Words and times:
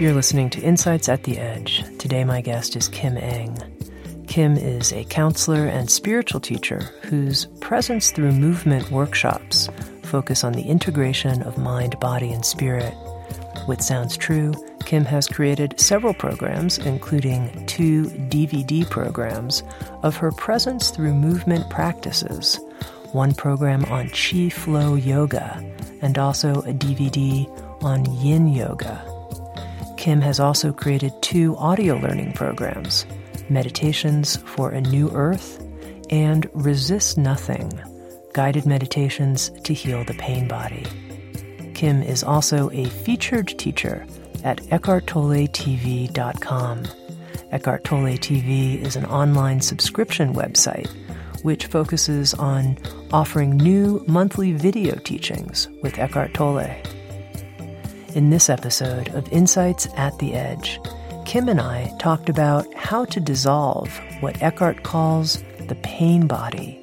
You're 0.00 0.14
listening 0.14 0.48
to 0.50 0.62
Insights 0.62 1.10
at 1.10 1.24
the 1.24 1.36
Edge. 1.36 1.84
Today, 1.98 2.24
my 2.24 2.40
guest 2.40 2.74
is 2.74 2.88
Kim 2.88 3.18
Eng. 3.18 3.58
Kim 4.26 4.56
is 4.56 4.94
a 4.94 5.04
counselor 5.04 5.66
and 5.66 5.90
spiritual 5.90 6.40
teacher 6.40 6.78
whose 7.02 7.44
presence 7.60 8.10
through 8.10 8.32
movement 8.32 8.90
workshops 8.90 9.68
focus 10.04 10.42
on 10.42 10.54
the 10.54 10.62
integration 10.62 11.42
of 11.42 11.58
mind, 11.58 12.00
body, 12.00 12.32
and 12.32 12.46
spirit. 12.46 12.94
With 13.68 13.82
Sounds 13.82 14.16
True, 14.16 14.54
Kim 14.86 15.04
has 15.04 15.28
created 15.28 15.78
several 15.78 16.14
programs, 16.14 16.78
including 16.78 17.66
two 17.66 18.04
DVD 18.30 18.88
programs, 18.88 19.62
of 20.02 20.16
her 20.16 20.32
presence 20.32 20.88
through 20.88 21.12
movement 21.12 21.68
practices. 21.68 22.58
One 23.12 23.34
program 23.34 23.84
on 23.84 24.08
Chi 24.08 24.48
Flow 24.48 24.94
Yoga, 24.94 25.62
and 26.00 26.16
also 26.16 26.52
a 26.62 26.72
DVD 26.72 27.46
on 27.82 28.06
Yin 28.22 28.48
Yoga. 28.48 29.19
Kim 30.00 30.20
has 30.22 30.40
also 30.40 30.72
created 30.72 31.12
two 31.20 31.54
audio 31.58 31.96
learning 31.96 32.32
programs 32.32 33.04
Meditations 33.50 34.38
for 34.38 34.70
a 34.70 34.80
New 34.80 35.10
Earth 35.10 35.62
and 36.08 36.48
Resist 36.54 37.18
Nothing 37.18 37.70
Guided 38.32 38.64
Meditations 38.64 39.50
to 39.64 39.74
Heal 39.74 40.02
the 40.04 40.14
Pain 40.14 40.48
Body. 40.48 40.86
Kim 41.74 42.02
is 42.02 42.24
also 42.24 42.70
a 42.70 42.86
featured 42.86 43.48
teacher 43.58 44.06
at 44.42 44.62
EckhartTolleTV.com. 44.68 46.86
Eckhart 47.52 47.84
Tolle 47.84 48.16
TV 48.16 48.80
is 48.80 48.96
an 48.96 49.04
online 49.04 49.60
subscription 49.60 50.32
website 50.32 50.88
which 51.44 51.66
focuses 51.66 52.32
on 52.32 52.78
offering 53.12 53.58
new 53.58 54.02
monthly 54.08 54.54
video 54.54 54.96
teachings 54.96 55.68
with 55.82 55.98
Eckhart 55.98 56.32
Tolle. 56.32 56.74
In 58.14 58.30
this 58.30 58.50
episode 58.50 59.08
of 59.10 59.32
Insights 59.32 59.86
at 59.96 60.18
the 60.18 60.34
Edge, 60.34 60.80
Kim 61.24 61.48
and 61.48 61.60
I 61.60 61.94
talked 62.00 62.28
about 62.28 62.66
how 62.74 63.04
to 63.04 63.20
dissolve 63.20 63.88
what 64.18 64.42
Eckhart 64.42 64.82
calls 64.82 65.44
the 65.68 65.76
pain 65.84 66.26
body, 66.26 66.82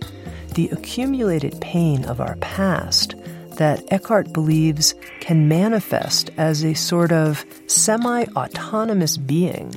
the 0.53 0.69
accumulated 0.69 1.59
pain 1.59 2.05
of 2.05 2.21
our 2.21 2.37
past 2.37 3.15
that 3.57 3.83
Eckhart 3.91 4.31
believes 4.31 4.95
can 5.19 5.49
manifest 5.49 6.29
as 6.37 6.63
a 6.63 6.73
sort 6.75 7.11
of 7.11 7.43
semi 7.67 8.23
autonomous 8.37 9.17
being. 9.17 9.75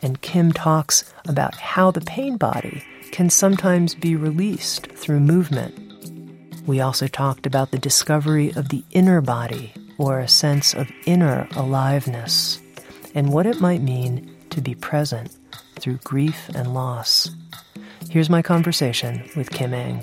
And 0.00 0.20
Kim 0.20 0.52
talks 0.52 1.12
about 1.26 1.56
how 1.56 1.90
the 1.90 2.02
pain 2.02 2.36
body 2.36 2.84
can 3.10 3.30
sometimes 3.30 3.96
be 3.96 4.14
released 4.14 4.86
through 4.92 5.18
movement. 5.18 5.74
We 6.68 6.80
also 6.80 7.08
talked 7.08 7.46
about 7.46 7.72
the 7.72 7.80
discovery 7.80 8.52
of 8.54 8.68
the 8.68 8.84
inner 8.92 9.20
body 9.20 9.74
or 9.98 10.20
a 10.20 10.28
sense 10.28 10.72
of 10.74 10.90
inner 11.04 11.46
aliveness, 11.56 12.60
and 13.14 13.32
what 13.32 13.46
it 13.46 13.60
might 13.60 13.82
mean 13.82 14.34
to 14.50 14.60
be 14.60 14.74
present 14.74 15.36
through 15.78 15.98
grief 16.04 16.48
and 16.54 16.72
loss. 16.72 17.28
Here's 18.08 18.30
my 18.30 18.40
conversation 18.40 19.28
with 19.36 19.50
Kim 19.50 19.74
Eng. 19.74 20.02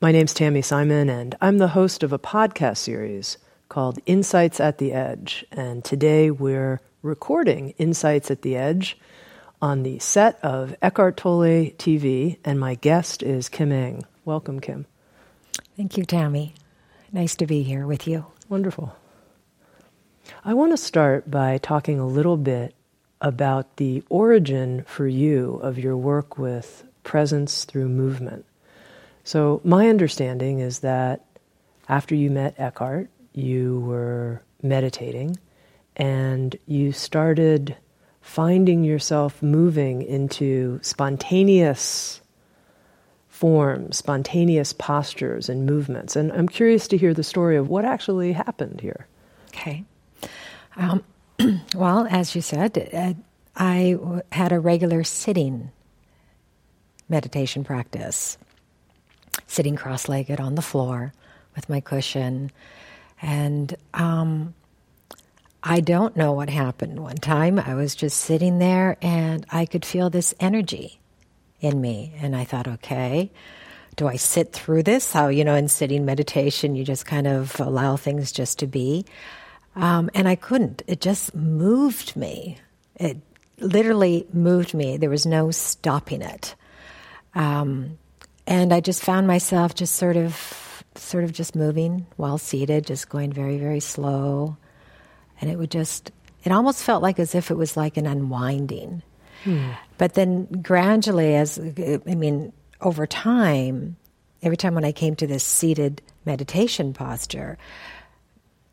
My 0.00 0.12
name's 0.12 0.34
Tami 0.34 0.62
Simon, 0.62 1.08
and 1.08 1.34
I'm 1.40 1.58
the 1.58 1.68
host 1.68 2.02
of 2.02 2.12
a 2.12 2.18
podcast 2.18 2.76
series 2.76 3.38
called 3.68 3.98
Insights 4.06 4.60
at 4.60 4.78
the 4.78 4.92
Edge. 4.92 5.44
And 5.50 5.82
today 5.82 6.30
we're 6.30 6.80
recording 7.02 7.70
Insights 7.78 8.30
at 8.30 8.42
the 8.42 8.56
Edge 8.56 8.98
on 9.60 9.82
the 9.82 9.98
set 9.98 10.38
of 10.42 10.76
Eckhart 10.82 11.16
Tolle 11.16 11.70
TV, 11.78 12.38
and 12.44 12.60
my 12.60 12.74
guest 12.74 13.22
is 13.22 13.48
Kim 13.48 13.72
Eng. 13.72 14.04
Welcome, 14.24 14.60
Kim. 14.60 14.86
Thank 15.76 15.96
you, 15.96 16.04
Tami. 16.04 16.52
Nice 17.12 17.34
to 17.36 17.46
be 17.46 17.62
here 17.62 17.86
with 17.86 18.06
you. 18.06 18.26
Wonderful. 18.48 18.94
I 20.44 20.54
want 20.54 20.72
to 20.72 20.76
start 20.76 21.30
by 21.30 21.58
talking 21.58 21.98
a 21.98 22.06
little 22.06 22.36
bit 22.36 22.74
about 23.20 23.76
the 23.76 24.02
origin 24.08 24.84
for 24.86 25.06
you 25.06 25.54
of 25.62 25.78
your 25.78 25.96
work 25.96 26.36
with 26.38 26.84
presence 27.02 27.64
through 27.64 27.88
movement. 27.88 28.44
So, 29.24 29.60
my 29.64 29.88
understanding 29.88 30.58
is 30.58 30.80
that 30.80 31.24
after 31.88 32.14
you 32.14 32.30
met 32.30 32.54
Eckhart, 32.58 33.08
you 33.32 33.80
were 33.80 34.42
meditating 34.62 35.38
and 35.96 36.56
you 36.66 36.92
started 36.92 37.76
finding 38.26 38.82
yourself 38.82 39.40
moving 39.40 40.02
into 40.02 40.80
spontaneous 40.82 42.20
forms, 43.28 43.98
spontaneous 43.98 44.72
postures 44.72 45.48
and 45.48 45.64
movements. 45.64 46.16
And 46.16 46.32
I'm 46.32 46.48
curious 46.48 46.88
to 46.88 46.96
hear 46.96 47.14
the 47.14 47.22
story 47.22 47.56
of 47.56 47.68
what 47.68 47.84
actually 47.84 48.32
happened 48.32 48.80
here. 48.80 49.06
Okay. 49.50 49.84
Um, 50.74 51.04
well, 51.76 52.08
as 52.10 52.34
you 52.34 52.42
said, 52.42 52.90
uh, 52.92 53.14
I 53.54 53.96
had 54.32 54.50
a 54.50 54.58
regular 54.58 55.04
sitting 55.04 55.70
meditation 57.08 57.62
practice, 57.62 58.38
sitting 59.46 59.76
cross 59.76 60.08
legged 60.08 60.40
on 60.40 60.56
the 60.56 60.62
floor 60.62 61.12
with 61.54 61.68
my 61.68 61.80
cushion. 61.80 62.50
And 63.22 63.74
um, 63.94 64.52
I 65.68 65.80
don't 65.80 66.16
know 66.16 66.30
what 66.30 66.48
happened. 66.48 67.00
One 67.00 67.16
time 67.16 67.58
I 67.58 67.74
was 67.74 67.96
just 67.96 68.20
sitting 68.20 68.60
there 68.60 68.96
and 69.02 69.44
I 69.50 69.66
could 69.66 69.84
feel 69.84 70.10
this 70.10 70.32
energy 70.38 71.00
in 71.60 71.80
me. 71.80 72.14
And 72.20 72.36
I 72.36 72.44
thought, 72.44 72.68
okay, 72.68 73.32
do 73.96 74.06
I 74.06 74.14
sit 74.14 74.52
through 74.52 74.84
this? 74.84 75.12
How, 75.12 75.26
you 75.26 75.44
know, 75.44 75.56
in 75.56 75.66
sitting 75.66 76.04
meditation, 76.04 76.76
you 76.76 76.84
just 76.84 77.04
kind 77.04 77.26
of 77.26 77.58
allow 77.58 77.96
things 77.96 78.30
just 78.30 78.60
to 78.60 78.68
be. 78.68 79.06
Um, 79.74 80.08
and 80.14 80.28
I 80.28 80.36
couldn't. 80.36 80.82
It 80.86 81.00
just 81.00 81.34
moved 81.34 82.14
me. 82.14 82.58
It 82.94 83.16
literally 83.58 84.24
moved 84.32 84.72
me. 84.72 84.98
There 84.98 85.10
was 85.10 85.26
no 85.26 85.50
stopping 85.50 86.22
it. 86.22 86.54
Um, 87.34 87.98
and 88.46 88.72
I 88.72 88.78
just 88.78 89.02
found 89.02 89.26
myself 89.26 89.74
just 89.74 89.96
sort 89.96 90.16
of, 90.16 90.84
sort 90.94 91.24
of 91.24 91.32
just 91.32 91.56
moving 91.56 92.06
while 92.14 92.38
seated, 92.38 92.86
just 92.86 93.08
going 93.08 93.32
very, 93.32 93.58
very 93.58 93.80
slow 93.80 94.56
and 95.40 95.50
it 95.50 95.58
would 95.58 95.70
just 95.70 96.10
it 96.44 96.52
almost 96.52 96.82
felt 96.82 97.02
like 97.02 97.18
as 97.18 97.34
if 97.34 97.50
it 97.50 97.56
was 97.56 97.76
like 97.76 97.96
an 97.96 98.06
unwinding. 98.06 99.02
Hmm. 99.44 99.72
but 99.98 100.14
then 100.14 100.46
gradually 100.62 101.36
as 101.36 101.58
i 101.58 102.14
mean 102.14 102.52
over 102.80 103.06
time 103.06 103.96
every 104.42 104.56
time 104.56 104.74
when 104.74 104.84
i 104.84 104.92
came 104.92 105.14
to 105.16 105.26
this 105.26 105.44
seated 105.44 106.00
meditation 106.24 106.94
posture 106.94 107.58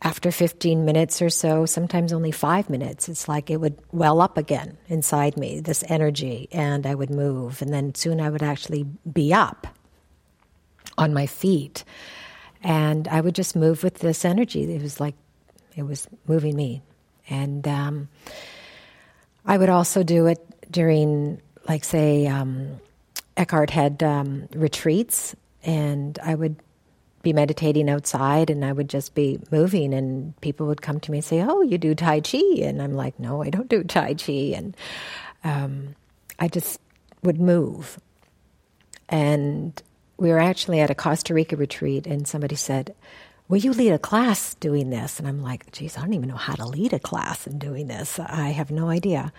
after 0.04 0.32
15 0.32 0.84
minutes 0.84 1.22
or 1.22 1.30
so 1.30 1.66
sometimes 1.66 2.12
only 2.12 2.32
five 2.32 2.70
minutes 2.70 3.08
it's 3.08 3.28
like 3.28 3.50
it 3.50 3.58
would 3.58 3.78
well 3.92 4.22
up 4.22 4.38
again 4.38 4.78
inside 4.88 5.38
me 5.38 5.60
this 5.60 5.84
energy 5.88 6.48
and 6.52 6.86
i 6.86 6.94
would 6.94 7.10
move. 7.10 7.62
And 7.62 7.74
then 7.74 7.96
soon 7.96 8.20
i 8.20 8.30
would 8.30 8.44
actually 8.44 8.84
be 9.12 9.34
up 9.34 9.68
on 10.98 11.14
my 11.14 11.26
feet. 11.26 11.84
And 12.62 13.08
i 13.08 13.22
would 13.22 13.36
just 13.36 13.56
move 13.56 13.84
with 13.84 14.00
this 14.00 14.26
energy. 14.26 14.74
It 14.74 14.82
was 14.82 15.00
like 15.00 15.16
it 15.76 15.84
was 15.84 16.08
moving 16.28 16.56
me. 16.56 16.82
And 17.30 17.68
um, 17.68 18.10
I 19.46 19.58
would 19.58 19.70
also 19.70 20.04
do 20.04 20.28
it 20.28 20.40
during, 20.70 21.42
like, 21.68 21.84
say, 21.84 22.28
um, 22.28 22.80
Eckhart 23.38 23.70
had 23.70 24.04
um, 24.04 24.48
retreats, 24.54 25.36
and 25.64 26.20
I 26.24 26.36
would 26.36 26.58
be 27.24 27.34
meditating 27.34 27.90
outside 27.90 28.50
and 28.50 28.66
I 28.66 28.74
would 28.74 28.90
just 28.90 29.16
be 29.16 29.40
moving 29.50 29.94
and 29.94 30.40
people 30.42 30.68
would 30.68 30.82
come 30.82 31.00
to 31.00 31.12
me 31.12 31.20
and 31.20 31.26
say, 31.26 31.42
"Oh, 31.42 31.62
you 31.62 31.78
do 31.78 31.96
tai 31.96 32.20
chi?" 32.20 32.42
And 32.62 32.82
I'm 32.82 32.94
like, 32.94 33.18
"No, 33.18 33.42
I 33.42 33.50
don't 33.50 33.70
do 33.70 33.82
tai 33.84 34.14
chi." 34.14 34.52
And 34.54 34.76
um, 35.44 35.96
I 36.38 36.50
just 36.50 36.80
would 37.24 37.40
move. 37.40 37.98
And 39.08 39.82
we 40.18 40.30
were 40.30 40.40
actually 40.40 40.82
at 40.82 40.90
a 40.90 40.96
Costa 40.96 41.34
Rica 41.34 41.56
retreat, 41.56 42.06
and 42.08 42.28
somebody 42.28 42.56
said, 42.56 42.94
Will 43.48 43.58
you 43.58 43.74
lead 43.74 43.92
a 43.92 44.00
class 44.00 44.56
doing 44.56 44.90
this? 44.90 45.20
And 45.20 45.28
I'm 45.28 45.42
like, 45.42 45.72
Geez, 45.72 45.98
I 45.98 46.02
don't 46.02 46.14
even 46.14 46.30
know 46.30 46.36
how 46.36 46.56
to 46.56 46.66
lead 46.66 46.94
a 46.94 47.00
class 47.00 47.46
in 47.46 47.60
doing 47.60 47.88
this. 47.88 48.20
I 48.20 48.50
have 48.50 48.72
no 48.72 48.90
idea. 48.90 49.34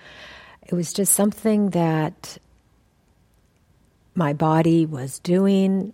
It 0.67 0.75
was 0.75 0.93
just 0.93 1.15
something 1.15 1.71
that 1.71 2.39
my 4.15 4.33
body 4.33 4.87
was 4.87 5.19
doing, 5.19 5.93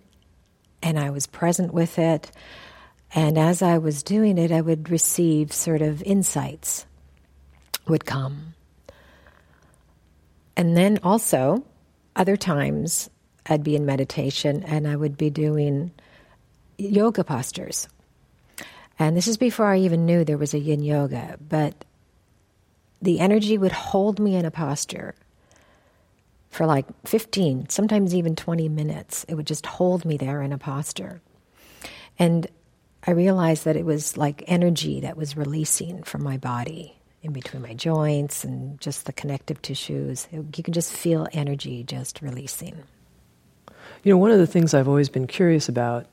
and 0.83 0.99
I 0.99 1.09
was 1.09 1.27
present 1.27 1.73
with 1.73 1.97
it. 1.99 2.31
And 3.13 3.37
as 3.37 3.61
I 3.61 3.77
was 3.77 4.03
doing 4.03 4.37
it, 4.37 4.51
I 4.51 4.61
would 4.61 4.89
receive 4.89 5.51
sort 5.51 5.81
of 5.81 6.01
insights 6.03 6.85
would 7.87 8.05
come. 8.05 8.53
And 10.55 10.77
then 10.77 10.99
also, 11.03 11.65
other 12.15 12.37
times, 12.37 13.09
I'd 13.47 13.63
be 13.63 13.75
in 13.75 13.85
meditation 13.85 14.63
and 14.63 14.87
I 14.87 14.95
would 14.95 15.17
be 15.17 15.29
doing 15.29 15.91
yoga 16.77 17.23
postures. 17.23 17.87
And 19.01 19.17
this 19.17 19.27
is 19.27 19.37
before 19.37 19.65
I 19.65 19.79
even 19.79 20.05
knew 20.05 20.23
there 20.23 20.37
was 20.37 20.53
a 20.53 20.59
yin 20.59 20.83
yoga, 20.83 21.35
but 21.49 21.85
the 23.01 23.19
energy 23.19 23.57
would 23.57 23.71
hold 23.71 24.19
me 24.19 24.35
in 24.35 24.45
a 24.45 24.51
posture 24.51 25.15
for 26.51 26.67
like 26.67 26.85
15, 27.07 27.69
sometimes 27.69 28.13
even 28.13 28.35
20 28.35 28.69
minutes. 28.69 29.25
It 29.27 29.33
would 29.33 29.47
just 29.47 29.65
hold 29.65 30.05
me 30.05 30.17
there 30.17 30.43
in 30.43 30.53
a 30.53 30.59
posture. 30.59 31.19
And 32.19 32.45
I 33.07 33.11
realized 33.11 33.65
that 33.65 33.75
it 33.75 33.85
was 33.85 34.17
like 34.17 34.43
energy 34.45 34.99
that 34.99 35.17
was 35.17 35.35
releasing 35.35 36.03
from 36.03 36.21
my 36.21 36.37
body 36.37 36.95
in 37.23 37.33
between 37.33 37.63
my 37.63 37.73
joints 37.73 38.43
and 38.43 38.79
just 38.79 39.07
the 39.07 39.13
connective 39.13 39.63
tissues. 39.63 40.27
You 40.31 40.63
can 40.63 40.75
just 40.75 40.93
feel 40.93 41.27
energy 41.33 41.83
just 41.83 42.21
releasing. 42.21 42.83
You 44.03 44.13
know, 44.13 44.17
one 44.19 44.29
of 44.29 44.37
the 44.37 44.45
things 44.45 44.75
I've 44.75 44.87
always 44.87 45.09
been 45.09 45.25
curious 45.25 45.67
about 45.67 46.05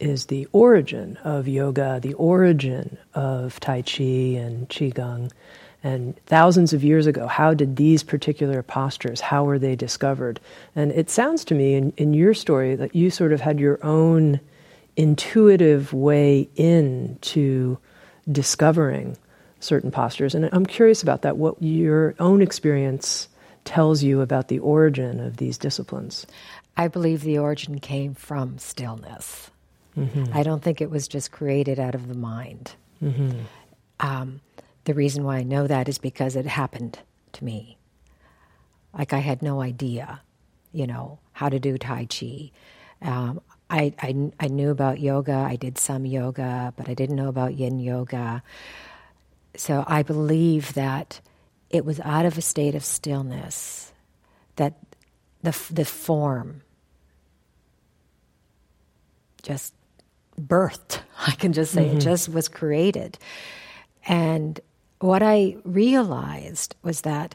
is 0.00 0.26
the 0.26 0.46
origin 0.52 1.16
of 1.24 1.48
yoga, 1.48 1.98
the 2.00 2.14
origin 2.14 2.98
of 3.14 3.58
Tai 3.60 3.82
Chi 3.82 4.04
and 4.04 4.68
Qigong. 4.68 5.30
And 5.82 6.16
thousands 6.26 6.72
of 6.72 6.82
years 6.82 7.06
ago, 7.06 7.26
how 7.26 7.54
did 7.54 7.76
these 7.76 8.02
particular 8.02 8.62
postures, 8.62 9.20
how 9.20 9.44
were 9.44 9.58
they 9.58 9.76
discovered? 9.76 10.40
And 10.74 10.90
it 10.92 11.08
sounds 11.08 11.44
to 11.46 11.54
me 11.54 11.74
in, 11.74 11.92
in 11.96 12.14
your 12.14 12.34
story 12.34 12.74
that 12.74 12.94
you 12.94 13.10
sort 13.10 13.32
of 13.32 13.40
had 13.40 13.60
your 13.60 13.78
own 13.84 14.40
intuitive 14.96 15.92
way 15.92 16.48
into 16.56 17.78
discovering 18.30 19.16
certain 19.60 19.90
postures. 19.90 20.34
And 20.34 20.48
I'm 20.52 20.66
curious 20.66 21.02
about 21.02 21.22
that, 21.22 21.36
what 21.36 21.60
your 21.62 22.14
own 22.18 22.42
experience 22.42 23.28
tells 23.64 24.02
you 24.02 24.20
about 24.20 24.48
the 24.48 24.58
origin 24.58 25.20
of 25.20 25.36
these 25.36 25.58
disciplines. 25.58 26.26
I 26.76 26.88
believe 26.88 27.22
the 27.22 27.38
origin 27.38 27.80
came 27.80 28.14
from 28.14 28.58
stillness. 28.58 29.50
Mm-hmm. 29.98 30.36
I 30.36 30.42
don't 30.42 30.62
think 30.62 30.80
it 30.80 30.90
was 30.90 31.08
just 31.08 31.32
created 31.32 31.78
out 31.78 31.94
of 31.94 32.08
the 32.08 32.14
mind. 32.14 32.72
Mm-hmm. 33.02 33.40
Um, 34.00 34.40
the 34.84 34.94
reason 34.94 35.24
why 35.24 35.38
I 35.38 35.42
know 35.42 35.66
that 35.66 35.88
is 35.88 35.98
because 35.98 36.36
it 36.36 36.46
happened 36.46 36.98
to 37.32 37.44
me. 37.44 37.76
Like 38.96 39.12
I 39.12 39.18
had 39.18 39.42
no 39.42 39.60
idea, 39.60 40.20
you 40.72 40.86
know, 40.86 41.18
how 41.32 41.48
to 41.48 41.58
do 41.58 41.76
Tai 41.78 42.06
Chi. 42.06 42.50
Um, 43.02 43.40
I, 43.70 43.92
I, 44.00 44.30
I 44.40 44.48
knew 44.48 44.70
about 44.70 44.98
yoga, 44.98 45.34
I 45.34 45.56
did 45.56 45.78
some 45.78 46.06
yoga, 46.06 46.72
but 46.76 46.88
I 46.88 46.94
didn't 46.94 47.16
know 47.16 47.28
about 47.28 47.54
yin 47.54 47.78
yoga. 47.80 48.42
So 49.56 49.84
I 49.86 50.02
believe 50.02 50.74
that 50.74 51.20
it 51.70 51.84
was 51.84 52.00
out 52.00 52.24
of 52.24 52.38
a 52.38 52.42
state 52.42 52.74
of 52.74 52.84
stillness 52.84 53.92
that 54.56 54.74
the, 55.42 55.56
the 55.70 55.84
form 55.84 56.62
just 59.42 59.74
birthed. 60.38 61.00
I 61.26 61.32
can 61.32 61.52
just 61.52 61.72
say 61.72 61.86
mm-hmm. 61.86 61.98
it 61.98 62.00
just 62.00 62.28
was 62.28 62.48
created. 62.48 63.18
And 64.06 64.60
what 65.00 65.22
I 65.22 65.56
realized 65.64 66.74
was 66.82 67.02
that, 67.02 67.34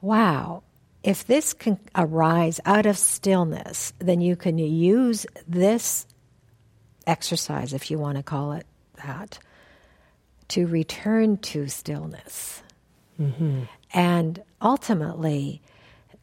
wow, 0.00 0.62
if 1.02 1.26
this 1.26 1.52
can 1.52 1.78
arise 1.94 2.60
out 2.64 2.86
of 2.86 2.96
stillness, 2.96 3.92
then 3.98 4.20
you 4.20 4.36
can 4.36 4.58
use 4.58 5.26
this 5.46 6.06
exercise, 7.06 7.72
if 7.72 7.90
you 7.90 7.98
want 7.98 8.16
to 8.16 8.22
call 8.22 8.52
it 8.52 8.66
that, 9.04 9.38
to 10.48 10.66
return 10.66 11.36
to 11.38 11.68
stillness. 11.68 12.62
Mm-hmm. 13.20 13.64
And 13.92 14.42
ultimately, 14.62 15.60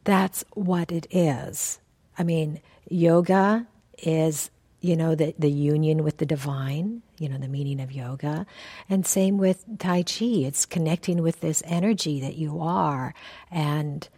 that's 0.04 0.44
what 0.54 0.90
it 0.90 1.06
is. 1.10 1.78
I 2.18 2.24
mean, 2.24 2.60
yoga 2.88 3.66
is 3.98 4.50
you 4.82 4.96
know, 4.96 5.14
the, 5.14 5.32
the 5.38 5.50
union 5.50 6.02
with 6.02 6.18
the 6.18 6.26
divine, 6.26 7.02
you 7.18 7.28
know, 7.28 7.38
the 7.38 7.48
meaning 7.48 7.80
of 7.80 7.92
yoga. 7.92 8.44
And 8.90 9.06
same 9.06 9.38
with 9.38 9.64
Tai 9.78 10.02
Chi. 10.02 10.24
It's 10.24 10.66
connecting 10.66 11.22
with 11.22 11.40
this 11.40 11.62
energy 11.64 12.20
that 12.20 12.34
you 12.34 12.60
are 12.60 13.14
and 13.50 14.08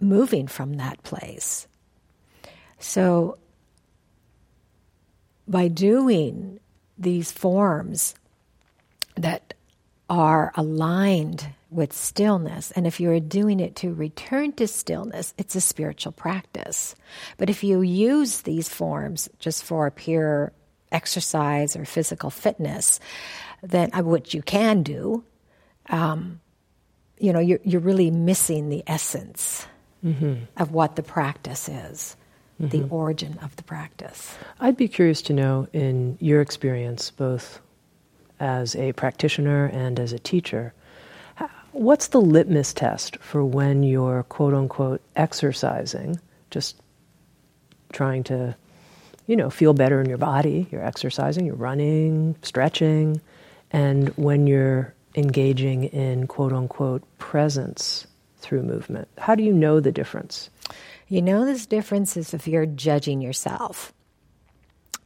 moving 0.00 0.46
from 0.46 0.74
that 0.74 1.02
place. 1.02 1.68
So, 2.78 3.36
by 5.46 5.68
doing 5.68 6.58
these 6.96 7.30
forms 7.30 8.14
that 9.16 9.52
are 10.08 10.50
aligned 10.56 11.48
with 11.74 11.92
stillness. 11.92 12.70
And 12.70 12.86
if 12.86 13.00
you're 13.00 13.20
doing 13.20 13.60
it 13.60 13.76
to 13.76 13.92
return 13.92 14.52
to 14.52 14.66
stillness, 14.66 15.34
it's 15.36 15.56
a 15.56 15.60
spiritual 15.60 16.12
practice. 16.12 16.94
But 17.36 17.50
if 17.50 17.64
you 17.64 17.82
use 17.82 18.42
these 18.42 18.68
forms 18.68 19.28
just 19.38 19.64
for 19.64 19.90
pure 19.90 20.52
exercise 20.92 21.76
or 21.76 21.84
physical 21.84 22.30
fitness, 22.30 23.00
then 23.62 23.90
uh, 23.92 24.02
what 24.02 24.32
you 24.32 24.42
can 24.42 24.82
do, 24.82 25.24
um, 25.90 26.40
you 27.18 27.32
know, 27.32 27.40
you're, 27.40 27.60
you're 27.64 27.80
really 27.80 28.10
missing 28.10 28.68
the 28.68 28.84
essence 28.86 29.66
mm-hmm. 30.04 30.44
of 30.56 30.70
what 30.70 30.96
the 30.96 31.02
practice 31.02 31.68
is. 31.68 32.16
Mm-hmm. 32.60 32.68
The 32.68 32.88
origin 32.88 33.36
of 33.42 33.56
the 33.56 33.64
practice. 33.64 34.38
I'd 34.60 34.76
be 34.76 34.86
curious 34.86 35.22
to 35.22 35.32
know, 35.32 35.66
in 35.72 36.16
your 36.20 36.40
experience, 36.40 37.10
both 37.10 37.58
as 38.38 38.76
a 38.76 38.92
practitioner 38.92 39.66
and 39.66 39.98
as 39.98 40.12
a 40.12 40.20
teacher, 40.20 40.72
What's 41.74 42.06
the 42.06 42.20
litmus 42.20 42.72
test 42.72 43.16
for 43.16 43.44
when 43.44 43.82
you're 43.82 44.22
quote 44.22 44.54
unquote 44.54 45.00
exercising, 45.16 46.20
just 46.52 46.80
trying 47.92 48.22
to, 48.24 48.54
you 49.26 49.34
know, 49.34 49.50
feel 49.50 49.74
better 49.74 50.00
in 50.00 50.08
your 50.08 50.18
body? 50.18 50.68
You're 50.70 50.84
exercising, 50.84 51.46
you're 51.46 51.56
running, 51.56 52.36
stretching, 52.42 53.20
and 53.72 54.10
when 54.10 54.46
you're 54.46 54.94
engaging 55.16 55.84
in 55.86 56.28
quote 56.28 56.52
unquote 56.52 57.02
presence 57.18 58.06
through 58.38 58.62
movement. 58.62 59.08
How 59.18 59.34
do 59.34 59.42
you 59.42 59.52
know 59.52 59.80
the 59.80 59.90
difference? 59.90 60.50
You 61.08 61.22
know, 61.22 61.44
this 61.44 61.66
difference 61.66 62.16
is 62.16 62.34
if 62.34 62.46
you're 62.46 62.66
judging 62.66 63.20
yourself, 63.20 63.92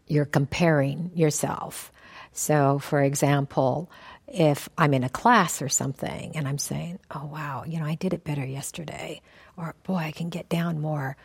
you're 0.06 0.26
comparing 0.26 1.12
yourself. 1.14 1.90
So, 2.34 2.78
for 2.78 3.02
example, 3.02 3.90
if 4.32 4.68
I'm 4.76 4.94
in 4.94 5.04
a 5.04 5.08
class 5.08 5.62
or 5.62 5.68
something 5.68 6.32
and 6.36 6.46
I'm 6.46 6.58
saying, 6.58 6.98
oh, 7.10 7.26
wow, 7.26 7.64
you 7.66 7.78
know, 7.78 7.86
I 7.86 7.94
did 7.94 8.12
it 8.12 8.24
better 8.24 8.44
yesterday, 8.44 9.20
or 9.56 9.74
boy, 9.84 9.96
I 9.96 10.12
can 10.12 10.28
get 10.28 10.48
down 10.48 10.80
more 10.80 11.16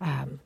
um, 0.00 0.40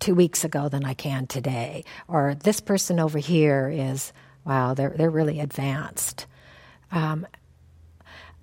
two 0.00 0.14
weeks 0.14 0.44
ago 0.44 0.68
than 0.68 0.84
I 0.84 0.94
can 0.94 1.26
today, 1.26 1.84
or 2.08 2.34
this 2.34 2.60
person 2.60 3.00
over 3.00 3.18
here 3.18 3.70
is, 3.72 4.12
wow, 4.44 4.74
they're, 4.74 4.94
they're 4.96 5.10
really 5.10 5.40
advanced. 5.40 6.26
Um, 6.92 7.26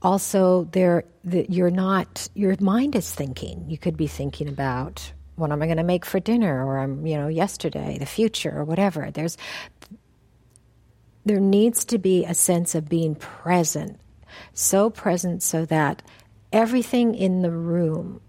also, 0.02 0.68
they're, 0.72 1.04
the, 1.24 1.46
you're 1.50 1.70
not, 1.70 2.28
your 2.34 2.56
mind 2.60 2.96
is 2.96 3.14
thinking. 3.14 3.66
You 3.70 3.78
could 3.78 3.96
be 3.98 4.08
thinking 4.08 4.48
about, 4.48 5.14
what 5.36 5.52
am 5.52 5.62
I 5.62 5.66
going 5.66 5.78
to 5.78 5.84
make 5.84 6.06
for 6.06 6.20
dinner, 6.20 6.66
or 6.66 6.80
I'm, 6.80 7.06
you 7.06 7.18
know, 7.18 7.28
yesterday, 7.28 7.98
the 8.00 8.06
future, 8.06 8.58
or 8.58 8.64
whatever. 8.64 9.12
There's 9.12 9.38
there 11.26 11.40
needs 11.40 11.86
to 11.86 11.98
be 11.98 12.26
a 12.26 12.34
sense 12.34 12.76
of 12.76 12.90
being 12.90 13.16
present, 13.16 14.00
so 14.54 14.90
present 14.90 15.44
so 15.44 15.66
that 15.66 16.02
everything 16.52 17.16
in 17.16 17.42
the 17.42 17.52
room 17.52 18.22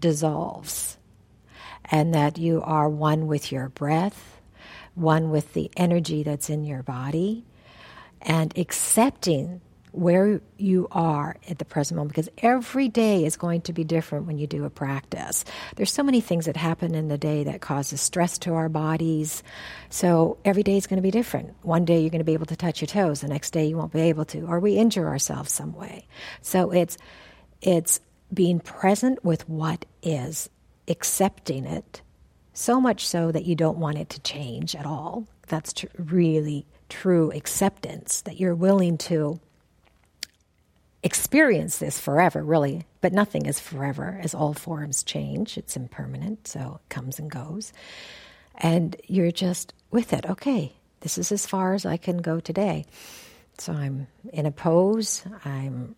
dissolves 0.00 0.98
and 1.84 2.14
that 2.14 2.38
you 2.38 2.60
are 2.62 2.88
one 2.88 3.26
with 3.26 3.52
your 3.52 3.68
breath, 3.68 4.40
one 4.94 5.30
with 5.30 5.52
the 5.52 5.70
energy 5.76 6.22
that's 6.22 6.50
in 6.50 6.64
your 6.64 6.82
body, 6.82 7.44
and 8.20 8.56
accepting 8.58 9.60
where 9.92 10.40
you 10.56 10.88
are 10.90 11.36
at 11.48 11.58
the 11.58 11.64
present 11.64 11.96
moment 11.96 12.14
because 12.14 12.30
every 12.38 12.88
day 12.88 13.24
is 13.24 13.36
going 13.36 13.60
to 13.60 13.72
be 13.72 13.84
different 13.84 14.26
when 14.26 14.38
you 14.38 14.46
do 14.46 14.64
a 14.64 14.70
practice. 14.70 15.44
There's 15.76 15.92
so 15.92 16.02
many 16.02 16.20
things 16.20 16.46
that 16.46 16.56
happen 16.56 16.94
in 16.94 17.08
the 17.08 17.18
day 17.18 17.44
that 17.44 17.60
causes 17.60 18.00
stress 18.00 18.38
to 18.38 18.54
our 18.54 18.70
bodies. 18.70 19.42
So 19.90 20.38
every 20.44 20.62
day 20.62 20.78
is 20.78 20.86
going 20.86 20.96
to 20.96 21.02
be 21.02 21.10
different. 21.10 21.54
One 21.62 21.84
day 21.84 22.00
you're 22.00 22.10
going 22.10 22.20
to 22.20 22.24
be 22.24 22.32
able 22.32 22.46
to 22.46 22.56
touch 22.56 22.80
your 22.80 22.86
toes, 22.86 23.20
the 23.20 23.28
next 23.28 23.50
day 23.50 23.66
you 23.66 23.76
won't 23.76 23.92
be 23.92 24.00
able 24.00 24.24
to, 24.26 24.46
or 24.46 24.60
we 24.60 24.76
injure 24.76 25.06
ourselves 25.06 25.52
some 25.52 25.74
way. 25.74 26.06
So 26.40 26.70
it's 26.70 26.96
it's 27.60 28.00
being 28.32 28.60
present 28.60 29.22
with 29.24 29.48
what 29.48 29.84
is, 30.02 30.48
accepting 30.88 31.66
it, 31.66 32.00
so 32.54 32.80
much 32.80 33.06
so 33.06 33.30
that 33.30 33.44
you 33.44 33.54
don't 33.54 33.78
want 33.78 33.98
it 33.98 34.08
to 34.10 34.20
change 34.20 34.74
at 34.74 34.86
all. 34.86 35.26
That's 35.48 35.72
tr- 35.74 35.86
really 35.98 36.66
true 36.88 37.30
acceptance 37.32 38.22
that 38.22 38.40
you're 38.40 38.54
willing 38.54 38.98
to 38.98 39.40
experience 41.02 41.78
this 41.78 41.98
forever, 41.98 42.42
really, 42.42 42.86
but 43.00 43.12
nothing 43.12 43.46
is 43.46 43.58
forever 43.58 44.20
as 44.22 44.34
all 44.34 44.54
forms 44.54 45.02
change. 45.02 45.58
It's 45.58 45.76
impermanent, 45.76 46.46
so 46.46 46.80
it 46.82 46.88
comes 46.88 47.18
and 47.18 47.30
goes. 47.30 47.72
And 48.56 48.96
you're 49.06 49.32
just 49.32 49.74
with 49.90 50.12
it. 50.12 50.28
Okay, 50.28 50.72
this 51.00 51.18
is 51.18 51.32
as 51.32 51.46
far 51.46 51.74
as 51.74 51.84
I 51.84 51.96
can 51.96 52.18
go 52.18 52.38
today. 52.38 52.86
So 53.58 53.72
I'm 53.72 54.06
in 54.32 54.46
a 54.46 54.52
pose, 54.52 55.24
I'm 55.44 55.96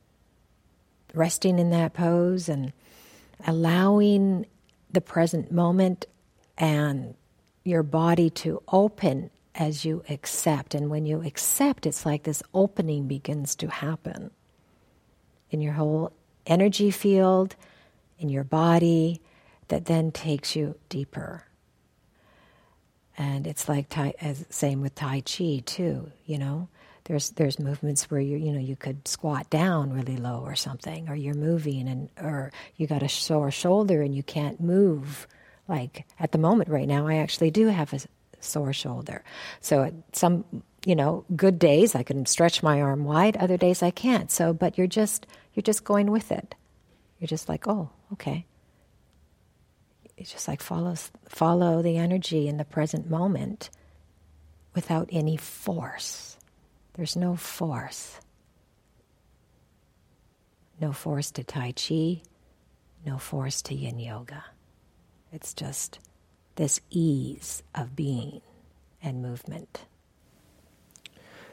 resting 1.12 1.58
in 1.58 1.70
that 1.70 1.92
pose 1.92 2.48
and 2.48 2.72
allowing 3.46 4.46
the 4.90 5.00
present 5.00 5.52
moment 5.52 6.06
and 6.56 7.14
your 7.64 7.82
body 7.82 8.30
to 8.30 8.62
open 8.68 9.30
as 9.54 9.84
you 9.84 10.02
accept. 10.08 10.74
And 10.74 10.90
when 10.90 11.06
you 11.06 11.22
accept, 11.22 11.86
it's 11.86 12.04
like 12.04 12.24
this 12.24 12.42
opening 12.52 13.06
begins 13.06 13.54
to 13.56 13.68
happen 13.68 14.30
in 15.54 15.62
your 15.62 15.72
whole 15.72 16.12
energy 16.46 16.90
field, 16.90 17.56
in 18.18 18.28
your 18.28 18.44
body, 18.44 19.22
that 19.68 19.86
then 19.86 20.12
takes 20.12 20.54
you 20.54 20.74
deeper. 20.88 21.44
And 23.16 23.46
it's 23.46 23.68
like 23.68 23.88
tai, 23.88 24.14
as 24.20 24.44
same 24.50 24.80
with 24.80 24.94
Tai 24.94 25.20
Chi 25.20 25.62
too. 25.64 26.10
You 26.26 26.38
know, 26.38 26.68
there's 27.04 27.30
there's 27.30 27.58
movements 27.60 28.10
where 28.10 28.20
you 28.20 28.36
you 28.36 28.52
know 28.52 28.58
you 28.58 28.76
could 28.76 29.06
squat 29.06 29.48
down 29.50 29.92
really 29.92 30.16
low 30.16 30.40
or 30.40 30.56
something, 30.56 31.08
or 31.08 31.14
you're 31.14 31.34
moving 31.34 31.88
and 31.88 32.08
or 32.20 32.52
you 32.76 32.86
got 32.86 33.02
a 33.04 33.08
sore 33.08 33.52
shoulder 33.52 34.02
and 34.02 34.14
you 34.14 34.22
can't 34.22 34.60
move. 34.60 35.28
Like 35.68 36.06
at 36.18 36.32
the 36.32 36.38
moment 36.38 36.68
right 36.68 36.88
now, 36.88 37.06
I 37.06 37.16
actually 37.16 37.52
do 37.52 37.68
have 37.68 37.92
a 37.92 38.00
sore 38.40 38.72
shoulder. 38.72 39.22
So 39.60 39.92
some 40.12 40.44
you 40.84 40.96
know 40.96 41.24
good 41.36 41.60
days 41.60 41.94
I 41.94 42.02
can 42.02 42.26
stretch 42.26 42.62
my 42.62 42.82
arm 42.82 43.04
wide, 43.04 43.36
other 43.36 43.56
days 43.56 43.82
I 43.82 43.92
can't. 43.92 44.30
So 44.30 44.52
but 44.52 44.76
you're 44.76 44.88
just 44.88 45.26
you're 45.54 45.62
just 45.62 45.84
going 45.84 46.10
with 46.10 46.30
it. 46.32 46.54
You're 47.18 47.28
just 47.28 47.48
like, 47.48 47.66
oh, 47.66 47.90
okay. 48.12 48.46
It's 50.16 50.32
just 50.32 50.48
like 50.48 50.60
follow, 50.60 50.94
follow 51.28 51.82
the 51.82 51.96
energy 51.96 52.48
in 52.48 52.56
the 52.56 52.64
present 52.64 53.08
moment 53.08 53.70
without 54.74 55.08
any 55.10 55.36
force. 55.36 56.36
There's 56.94 57.16
no 57.16 57.36
force. 57.36 58.20
No 60.80 60.92
force 60.92 61.30
to 61.32 61.44
Tai 61.44 61.72
Chi, 61.72 62.22
no 63.06 63.18
force 63.18 63.62
to 63.62 63.74
Yin 63.74 63.98
Yoga. 63.98 64.44
It's 65.32 65.54
just 65.54 65.98
this 66.56 66.80
ease 66.90 67.62
of 67.74 67.96
being 67.96 68.40
and 69.02 69.22
movement. 69.22 69.86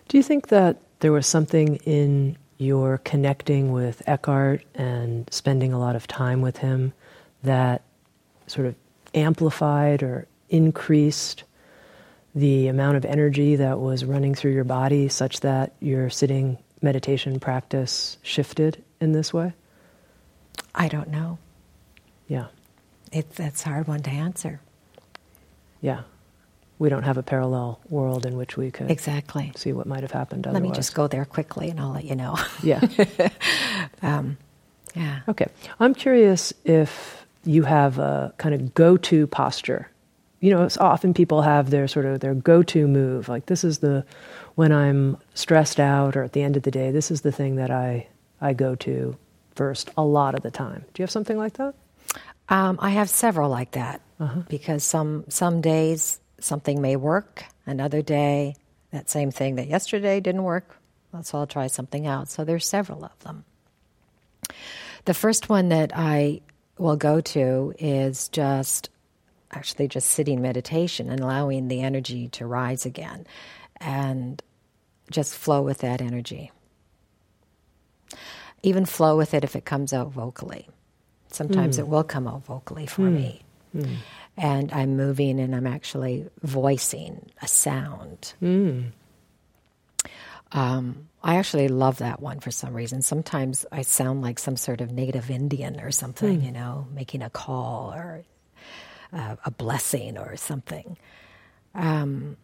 Do 0.07 0.17
you 0.17 0.23
think 0.23 0.47
that 0.47 0.77
there 0.99 1.11
was 1.11 1.27
something 1.27 1.77
in 1.77 2.37
you're 2.61 2.99
connecting 2.99 3.71
with 3.71 4.07
Eckhart 4.07 4.63
and 4.75 5.27
spending 5.33 5.73
a 5.73 5.79
lot 5.79 5.95
of 5.95 6.05
time 6.05 6.41
with 6.41 6.57
him 6.57 6.93
that 7.41 7.81
sort 8.45 8.67
of 8.67 8.75
amplified 9.15 10.03
or 10.03 10.27
increased 10.47 11.43
the 12.35 12.67
amount 12.67 12.97
of 12.97 13.03
energy 13.03 13.55
that 13.55 13.79
was 13.79 14.05
running 14.05 14.35
through 14.35 14.51
your 14.51 14.63
body 14.63 15.07
such 15.07 15.39
that 15.39 15.73
your 15.79 16.11
sitting 16.11 16.59
meditation 16.83 17.39
practice 17.39 18.19
shifted 18.21 18.83
in 18.99 19.11
this 19.11 19.33
way? 19.33 19.53
I 20.75 20.87
don't 20.87 21.09
know. 21.09 21.39
Yeah. 22.27 22.45
It's 23.11 23.35
that's 23.35 23.65
a 23.65 23.69
hard 23.69 23.87
one 23.87 24.03
to 24.03 24.11
answer. 24.11 24.61
Yeah 25.81 26.03
we 26.81 26.89
don't 26.89 27.03
have 27.03 27.19
a 27.19 27.23
parallel 27.23 27.79
world 27.89 28.25
in 28.25 28.35
which 28.35 28.57
we 28.57 28.71
could 28.71 28.89
exactly 28.89 29.51
see 29.55 29.71
what 29.71 29.85
might 29.85 30.01
have 30.01 30.09
happened. 30.09 30.47
Otherwise. 30.47 30.63
Let 30.63 30.69
me 30.71 30.75
just 30.75 30.95
go 30.95 31.05
there 31.05 31.25
quickly, 31.25 31.69
and 31.69 31.79
I'll 31.79 31.91
let 31.91 32.05
you 32.05 32.15
know. 32.15 32.39
Yeah. 32.63 32.81
um, 34.01 34.35
yeah. 34.95 35.19
Okay. 35.27 35.45
I'm 35.79 35.93
curious 35.93 36.53
if 36.65 37.23
you 37.43 37.61
have 37.63 37.99
a 37.99 38.33
kind 38.39 38.55
of 38.55 38.73
go-to 38.73 39.27
posture. 39.27 39.91
You 40.39 40.49
know, 40.49 40.67
often 40.79 41.13
people 41.13 41.43
have 41.43 41.69
their 41.69 41.87
sort 41.87 42.07
of 42.07 42.19
their 42.19 42.33
go-to 42.33 42.87
move. 42.87 43.29
Like 43.29 43.45
this 43.45 43.63
is 43.63 43.77
the 43.77 44.03
when 44.55 44.71
I'm 44.71 45.17
stressed 45.35 45.79
out 45.79 46.17
or 46.17 46.23
at 46.23 46.33
the 46.33 46.41
end 46.41 46.57
of 46.57 46.63
the 46.63 46.71
day, 46.71 46.89
this 46.89 47.11
is 47.11 47.21
the 47.21 47.31
thing 47.31 47.57
that 47.57 47.69
I 47.69 48.07
I 48.41 48.53
go 48.53 48.73
to 48.73 49.15
first 49.53 49.91
a 49.95 50.03
lot 50.03 50.33
of 50.33 50.41
the 50.41 50.49
time. 50.49 50.83
Do 50.95 51.01
you 51.01 51.03
have 51.03 51.11
something 51.11 51.37
like 51.37 51.53
that? 51.53 51.75
Um, 52.49 52.79
I 52.81 52.89
have 52.89 53.07
several 53.07 53.51
like 53.51 53.71
that 53.71 54.01
uh-huh. 54.19 54.41
because 54.49 54.83
some 54.83 55.25
some 55.29 55.61
days 55.61 56.20
something 56.43 56.81
may 56.81 56.95
work. 56.95 57.45
Another 57.65 58.01
day, 58.01 58.55
that 58.91 59.09
same 59.09 59.31
thing 59.31 59.55
that 59.55 59.67
yesterday 59.67 60.19
didn't 60.19 60.43
work. 60.43 60.77
So 61.23 61.39
I'll 61.39 61.47
try 61.47 61.67
something 61.67 62.07
out. 62.07 62.29
So 62.29 62.43
there's 62.43 62.67
several 62.67 63.03
of 63.03 63.17
them. 63.19 63.43
The 65.05 65.13
first 65.13 65.49
one 65.49 65.69
that 65.69 65.91
I 65.93 66.41
will 66.77 66.95
go 66.95 67.21
to 67.21 67.73
is 67.79 68.29
just 68.29 68.89
actually 69.51 69.87
just 69.87 70.09
sitting 70.09 70.41
meditation 70.41 71.09
and 71.09 71.19
allowing 71.19 71.67
the 71.67 71.81
energy 71.81 72.29
to 72.29 72.45
rise 72.45 72.85
again 72.85 73.27
and 73.77 74.41
just 75.09 75.35
flow 75.35 75.61
with 75.61 75.79
that 75.79 76.01
energy. 76.01 76.51
Even 78.63 78.85
flow 78.85 79.17
with 79.17 79.33
it 79.33 79.43
if 79.43 79.55
it 79.55 79.65
comes 79.65 79.91
out 79.91 80.11
vocally. 80.11 80.69
Sometimes 81.29 81.75
mm. 81.75 81.79
it 81.79 81.87
will 81.87 82.03
come 82.03 82.27
out 82.27 82.45
vocally 82.45 82.85
for 82.85 83.03
mm. 83.03 83.13
me. 83.13 83.41
Mm 83.75 83.97
and 84.37 84.71
I'm 84.71 84.95
moving 84.95 85.39
and 85.39 85.55
I'm 85.55 85.67
actually 85.67 86.27
voicing 86.41 87.31
a 87.41 87.47
sound. 87.47 88.33
Mm. 88.41 88.91
Um, 90.53 91.07
I 91.23 91.35
actually 91.35 91.67
love 91.67 91.99
that 91.99 92.19
one 92.19 92.39
for 92.39 92.51
some 92.51 92.73
reason. 92.73 93.01
Sometimes 93.01 93.65
I 93.71 93.83
sound 93.83 94.21
like 94.21 94.39
some 94.39 94.57
sort 94.57 94.81
of 94.81 94.91
native 94.91 95.29
Indian 95.29 95.79
or 95.79 95.91
something, 95.91 96.41
mm. 96.41 96.45
you 96.45 96.51
know, 96.51 96.87
making 96.93 97.21
a 97.21 97.29
call 97.29 97.93
or 97.93 98.23
uh, 99.13 99.35
a 99.45 99.51
blessing 99.51 100.17
or 100.17 100.35
something. 100.35 100.97
Um, 101.75 102.37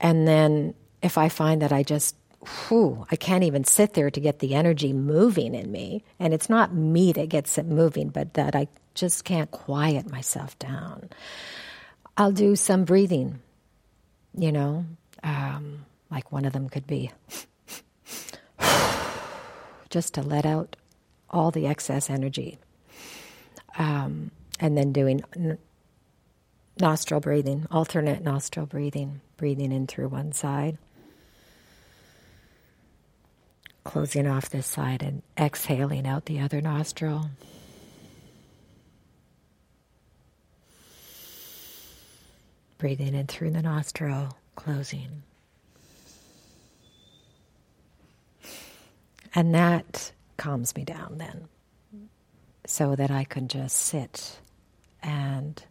and 0.00 0.26
then 0.26 0.74
if 1.02 1.18
I 1.18 1.28
find 1.28 1.62
that 1.62 1.72
I 1.72 1.82
just, 1.82 2.16
whew, 2.68 3.06
I 3.10 3.16
can't 3.16 3.44
even 3.44 3.64
sit 3.64 3.94
there 3.94 4.10
to 4.10 4.20
get 4.20 4.38
the 4.38 4.54
energy 4.54 4.92
moving 4.92 5.54
in 5.54 5.70
me, 5.70 6.04
and 6.18 6.32
it's 6.32 6.48
not 6.48 6.74
me 6.74 7.12
that 7.12 7.28
gets 7.28 7.58
it 7.58 7.66
moving, 7.66 8.08
but 8.08 8.34
that 8.34 8.56
I 8.56 8.68
just 8.98 9.24
can't 9.24 9.50
quiet 9.50 10.10
myself 10.10 10.58
down. 10.58 11.08
I'll 12.16 12.32
do 12.32 12.56
some 12.56 12.84
breathing, 12.84 13.38
you 14.36 14.50
know, 14.50 14.84
um, 15.22 15.86
like 16.10 16.32
one 16.32 16.44
of 16.44 16.52
them 16.52 16.68
could 16.68 16.86
be 16.86 17.12
just 19.90 20.14
to 20.14 20.22
let 20.22 20.44
out 20.44 20.76
all 21.30 21.50
the 21.50 21.66
excess 21.66 22.10
energy. 22.10 22.58
Um, 23.78 24.32
and 24.58 24.76
then 24.76 24.92
doing 24.92 25.22
n- 25.36 25.58
nostril 26.80 27.20
breathing, 27.20 27.66
alternate 27.70 28.22
nostril 28.22 28.66
breathing, 28.66 29.20
breathing 29.36 29.70
in 29.70 29.86
through 29.86 30.08
one 30.08 30.32
side, 30.32 30.78
closing 33.84 34.26
off 34.26 34.50
this 34.50 34.66
side, 34.66 35.02
and 35.02 35.22
exhaling 35.38 36.06
out 36.08 36.24
the 36.24 36.40
other 36.40 36.60
nostril. 36.60 37.30
Breathing 42.78 43.14
in 43.14 43.26
through 43.26 43.50
the 43.50 43.62
nostril, 43.62 44.36
closing. 44.54 45.22
And 49.34 49.54
that 49.54 50.12
calms 50.36 50.74
me 50.74 50.84
down 50.84 51.18
then, 51.18 51.48
so 52.66 52.94
that 52.96 53.10
I 53.10 53.24
can 53.24 53.48
just 53.48 53.76
sit 53.76 54.40
and 55.02 55.62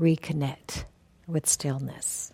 reconnect 0.00 0.84
with 1.26 1.46
stillness. 1.46 2.32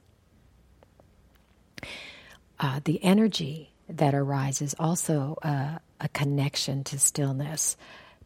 Uh, 2.58 2.80
the 2.84 3.02
energy 3.02 3.72
that 3.88 4.14
arises 4.14 4.74
also 4.78 5.36
uh, 5.42 5.78
a 6.00 6.08
connection 6.08 6.84
to 6.84 6.98
stillness 6.98 7.76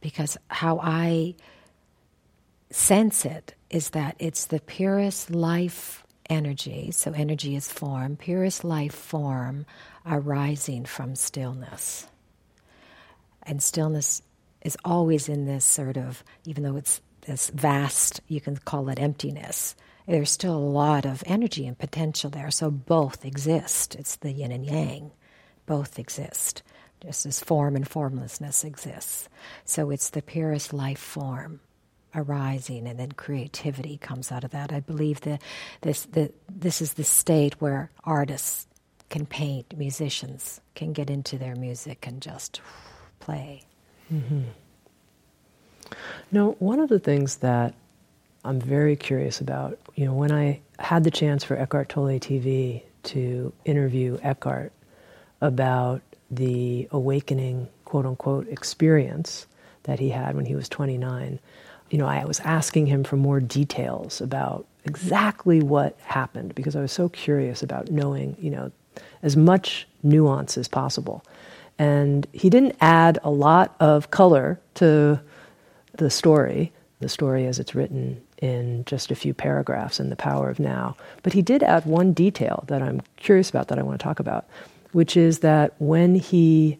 because 0.00 0.36
how 0.48 0.78
I 0.80 1.34
sense 2.70 3.24
it 3.24 3.54
is 3.70 3.90
that 3.90 4.16
it's 4.18 4.46
the 4.46 4.60
purest 4.60 5.30
life 5.30 6.04
energy. 6.28 6.90
So, 6.90 7.12
energy 7.12 7.56
is 7.56 7.70
form, 7.70 8.16
purest 8.16 8.64
life 8.64 8.94
form 8.94 9.66
arising 10.04 10.84
from 10.84 11.16
stillness. 11.16 12.06
And 13.42 13.62
stillness 13.62 14.22
is 14.62 14.76
always 14.84 15.28
in 15.28 15.46
this 15.46 15.64
sort 15.64 15.96
of, 15.96 16.24
even 16.44 16.64
though 16.64 16.76
it's 16.76 17.00
this 17.22 17.50
vast, 17.50 18.20
you 18.28 18.40
can 18.40 18.56
call 18.56 18.88
it 18.88 19.00
emptiness, 19.00 19.74
there's 20.06 20.30
still 20.30 20.54
a 20.54 20.58
lot 20.58 21.04
of 21.04 21.24
energy 21.26 21.66
and 21.66 21.76
potential 21.76 22.30
there. 22.30 22.50
So, 22.50 22.70
both 22.70 23.24
exist. 23.24 23.96
It's 23.96 24.16
the 24.16 24.32
yin 24.32 24.52
and 24.52 24.64
yang, 24.64 25.10
both 25.66 25.98
exist. 25.98 26.62
Just 27.02 27.26
as 27.26 27.40
form 27.40 27.76
and 27.76 27.86
formlessness 27.86 28.64
exists. 28.64 29.28
So, 29.64 29.90
it's 29.90 30.10
the 30.10 30.22
purest 30.22 30.72
life 30.72 30.98
form 30.98 31.60
arising 32.16 32.86
and 32.88 32.98
then 32.98 33.12
creativity 33.12 33.98
comes 33.98 34.32
out 34.32 34.44
of 34.44 34.50
that. 34.50 34.72
I 34.72 34.80
believe 34.80 35.20
that 35.22 35.42
this, 35.82 36.04
that 36.06 36.34
this 36.48 36.80
is 36.80 36.94
the 36.94 37.04
state 37.04 37.60
where 37.60 37.90
artists 38.04 38.66
can 39.08 39.26
paint, 39.26 39.76
musicians 39.76 40.60
can 40.74 40.92
get 40.92 41.10
into 41.10 41.38
their 41.38 41.54
music 41.54 42.06
and 42.06 42.20
just 42.20 42.60
play. 43.20 43.62
Mm-hmm. 44.12 44.42
Now, 46.32 46.56
one 46.58 46.80
of 46.80 46.88
the 46.88 46.98
things 46.98 47.36
that 47.36 47.74
I'm 48.44 48.60
very 48.60 48.96
curious 48.96 49.40
about, 49.40 49.78
you 49.94 50.04
know, 50.04 50.14
when 50.14 50.32
I 50.32 50.60
had 50.78 51.04
the 51.04 51.10
chance 51.10 51.44
for 51.44 51.56
Eckhart 51.56 51.88
Tolle 51.88 52.18
TV 52.18 52.82
to 53.04 53.52
interview 53.64 54.18
Eckhart 54.22 54.72
about 55.40 56.02
the 56.30 56.88
awakening, 56.90 57.68
quote 57.84 58.06
unquote, 58.06 58.48
experience 58.48 59.46
that 59.84 59.98
he 60.00 60.10
had 60.10 60.34
when 60.34 60.46
he 60.46 60.54
was 60.54 60.68
29, 60.68 61.38
you 61.96 62.02
know, 62.02 62.08
I 62.08 62.26
was 62.26 62.40
asking 62.40 62.88
him 62.88 63.04
for 63.04 63.16
more 63.16 63.40
details 63.40 64.20
about 64.20 64.66
exactly 64.84 65.62
what 65.62 65.98
happened 66.02 66.54
because 66.54 66.76
I 66.76 66.82
was 66.82 66.92
so 66.92 67.08
curious 67.08 67.62
about 67.62 67.90
knowing, 67.90 68.36
you 68.38 68.50
know, 68.50 68.70
as 69.22 69.34
much 69.34 69.88
nuance 70.02 70.58
as 70.58 70.68
possible. 70.68 71.24
And 71.78 72.26
he 72.34 72.50
didn't 72.50 72.76
add 72.82 73.18
a 73.24 73.30
lot 73.30 73.76
of 73.80 74.10
color 74.10 74.60
to 74.74 75.18
the 75.94 76.10
story, 76.10 76.70
the 77.00 77.08
story 77.08 77.46
as 77.46 77.58
it's 77.58 77.74
written 77.74 78.20
in 78.42 78.84
just 78.84 79.10
a 79.10 79.14
few 79.14 79.32
paragraphs 79.32 79.98
in 79.98 80.10
The 80.10 80.16
Power 80.16 80.50
of 80.50 80.60
Now. 80.60 80.98
But 81.22 81.32
he 81.32 81.40
did 81.40 81.62
add 81.62 81.86
one 81.86 82.12
detail 82.12 82.64
that 82.66 82.82
I'm 82.82 83.00
curious 83.16 83.48
about 83.48 83.68
that 83.68 83.78
I 83.78 83.82
want 83.82 83.98
to 83.98 84.04
talk 84.04 84.20
about, 84.20 84.46
which 84.92 85.16
is 85.16 85.38
that 85.38 85.72
when 85.78 86.14
he 86.14 86.76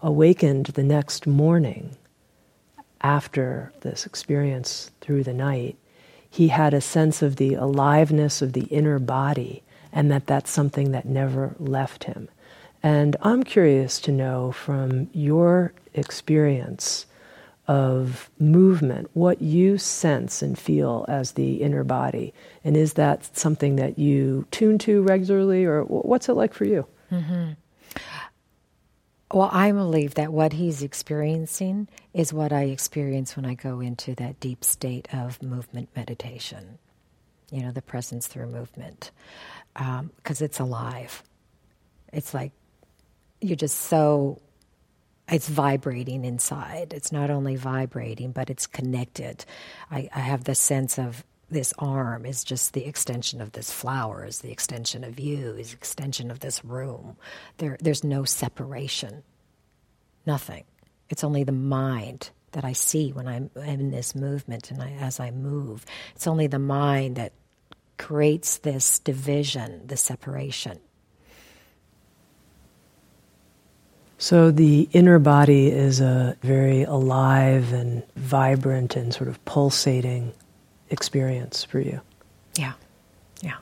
awakened 0.00 0.66
the 0.66 0.84
next 0.84 1.26
morning, 1.26 1.96
after 3.04 3.70
this 3.82 4.06
experience 4.06 4.90
through 5.00 5.22
the 5.22 5.34
night, 5.34 5.76
he 6.28 6.48
had 6.48 6.74
a 6.74 6.80
sense 6.80 7.22
of 7.22 7.36
the 7.36 7.54
aliveness 7.54 8.42
of 8.42 8.54
the 8.54 8.64
inner 8.64 8.98
body 8.98 9.62
and 9.92 10.10
that 10.10 10.26
that's 10.26 10.50
something 10.50 10.90
that 10.90 11.04
never 11.04 11.54
left 11.60 12.04
him. 12.04 12.28
And 12.82 13.16
I'm 13.20 13.44
curious 13.44 14.00
to 14.00 14.12
know 14.12 14.52
from 14.52 15.08
your 15.12 15.72
experience 15.92 17.06
of 17.68 18.30
movement 18.38 19.08
what 19.14 19.40
you 19.40 19.78
sense 19.78 20.42
and 20.42 20.58
feel 20.58 21.04
as 21.08 21.32
the 21.32 21.62
inner 21.62 21.84
body. 21.84 22.34
And 22.64 22.76
is 22.76 22.94
that 22.94 23.36
something 23.36 23.76
that 23.76 23.98
you 23.98 24.46
tune 24.50 24.78
to 24.78 25.02
regularly, 25.02 25.64
or 25.64 25.84
what's 25.84 26.28
it 26.28 26.34
like 26.34 26.52
for 26.52 26.64
you? 26.64 26.86
Mm-hmm. 27.12 27.52
Well, 29.34 29.50
I 29.50 29.72
believe 29.72 30.14
that 30.14 30.32
what 30.32 30.52
he's 30.52 30.80
experiencing 30.80 31.88
is 32.12 32.32
what 32.32 32.52
I 32.52 32.66
experience 32.66 33.34
when 33.34 33.44
I 33.44 33.54
go 33.54 33.80
into 33.80 34.14
that 34.14 34.38
deep 34.38 34.62
state 34.62 35.08
of 35.12 35.42
movement 35.42 35.88
meditation. 35.96 36.78
You 37.50 37.62
know, 37.62 37.72
the 37.72 37.82
presence 37.82 38.28
through 38.28 38.46
movement, 38.46 39.10
because 39.74 40.40
um, 40.40 40.44
it's 40.44 40.60
alive. 40.60 41.24
It's 42.12 42.32
like 42.32 42.52
you're 43.40 43.56
just 43.56 43.76
so, 43.76 44.40
it's 45.28 45.48
vibrating 45.48 46.24
inside. 46.24 46.92
It's 46.92 47.10
not 47.10 47.28
only 47.28 47.56
vibrating, 47.56 48.30
but 48.30 48.50
it's 48.50 48.68
connected. 48.68 49.44
I, 49.90 50.08
I 50.14 50.20
have 50.20 50.44
the 50.44 50.54
sense 50.54 50.96
of 50.96 51.24
this 51.50 51.72
arm 51.78 52.26
is 52.26 52.44
just 52.44 52.72
the 52.72 52.86
extension 52.86 53.40
of 53.40 53.52
this 53.52 53.70
flower, 53.70 54.24
is 54.24 54.40
the 54.40 54.50
extension 54.50 55.04
of 55.04 55.20
you, 55.20 55.54
is 55.54 55.72
extension 55.72 56.30
of 56.30 56.40
this 56.40 56.64
room. 56.64 57.16
There, 57.58 57.76
there's 57.80 58.04
no 58.04 58.24
separation. 58.24 59.22
Nothing. 60.26 60.64
It's 61.10 61.24
only 61.24 61.44
the 61.44 61.52
mind 61.52 62.30
that 62.52 62.64
I 62.64 62.72
see 62.72 63.12
when 63.12 63.28
I'm 63.28 63.50
in 63.56 63.90
this 63.90 64.14
movement 64.14 64.70
and 64.70 64.82
I, 64.82 64.92
as 64.92 65.20
I 65.20 65.30
move. 65.30 65.84
It's 66.14 66.26
only 66.26 66.46
the 66.46 66.58
mind 66.58 67.16
that 67.16 67.32
creates 67.98 68.58
this 68.58 68.98
division, 68.98 69.86
the 69.86 69.96
separation. 69.96 70.80
So 74.18 74.50
the 74.50 74.88
inner 74.92 75.18
body 75.18 75.66
is 75.70 76.00
a 76.00 76.36
very 76.40 76.84
alive 76.84 77.72
and 77.72 78.02
vibrant 78.16 78.96
and 78.96 79.12
sort 79.12 79.28
of 79.28 79.44
pulsating 79.44 80.32
experience 80.90 81.64
for 81.64 81.80
you. 81.80 82.00
Yeah, 82.56 82.72
yeah. 83.40 83.56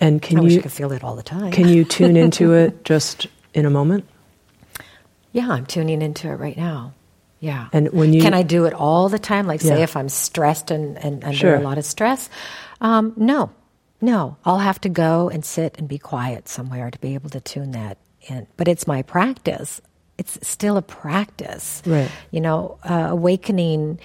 And 0.00 0.20
can 0.20 0.40
I 0.40 0.42
you 0.42 0.62
could 0.62 0.72
feel 0.72 0.92
it 0.92 1.04
all 1.04 1.16
the 1.16 1.22
time? 1.22 1.52
can 1.52 1.68
you 1.68 1.84
tune 1.84 2.16
into 2.24 2.52
it 2.54 2.84
just 2.84 3.26
in 3.54 3.66
a 3.66 3.70
moment? 3.70 4.04
Yeah, 5.32 5.48
I'm 5.48 5.66
tuning 5.66 6.02
into 6.02 6.28
it 6.28 6.34
right 6.34 6.56
now. 6.56 6.92
Yeah. 7.42 7.68
And 7.72 7.92
when 7.92 8.12
you 8.12 8.22
can 8.22 8.34
I 8.34 8.42
do 8.42 8.66
it 8.66 8.72
all 8.72 9.08
the 9.08 9.18
time? 9.18 9.48
Like, 9.48 9.60
say, 9.60 9.78
yeah. 9.78 9.82
if 9.82 9.96
I'm 9.96 10.08
stressed 10.08 10.70
and, 10.70 10.96
and 10.98 11.24
under 11.24 11.36
sure. 11.36 11.56
a 11.56 11.60
lot 11.60 11.76
of 11.76 11.84
stress, 11.84 12.30
um, 12.80 13.14
no, 13.16 13.50
no. 14.00 14.36
I'll 14.44 14.60
have 14.60 14.80
to 14.82 14.88
go 14.88 15.28
and 15.28 15.44
sit 15.44 15.76
and 15.76 15.88
be 15.88 15.98
quiet 15.98 16.48
somewhere 16.48 16.88
to 16.90 16.98
be 17.00 17.14
able 17.14 17.30
to 17.30 17.40
tune 17.40 17.72
that 17.72 17.98
in. 18.28 18.46
But 18.56 18.68
it's 18.68 18.86
my 18.86 19.02
practice. 19.02 19.80
It's 20.18 20.38
still 20.46 20.76
a 20.76 20.82
practice. 20.82 21.82
Right. 21.84 22.10
You 22.30 22.42
know, 22.42 22.78
uh, 22.84 23.08
awakening 23.10 23.98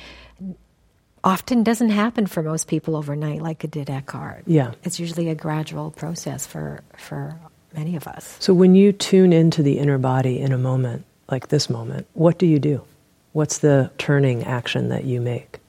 often 1.23 1.63
doesn't 1.63 1.89
happen 1.89 2.27
for 2.27 2.43
most 2.43 2.67
people 2.67 2.95
overnight 2.95 3.41
like 3.41 3.63
it 3.63 3.71
did 3.71 3.89
Eckhart. 3.89 4.43
Yeah. 4.45 4.71
It's 4.83 4.99
usually 4.99 5.29
a 5.29 5.35
gradual 5.35 5.91
process 5.91 6.47
for, 6.47 6.81
for 6.97 7.37
many 7.73 7.95
of 7.95 8.07
us. 8.07 8.37
So 8.39 8.53
when 8.53 8.75
you 8.75 8.91
tune 8.91 9.33
into 9.33 9.63
the 9.63 9.79
inner 9.79 9.97
body 9.97 10.39
in 10.39 10.51
a 10.51 10.57
moment, 10.57 11.05
like 11.29 11.49
this 11.49 11.69
moment, 11.69 12.07
what 12.13 12.37
do 12.37 12.45
you 12.45 12.59
do? 12.59 12.83
What's 13.33 13.59
the 13.59 13.91
turning 13.97 14.43
action 14.43 14.89
that 14.89 15.03
you 15.03 15.21
make? 15.21 15.59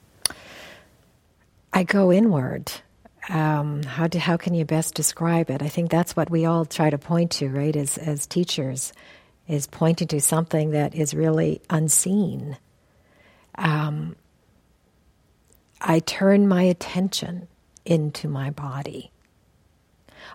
I 1.72 1.82
go 1.82 2.12
inward. 2.12 2.72
Um, 3.28 3.82
how 3.82 4.06
do, 4.06 4.18
how 4.18 4.36
can 4.38 4.54
you 4.54 4.64
best 4.64 4.94
describe 4.94 5.50
it? 5.50 5.62
I 5.62 5.68
think 5.68 5.90
that's 5.90 6.16
what 6.16 6.30
we 6.30 6.46
all 6.46 6.64
try 6.64 6.88
to 6.88 6.96
point 6.96 7.32
to, 7.32 7.48
right? 7.48 7.76
As 7.76 7.98
as 7.98 8.26
teachers, 8.26 8.92
is 9.48 9.66
pointing 9.66 10.08
to 10.08 10.20
something 10.20 10.70
that 10.70 10.94
is 10.94 11.14
really 11.14 11.60
unseen. 11.70 12.56
Um, 13.56 14.14
I 15.80 16.00
turn 16.00 16.48
my 16.48 16.62
attention 16.62 17.48
into 17.84 18.28
my 18.28 18.50
body. 18.50 19.10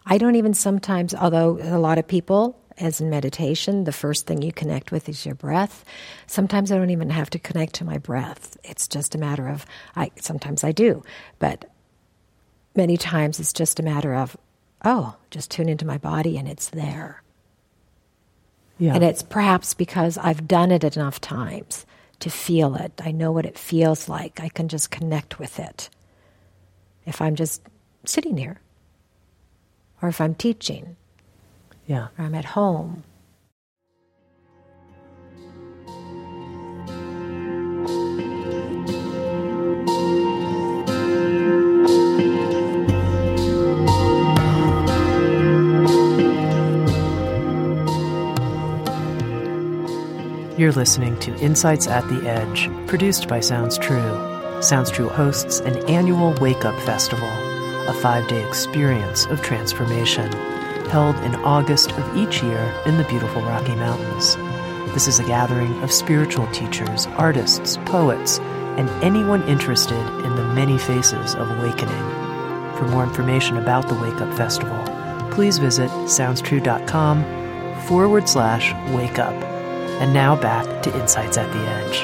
I 0.06 0.18
don't 0.18 0.36
even 0.36 0.54
sometimes, 0.54 1.14
although 1.14 1.60
a 1.62 1.80
lot 1.80 1.98
of 1.98 2.08
people, 2.08 2.60
as 2.78 3.00
in 3.00 3.10
meditation, 3.10 3.84
the 3.84 3.92
first 3.92 4.26
thing 4.26 4.42
you 4.42 4.52
connect 4.52 4.92
with 4.92 5.08
is 5.08 5.26
your 5.26 5.36
breath. 5.36 5.86
Sometimes 6.28 6.72
I 6.72 6.78
don't 6.78 6.90
even 6.90 7.10
have 7.10 7.30
to 7.32 7.40
connect 7.40 7.74
to 7.76 7.86
my 7.86 7.98
breath. 7.98 8.58
It's 8.64 8.88
just 8.88 9.16
a 9.16 9.18
matter 9.18 9.48
of, 9.48 9.66
I 9.96 10.12
sometimes 10.20 10.64
I 10.64 10.72
do, 10.72 11.04
but 11.40 11.66
many 12.76 12.98
times 12.98 13.40
it's 13.40 13.54
just 13.54 13.80
a 13.80 13.84
matter 13.84 14.16
of, 14.16 14.36
oh, 14.84 15.16
just 15.30 15.52
tune 15.52 15.70
into 15.70 15.86
my 15.86 15.98
body 15.98 16.38
and 16.38 16.48
it's 16.48 16.70
there. 16.70 17.22
Yeah. 18.80 18.96
And 18.96 19.04
it's 19.04 19.24
perhaps 19.24 19.74
because 19.74 20.18
I've 20.18 20.48
done 20.48 20.72
it 20.72 20.84
enough 20.84 21.22
times 21.22 21.86
to 22.24 22.30
feel 22.30 22.76
it. 22.76 22.94
I 23.04 23.12
know 23.12 23.34
what 23.34 23.46
it 23.46 23.58
feels 23.58 24.08
like. 24.08 24.40
I 24.40 24.48
can 24.48 24.70
just 24.70 24.90
connect 24.90 25.40
with 25.40 25.60
it. 25.60 25.90
If 27.06 27.22
I'm 27.22 27.36
just 27.36 27.62
sitting 28.06 28.38
here, 28.38 28.62
or 30.02 30.08
if 30.08 30.22
I'm 30.22 30.34
teaching, 30.34 30.96
yeah. 31.86 32.08
or 32.18 32.24
I'm 32.24 32.34
at 32.34 32.46
home. 32.46 33.04
You're 50.56 50.72
listening 50.72 51.20
to 51.22 51.36
Insights 51.39 51.88
at 51.88 52.08
the 52.10 52.30
Edge, 52.30 52.70
produced 52.86 53.28
by 53.28 53.39
Sounds 53.39 53.76
True. 53.76 54.62
Sounds 54.62 54.92
True 54.92 55.10
hosts 55.10 55.62
an 55.62 55.78
annual 55.89 56.34
Wake 56.34 56.63
Up 56.63 56.80
Festival, 56.82 57.28
a 57.88 57.94
five 58.04 58.28
day 58.28 58.48
experience 58.48 59.26
of 59.26 59.42
transformation, 59.42 60.32
held 60.92 61.16
in 61.24 61.34
August 61.38 61.92
of 61.94 62.16
each 62.16 62.44
year 62.44 62.84
in 62.86 62.98
the 62.98 63.04
beautiful 63.06 63.42
Rocky 63.42 63.74
Mountains. 63.74 64.36
This 64.94 65.08
is 65.08 65.18
a 65.18 65.24
gathering 65.24 65.74
of 65.82 65.92
spiritual 65.92 66.46
teachers, 66.52 67.08
artists, 67.18 67.78
poets, 67.86 68.38
and 68.78 68.88
anyone 69.04 69.42
interested 69.48 69.98
in 70.24 70.36
the 70.36 70.54
many 70.54 70.78
faces 70.78 71.34
of 71.34 71.50
awakening. 71.50 72.22
for 72.78 72.88
more 72.89 73.04
information 73.04 73.58
about 73.58 73.88
the 73.88 73.96
Wake 73.96 74.22
Up 74.22 74.32
Festival, 74.38 74.78
please 75.32 75.58
visit 75.58 75.89
soundstrue.com 75.89 77.24
forward 77.88 78.30
slash 78.30 78.72
wake 78.94 79.18
up. 79.18 79.53
And 80.04 80.13
now 80.13 80.36
back 80.36 80.84
to 80.84 80.94
Insights 81.00 81.38
at 81.38 81.50
the 81.54 81.60
Edge. 81.60 82.04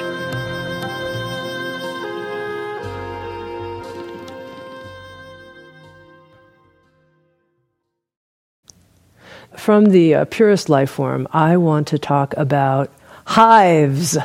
From 9.59 9.87
the 9.87 10.15
uh, 10.15 10.25
purest 10.31 10.69
life 10.69 10.89
form, 10.89 11.27
I 11.33 11.57
want 11.57 11.89
to 11.89 11.99
talk 11.99 12.33
about 12.37 12.89
hives. 13.25 14.17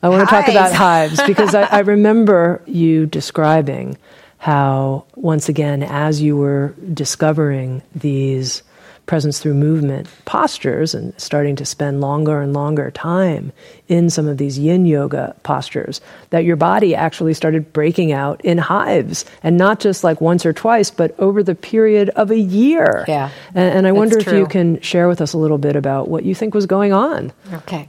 I 0.00 0.08
want 0.08 0.28
to 0.28 0.32
talk 0.32 0.46
about 0.46 0.72
hives 0.72 1.20
because 1.26 1.56
I, 1.56 1.62
I 1.62 1.78
remember 1.80 2.62
you 2.66 3.06
describing 3.06 3.98
how, 4.36 5.06
once 5.16 5.48
again, 5.48 5.82
as 5.82 6.22
you 6.22 6.36
were 6.36 6.72
discovering 6.94 7.82
these 7.96 8.62
presence 9.08 9.40
through 9.40 9.54
movement 9.54 10.06
postures 10.24 10.94
and 10.94 11.12
starting 11.18 11.56
to 11.56 11.66
spend 11.66 12.00
longer 12.00 12.40
and 12.40 12.52
longer 12.52 12.92
time 12.92 13.50
in 13.88 14.08
some 14.10 14.28
of 14.28 14.38
these 14.38 14.56
yin 14.58 14.86
yoga 14.86 15.34
postures, 15.42 16.00
that 16.30 16.44
your 16.44 16.54
body 16.54 16.94
actually 16.94 17.34
started 17.34 17.72
breaking 17.72 18.12
out 18.12 18.40
in 18.44 18.58
hives 18.58 19.24
and 19.42 19.56
not 19.56 19.80
just 19.80 20.04
like 20.04 20.20
once 20.20 20.46
or 20.46 20.52
twice, 20.52 20.92
but 20.92 21.18
over 21.18 21.42
the 21.42 21.56
period 21.56 22.10
of 22.10 22.30
a 22.30 22.38
year. 22.38 23.04
Yeah. 23.08 23.30
And, 23.54 23.78
and 23.78 23.86
I 23.88 23.92
wonder 23.92 24.18
if 24.18 24.24
true. 24.24 24.38
you 24.38 24.46
can 24.46 24.80
share 24.80 25.08
with 25.08 25.20
us 25.20 25.32
a 25.32 25.38
little 25.38 25.58
bit 25.58 25.74
about 25.74 26.08
what 26.08 26.24
you 26.24 26.36
think 26.36 26.54
was 26.54 26.66
going 26.66 26.92
on. 26.92 27.32
Okay. 27.52 27.88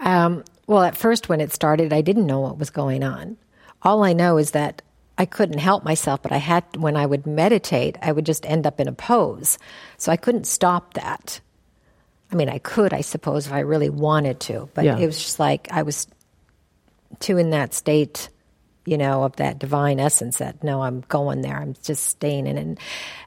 Um, 0.00 0.44
well, 0.66 0.82
at 0.82 0.96
first, 0.96 1.28
when 1.28 1.40
it 1.40 1.52
started, 1.52 1.92
I 1.92 2.02
didn't 2.02 2.26
know 2.26 2.40
what 2.40 2.58
was 2.58 2.70
going 2.70 3.02
on. 3.04 3.36
All 3.82 4.02
I 4.02 4.12
know 4.12 4.36
is 4.36 4.50
that 4.50 4.82
I 5.18 5.24
couldn't 5.24 5.58
help 5.58 5.82
myself, 5.84 6.22
but 6.22 6.32
I 6.32 6.36
had, 6.36 6.64
when 6.76 6.96
I 6.96 7.06
would 7.06 7.26
meditate, 7.26 7.96
I 8.02 8.12
would 8.12 8.26
just 8.26 8.44
end 8.46 8.66
up 8.66 8.80
in 8.80 8.88
a 8.88 8.92
pose. 8.92 9.58
So 9.96 10.12
I 10.12 10.16
couldn't 10.16 10.46
stop 10.46 10.94
that. 10.94 11.40
I 12.30 12.34
mean, 12.34 12.48
I 12.48 12.58
could, 12.58 12.92
I 12.92 13.00
suppose, 13.00 13.46
if 13.46 13.52
I 13.52 13.60
really 13.60 13.88
wanted 13.88 14.40
to, 14.40 14.68
but 14.74 14.84
Yeah. 14.84 14.98
it 14.98 15.06
was 15.06 15.16
just 15.18 15.38
like 15.40 15.68
I 15.70 15.82
was 15.82 16.06
too 17.20 17.38
in 17.38 17.50
that 17.50 17.72
state, 17.72 18.28
you 18.84 18.98
know, 18.98 19.22
of 19.24 19.36
that 19.36 19.58
divine 19.58 20.00
essence 20.00 20.38
that 20.38 20.62
no, 20.62 20.82
I'm 20.82 21.02
going 21.08 21.40
there. 21.40 21.56
I'm 21.56 21.74
just 21.82 22.02
staying 22.04 22.46
in 22.46 22.58
it. 22.58 22.62
And, 22.62 22.78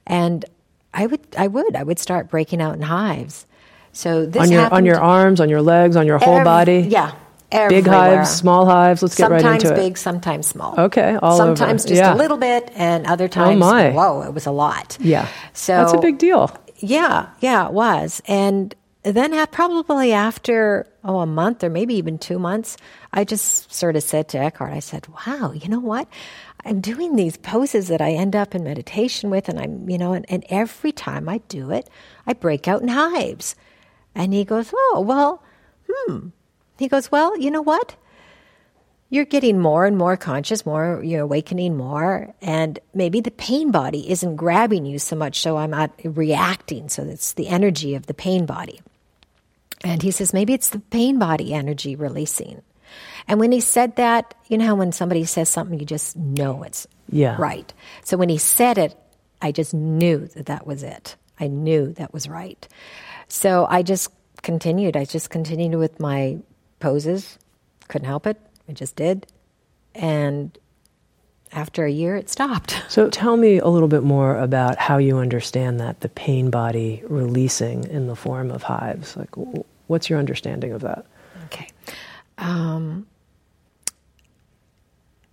and 0.06 0.46
I 0.94 1.06
would, 1.08 1.22
I 1.38 1.48
would, 1.48 1.76
I 1.76 1.84
would 1.84 1.98
start 1.98 2.30
breaking 2.30 2.62
out 2.62 2.76
in 2.76 2.82
hives. 2.82 3.46
So 3.94 4.26
this 4.28 4.44
on 4.44 4.52
your 4.52 4.72
on 4.72 4.86
your 4.86 5.00
arms, 5.00 5.42
on 5.42 5.50
your 5.50 5.64
legs, 5.64 5.96
on 5.96 6.06
your 6.06 6.20
whole 6.20 6.38
Ev- 6.38 6.46
body. 6.46 6.86
Yeah. 6.88 7.14
Big 7.52 7.88
hives, 7.88 8.30
small 8.30 8.66
hives. 8.66 9.02
Let's 9.02 9.16
get 9.16 9.24
sometimes 9.24 9.44
right 9.44 9.64
into 9.64 9.76
big, 9.76 9.94
it. 9.94 9.98
sometimes 9.98 10.48
big, 10.48 10.48
sometimes 10.48 10.48
small. 10.48 10.80
Okay, 10.80 11.18
all 11.22 11.42
over. 11.42 11.56
sometimes 11.56 11.84
just 11.84 11.96
Yeah. 11.96 12.12
Oh, 12.12 12.16
a 12.16 12.18
little 12.18 12.38
bit, 12.38 12.72
and 12.76 13.08
other 13.08 13.28
times, 13.28 13.56
oh 13.56 13.60
my. 13.60 13.90
whoa, 13.92 14.22
it 14.22 14.34
was 14.34 14.46
a 14.46 14.52
lot. 14.52 14.98
Yeah. 15.00 15.28
So 15.54 15.74
That's 15.74 15.94
a 15.94 15.98
big 15.98 16.18
deal. 16.18 16.56
Yeah, 16.78 17.30
yeah, 17.40 17.68
it 17.68 17.74
was. 17.74 18.22
And 18.28 18.76
then 19.04 19.48
probably 19.48 20.14
after 20.14 20.88
oh 21.04 21.20
a 21.20 21.26
month 21.26 21.64
or 21.64 21.70
maybe 21.70 21.96
even 21.96 22.18
two 22.18 22.38
months, 22.38 22.78
I 23.14 23.24
just 23.24 23.74
sort 23.74 23.96
of 23.96 24.04
said 24.04 24.28
to 24.30 24.38
Eckhart, 24.38 24.74
I 24.74 24.80
said, 24.80 25.08
"Wow, 25.08 25.52
you 25.52 25.70
know 25.70 25.80
what? 25.80 26.08
I'm 26.66 26.82
doing 26.82 27.16
these 27.16 27.38
poses 27.38 27.88
that 27.88 28.02
I 28.02 28.12
end 28.12 28.36
up 28.36 28.54
in 28.54 28.64
meditation 28.64 29.30
with, 29.30 29.50
and 29.50 29.60
I'm 29.60 29.90
you 29.90 29.98
know, 29.98 30.14
and, 30.14 30.26
and 30.30 30.44
every 30.50 30.92
time 30.92 31.28
I 31.28 31.40
do 31.48 31.72
it, 31.72 31.90
I 32.28 32.34
break 32.34 32.68
out 32.68 32.82
in 32.82 32.90
hives." 32.90 33.56
And 34.14 34.34
he 34.34 34.46
goes, 34.46 34.72
"Oh 34.76 35.04
well, 35.06 35.44
hmm." 35.90 36.30
He 36.80 36.88
goes, 36.88 37.12
"Well, 37.12 37.38
you 37.38 37.52
know 37.52 37.62
what?" 37.62 37.96
you're 39.12 39.26
getting 39.26 39.60
more 39.60 39.86
and 39.86 39.98
more 39.98 40.16
conscious, 40.16 40.68
more 40.68 41.02
you're 41.04 41.22
awakening 41.24 41.76
more, 41.76 42.32
and 42.44 42.78
maybe 42.94 43.20
the 43.22 43.32
pain 43.32 43.72
body 43.72 44.08
isn't 44.12 44.36
grabbing 44.36 44.86
you 44.86 45.00
so 45.00 45.16
much, 45.16 45.40
so 45.40 45.58
I'm 45.58 45.72
not 45.72 45.92
reacting. 46.04 46.90
So 46.90 47.02
it's 47.04 47.34
the 47.34 47.48
energy 47.48 47.96
of 47.96 48.06
the 48.06 48.14
pain 48.14 48.46
body. 48.46 48.82
And 49.84 50.04
he 50.04 50.12
says 50.12 50.32
maybe 50.32 50.54
it's 50.54 50.70
the 50.70 50.78
pain 50.80 51.18
body 51.18 51.56
energy 51.56 51.96
releasing. 51.96 52.62
And 53.28 53.40
when 53.40 53.52
he 53.52 53.62
said 53.62 53.96
that, 53.96 54.36
you 54.48 54.60
know 54.60 54.66
how 54.68 54.76
when 54.76 54.92
somebody 54.92 55.26
says 55.26 55.50
something, 55.50 55.80
you 55.80 55.88
just 55.88 56.16
know 56.16 56.62
it's 56.62 56.86
Yeah. 57.12 57.36
right. 57.40 57.74
So 58.04 58.16
when 58.16 58.30
he 58.30 58.38
said 58.38 58.78
it, 58.78 58.96
I 59.42 59.52
just 59.52 59.74
knew 59.74 60.28
that 60.36 60.46
that 60.48 60.68
was 60.68 60.84
it. 60.84 61.16
I 61.40 61.48
knew 61.48 61.94
that 61.94 62.14
was 62.14 62.30
right. 62.30 62.68
So 63.28 63.66
I 63.70 63.82
just 63.82 64.10
continued. 64.44 64.96
I 64.96 65.06
just 65.06 65.32
continued 65.32 65.80
with 65.80 66.00
my 66.00 66.38
poses. 66.80 67.38
Couldn't 67.88 68.08
help 68.08 68.28
it. 68.28 68.38
I 68.68 68.74
just 68.74 68.96
did. 68.96 69.28
And 69.96 70.58
after 71.52 71.86
a 71.86 71.92
year, 71.92 72.16
it 72.16 72.30
stopped. 72.30 72.84
So 72.90 73.08
tell 73.08 73.38
me 73.38 73.60
a 73.60 73.68
little 73.68 73.88
bit 73.88 74.02
more 74.02 74.36
about 74.36 74.78
how 74.80 74.98
you 74.98 75.20
understand 75.20 75.80
that 75.80 76.02
the 76.02 76.10
pain 76.10 76.50
body 76.50 77.04
releasing 77.08 77.84
in 77.84 78.08
the 78.08 78.16
form 78.16 78.50
of 78.50 78.64
hives. 78.64 79.16
Like, 79.16 79.30
what's 79.86 80.10
your 80.10 80.18
understanding 80.18 80.72
of 80.72 80.82
that? 80.82 81.06
Okay. 81.46 81.70
Um, 82.40 83.06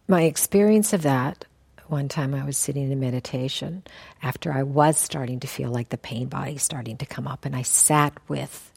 my 0.06 0.22
experience 0.24 0.92
of 0.92 1.02
that, 1.02 1.46
one 1.86 2.08
time 2.08 2.34
I 2.34 2.44
was 2.44 2.58
sitting 2.58 2.92
in 2.92 3.00
meditation 3.00 3.84
after 4.22 4.52
I 4.52 4.64
was 4.64 4.98
starting 4.98 5.40
to 5.40 5.46
feel 5.46 5.70
like 5.70 5.88
the 5.88 5.98
pain 5.98 6.28
body 6.28 6.58
starting 6.58 6.98
to 6.98 7.06
come 7.06 7.26
up, 7.26 7.46
and 7.46 7.56
I 7.56 7.62
sat 7.62 8.12
with 8.28 8.72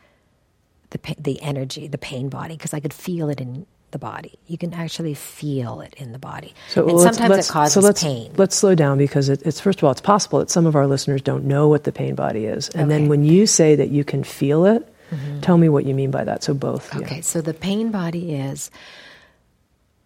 the, 0.92 1.16
the 1.18 1.42
energy, 1.42 1.88
the 1.88 1.98
pain 1.98 2.30
body, 2.30 2.56
because 2.56 2.74
I 2.74 2.80
could 2.80 2.94
feel 2.94 3.30
it 3.30 3.40
in 3.40 3.66
the 3.92 4.00
body. 4.00 4.38
You 4.48 4.58
can 4.58 4.74
actually 4.74 5.14
feel 5.14 5.82
it 5.82 5.94
in 5.96 6.12
the 6.12 6.20
body. 6.20 6.54
So 6.70 6.88
and 6.88 6.98
let's- 6.98 7.16
sometimes 7.16 7.36
let's- 7.38 7.50
it 7.50 7.52
causes 7.52 7.74
so 7.74 7.80
let's, 7.82 8.04
pain. 8.04 8.32
Let's 8.38 8.56
slow 8.56 8.76
down 8.76 8.98
because 8.98 9.30
it, 9.30 9.42
it's 9.46 9.60
first 9.60 9.80
of 9.80 9.84
all, 9.84 9.92
it's 9.92 10.02
possible 10.02 10.40
that 10.40 10.50
some 10.50 10.66
of 10.66 10.76
our 10.76 10.88
listeners 10.88 11.22
don't 11.22 11.46
know 11.46 11.68
what 11.68 11.84
the 11.84 11.92
pain 11.92 12.16
body 12.16 12.46
is, 12.46 12.70
and 12.70 12.90
then 12.90 13.08
when 13.08 13.24
you 13.24 13.48
say 13.48 13.76
that 13.76 13.90
you 13.90 14.04
can 14.04 14.24
feel 14.24 14.66
it, 14.66 14.88
mm-hmm. 15.12 15.40
tell 15.42 15.58
me 15.58 15.70
what 15.70 15.86
you 15.86 15.94
mean 15.94 16.12
by 16.12 16.24
that. 16.24 16.44
So 16.44 16.54
both. 16.54 16.94
yeah. 16.94 17.02
Okay, 17.02 17.22
so 17.22 17.42
the 17.42 17.54
pain 17.54 17.92
body 17.92 18.36
is 18.36 18.70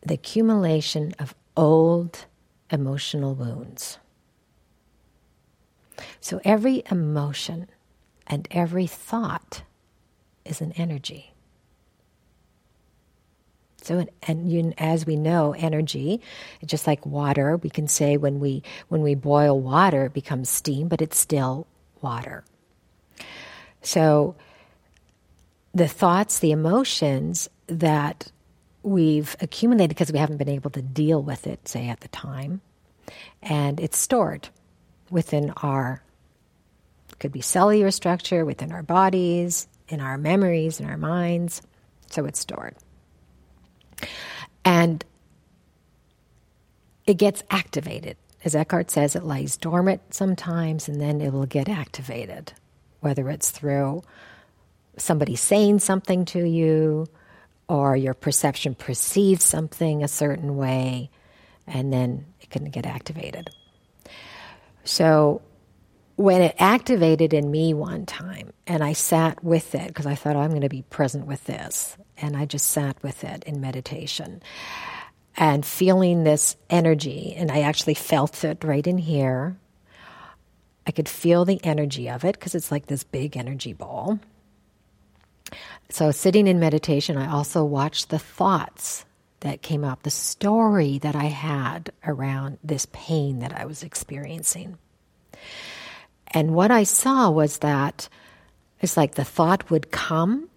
the 0.02 0.14
accumulation 0.14 1.14
of 1.20 1.36
old 1.56 2.26
emotional 2.70 3.36
wounds. 3.36 4.00
So 6.20 6.42
every 6.44 6.84
emotion 6.90 7.68
and 8.28 8.48
every 8.52 8.88
thought 8.88 9.64
is 10.46 10.62
an 10.62 10.72
energy. 10.74 11.34
So, 13.82 14.06
and- 14.24 14.50
you, 14.50 14.74
as 14.78 15.06
we 15.06 15.18
know, 15.18 15.54
energy, 15.54 16.22
just 16.66 16.88
like 16.88 17.06
water, 17.06 17.58
we 17.58 17.70
can 17.70 17.88
say 17.88 18.16
when 18.16 18.40
we 18.40 18.64
when 18.88 19.02
we 19.02 19.14
boil 19.14 19.60
water, 19.60 20.06
it 20.06 20.14
becomes 20.14 20.50
steam, 20.50 20.88
but 20.88 21.02
it's 21.02 21.20
still 21.20 21.68
water. 22.02 22.46
So, 23.82 24.36
the 25.74 25.88
thoughts, 25.88 26.40
the 26.40 26.52
emotions 26.52 27.50
that 27.68 28.32
we've 28.84 29.36
accumulated 29.42 29.90
because 29.90 30.12
we 30.12 30.20
haven't 30.20 30.38
been 30.38 30.50
able 30.50 30.70
to 30.72 30.82
deal 30.82 31.22
with 31.22 31.46
it, 31.46 31.68
say 31.68 31.90
at 31.90 32.00
the 32.02 32.08
time, 32.10 32.62
and 33.42 33.82
it's 33.82 33.98
stored 33.98 34.48
within 35.10 35.52
our 35.58 36.02
could 37.20 37.32
be 37.32 37.42
cellular 37.42 37.92
structure 37.92 38.46
within 38.46 38.72
our 38.72 38.84
bodies, 38.84 39.68
in 39.88 40.00
our 40.00 40.18
memories, 40.18 40.80
in 40.80 40.90
our 40.90 40.98
minds. 40.98 41.62
So 42.10 42.26
it's 42.26 42.40
stored. 42.40 42.76
And 44.66 45.04
it 47.06 47.16
gets 47.16 47.44
activated. 47.50 48.18
As 48.46 48.56
Eckhart 48.56 48.92
says, 48.92 49.16
it 49.16 49.24
lies 49.24 49.58
dormant 49.58 50.02
sometimes 50.14 50.88
and 50.88 51.00
then 51.00 51.22
it 51.22 51.32
will 51.32 51.46
get 51.46 51.70
activated, 51.70 52.54
whether 53.00 53.30
it's 53.30 53.52
through 53.52 54.04
somebody 54.98 55.36
saying 55.36 55.80
something 55.80 56.26
to 56.26 56.44
you 56.44 57.08
or 57.68 57.96
your 57.96 58.14
perception 58.14 58.76
perceives 58.76 59.44
something 59.44 60.04
a 60.04 60.08
certain 60.08 60.58
way, 60.58 61.10
and 61.66 61.92
then 61.94 62.26
it 62.42 62.50
can 62.50 62.66
get 62.66 62.86
activated. 62.86 63.50
So 64.84 65.42
when 66.16 66.42
it 66.42 66.56
activated 66.60 67.34
in 67.34 67.50
me 67.50 67.74
one 67.74 68.06
time, 68.06 68.54
and 68.68 68.84
I 68.84 68.94
sat 68.94 69.44
with 69.44 69.74
it 69.76 69.88
because 69.88 70.06
I 70.06 70.16
thought, 70.16 70.36
oh, 70.36 70.40
I'm 70.40 70.52
going 70.52 70.62
to 70.62 70.70
be 70.70 70.84
present 70.84 71.26
with 71.26 71.44
this. 71.46 71.98
And 72.18 72.38
I 72.38 72.46
just 72.46 72.70
sat 72.70 73.02
with 73.02 73.24
it 73.24 73.44
in 73.46 73.60
meditation 73.60 74.42
and 75.36 75.66
feeling 75.66 76.24
this 76.24 76.56
energy. 76.70 77.34
And 77.36 77.52
I 77.52 77.62
actually 77.62 77.96
felt 77.96 78.44
it 78.44 78.64
right 78.64 78.86
in 78.86 79.00
here. 79.00 79.58
I 80.86 80.92
could 80.92 81.10
feel 81.10 81.46
the 81.46 81.64
energy 81.64 82.10
of 82.10 82.24
it 82.24 82.34
because 82.34 82.56
it's 82.56 82.72
like 82.72 82.86
this 82.86 83.04
big 83.04 83.36
energy 83.36 83.74
ball. 83.74 84.20
So, 85.90 86.12
sitting 86.12 86.48
in 86.48 86.60
meditation, 86.60 87.18
I 87.18 87.32
also 87.32 87.64
watched 87.64 88.10
the 88.10 88.20
thoughts 88.20 89.06
that 89.42 89.62
came 89.62 89.84
up, 89.84 90.04
the 90.04 90.10
story 90.10 90.98
that 91.00 91.16
I 91.16 91.26
had 91.26 91.92
around 92.06 92.58
this 92.64 92.88
pain 92.92 93.40
that 93.40 93.54
I 93.54 93.66
was 93.66 93.84
experiencing. 93.84 94.78
And 96.34 96.56
what 96.56 96.72
I 96.72 96.84
saw 96.84 97.30
was 97.30 97.60
that 97.60 98.10
it's 98.82 98.98
like 98.98 99.16
the 99.16 99.24
thought 99.24 99.70
would 99.70 99.92
come, 99.92 100.50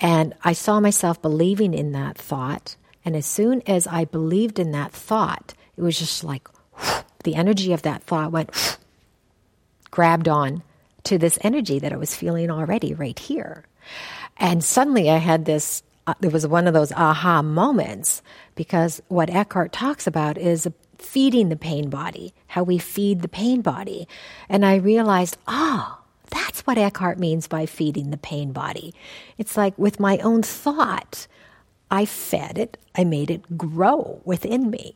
and 0.00 0.34
I 0.44 0.52
saw 0.52 0.80
myself 0.80 1.20
believing 1.20 1.74
in 1.74 1.92
that 1.92 2.16
thought. 2.16 2.76
And 3.04 3.16
as 3.16 3.26
soon 3.26 3.62
as 3.66 3.86
I 3.86 4.04
believed 4.04 4.58
in 4.58 4.72
that 4.72 4.92
thought, 4.92 5.54
it 5.76 5.82
was 5.82 5.98
just 5.98 6.22
like, 6.22 6.48
the 7.24 7.34
energy 7.34 7.72
of 7.72 7.82
that 7.82 8.02
thought 8.02 8.32
went, 8.32 8.50
grabbed 9.90 10.28
on 10.28 10.62
to 11.04 11.18
this 11.18 11.38
energy 11.42 11.78
that 11.78 11.92
I 11.92 11.96
was 11.96 12.14
feeling 12.14 12.50
already 12.50 12.94
right 12.94 13.18
here. 13.18 13.64
And 14.36 14.62
suddenly 14.62 15.10
I 15.10 15.16
had 15.16 15.44
this, 15.44 15.82
uh, 16.06 16.14
there 16.20 16.30
was 16.30 16.46
one 16.46 16.66
of 16.66 16.74
those 16.74 16.92
aha 16.92 17.42
moments 17.42 18.22
because 18.54 19.02
what 19.08 19.30
Eckhart 19.30 19.72
talks 19.72 20.06
about 20.06 20.38
is 20.38 20.68
feeding 21.02 21.48
the 21.48 21.56
pain 21.56 21.90
body, 21.90 22.34
how 22.48 22.62
we 22.62 22.78
feed 22.78 23.22
the 23.22 23.28
pain 23.28 23.60
body. 23.62 24.08
And 24.48 24.64
I 24.64 24.76
realized, 24.76 25.36
ah, 25.46 25.98
oh, 25.98 26.04
that's 26.30 26.60
what 26.60 26.78
Eckhart 26.78 27.18
means 27.18 27.48
by 27.48 27.66
feeding 27.66 28.10
the 28.10 28.16
pain 28.16 28.52
body. 28.52 28.94
It's 29.38 29.56
like 29.56 29.76
with 29.78 30.00
my 30.00 30.18
own 30.18 30.42
thought, 30.42 31.26
I 31.90 32.04
fed 32.04 32.58
it, 32.58 32.76
I 32.94 33.04
made 33.04 33.30
it 33.30 33.58
grow 33.58 34.20
within 34.24 34.70
me. 34.70 34.94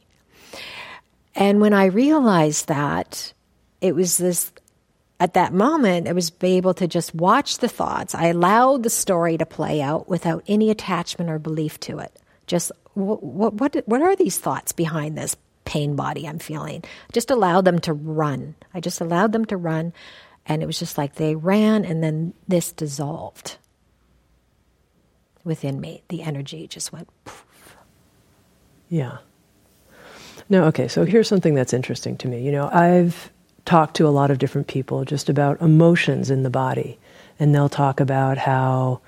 And 1.35 1.61
when 1.61 1.73
I 1.73 1.87
realized 1.87 2.69
that, 2.69 3.33
it 3.81 3.95
was 3.95 4.19
this 4.19 4.53
at 5.21 5.35
that 5.35 5.53
moment, 5.53 6.09
I 6.09 6.13
was 6.13 6.33
able 6.43 6.75
to 6.75 6.89
just 6.89 7.15
watch 7.15 7.59
the 7.59 7.69
thoughts. 7.69 8.15
I 8.15 8.27
allowed 8.27 8.83
the 8.83 8.91
story 8.91 9.39
to 9.39 9.47
play 9.47 9.81
out 9.81 10.09
without 10.09 10.45
any 10.49 10.71
attachment 10.71 11.31
or 11.31 11.39
belief 11.39 11.79
to 11.81 11.99
it. 11.99 12.13
Just 12.47 12.73
what 12.95 13.23
what 13.23 13.55
what, 13.55 13.77
what 13.87 14.03
are 14.03 14.17
these 14.17 14.39
thoughts 14.39 14.73
behind 14.73 15.17
this 15.17 15.37
pain 15.65 15.97
body 15.97 16.27
I'm 16.27 16.39
feeling? 16.39 16.85
Just 17.13 17.31
allowed 17.31 17.65
them 17.65 17.79
to 17.81 17.93
run. 17.93 18.55
I 18.73 18.81
just 18.81 19.01
allowed 19.01 19.33
them 19.33 19.45
to 19.47 19.57
run, 19.57 19.93
and 20.47 20.63
it 20.63 20.67
was 20.67 20.79
just 20.79 20.99
like 20.99 21.15
they 21.15 21.35
ran, 21.35 21.85
and 21.85 22.03
then 22.03 22.35
this 22.49 22.73
dissolved 22.73 23.57
within 25.45 25.81
me. 25.81 26.03
The 26.09 26.23
energy 26.23 26.67
just 26.67 26.93
went. 26.93 27.09
Poof. 27.25 27.77
Yeah. 28.89 29.19
No, 30.49 30.65
okay. 30.65 30.89
So 30.89 31.05
here's 31.05 31.29
something 31.29 31.55
that's 31.55 31.73
interesting 31.73 32.17
to 32.19 32.29
me. 32.29 32.43
You 32.43 32.53
know, 32.53 32.69
I've 32.73 33.31
talked 33.65 33.97
to 33.97 34.07
a 34.07 34.11
lot 34.11 34.31
of 34.31 34.39
different 34.39 34.67
people 34.67 35.05
just 35.05 35.29
about 35.29 35.61
emotions 35.61 36.31
in 36.31 36.43
the 36.43 36.51
body, 36.51 36.99
and 37.39 37.55
they'll 37.55 37.69
talk 37.69 38.01
about 38.01 38.39
how 38.39 39.01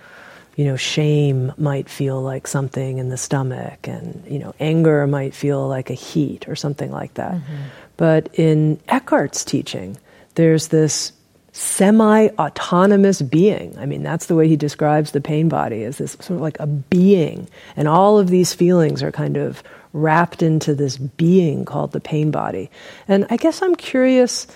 you 0.57 0.65
know 0.65 0.77
shame 0.77 1.53
might 1.57 1.89
feel 1.89 2.21
like 2.21 2.47
something 2.47 2.99
in 2.99 3.09
the 3.11 3.17
stomach 3.17 3.87
and 3.87 4.25
you 4.27 4.39
know 4.39 4.55
anger 4.59 5.07
might 5.07 5.35
feel 5.35 5.69
like 5.69 5.91
a 5.91 5.95
heat 5.95 6.49
or 6.49 6.57
something 6.57 6.91
like 6.91 7.15
that 7.15 7.35
mm-hmm. 7.35 7.63
but 7.97 8.29
in 8.35 8.81
eckhart's 8.89 9.45
teaching 9.45 9.97
there's 10.35 10.69
this 10.69 11.13
semi-autonomous 11.53 13.23
being 13.23 13.79
i 13.79 13.87
mean 13.87 14.03
that's 14.03 14.27
the 14.27 14.35
way 14.35 14.49
he 14.49 14.57
describes 14.57 15.13
the 15.13 15.21
pain 15.21 15.49
body 15.49 15.85
as 15.85 15.99
this 15.99 16.13
sort 16.13 16.37
of 16.37 16.41
like 16.41 16.59
a 16.59 16.67
being 16.67 17.49
and 17.77 17.87
all 17.87 18.19
of 18.19 18.29
these 18.29 18.53
feelings 18.53 19.03
are 19.03 19.13
kind 19.13 19.37
of 19.37 19.63
wrapped 19.97 20.43
into 20.43 20.75
this 20.75 20.99
being 20.99 21.65
called 21.65 21.93
the 21.93 22.01
pain 22.01 22.31
body. 22.31 22.71
And 23.09 23.27
I 23.31 23.39
guess 23.39 23.63
I'm 23.63 23.75
curious 23.75 24.47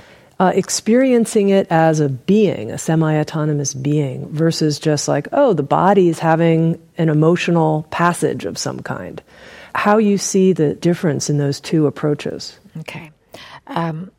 uh, 0.41 0.53
experiencing 0.55 1.51
it 1.51 1.67
as 1.69 2.01
a 2.01 2.09
being, 2.09 2.71
a 2.71 2.79
semi 2.79 3.21
autonomous 3.21 3.75
being, 3.75 4.27
versus 4.31 4.79
just 4.79 5.07
like, 5.07 5.29
oh, 5.33 5.53
the 5.53 5.63
body 5.63 6.09
is 6.09 6.19
having 6.19 6.81
an 6.97 7.11
emotional 7.11 7.87
passage 7.91 8.47
of 8.47 8.57
some 8.57 8.81
kind. 8.81 9.23
How 9.75 9.99
you 9.99 10.17
see 10.17 10.55
the 10.55 10.75
difference 10.75 11.29
in 11.29 11.37
those 11.37 11.61
two 11.61 11.87
approaches. 11.87 12.59
Okay. 12.79 13.11
Um, 13.67 14.11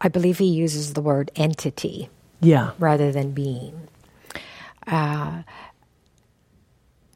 I 0.00 0.08
believe 0.08 0.38
he 0.38 0.46
uses 0.46 0.92
the 0.92 1.02
word 1.02 1.32
entity. 1.34 2.08
Yeah. 2.40 2.70
Rather 2.78 3.10
than 3.10 3.32
being. 3.32 3.88
Uh, 4.86 5.42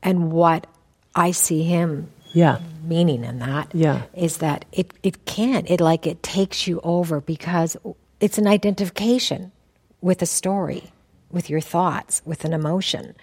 and 0.03 0.33
what 0.33 0.67
I 1.14 1.31
see 1.31 1.62
him 1.62 2.11
yeah. 2.38 2.59
meaning 2.85 3.24
in 3.24 3.38
that 3.40 3.74
yeah. 3.74 4.03
is 4.14 4.38
that 4.38 4.64
it, 4.72 4.92
it 5.03 5.24
can 5.24 5.66
it 5.66 5.81
like 5.81 6.07
it 6.07 6.22
takes 6.22 6.66
you 6.66 6.81
over 6.83 7.20
because 7.20 7.77
it's 8.20 8.38
an 8.38 8.46
identification 8.46 9.53
with 10.01 10.22
a 10.22 10.27
story 10.27 10.92
with 11.31 11.51
your 11.51 11.61
thoughts 11.61 12.22
with 12.24 12.44
an 12.46 12.55
emotion. 12.55 13.14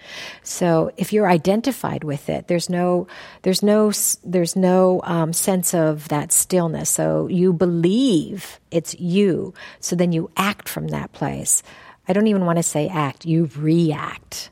So 0.42 0.92
if 0.96 1.12
you're 1.12 1.28
identified 1.28 2.04
with 2.04 2.28
it 2.28 2.46
there's 2.46 2.68
no 2.68 3.06
there's 3.42 3.62
no 3.62 3.90
there's 4.22 4.54
no 4.54 5.00
um, 5.04 5.32
sense 5.32 5.74
of 5.74 6.08
that 6.08 6.30
stillness. 6.32 6.90
So 6.90 7.26
you 7.28 7.52
believe 7.52 8.60
it's 8.70 8.94
you. 9.00 9.54
So 9.80 9.96
then 9.96 10.12
you 10.12 10.30
act 10.36 10.68
from 10.68 10.88
that 10.88 11.12
place. 11.12 11.62
I 12.06 12.12
don't 12.12 12.28
even 12.28 12.44
want 12.44 12.58
to 12.58 12.62
say 12.62 12.88
act 12.88 13.24
you 13.24 13.50
react 13.56 14.50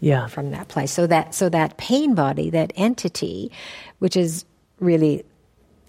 yeah. 0.00 0.26
from 0.26 0.50
that 0.50 0.68
place. 0.68 0.92
So 0.92 1.06
that 1.06 1.34
so 1.34 1.48
that 1.48 1.76
pain 1.76 2.14
body, 2.14 2.50
that 2.50 2.72
entity, 2.76 3.50
which 3.98 4.16
is 4.16 4.44
really 4.80 5.24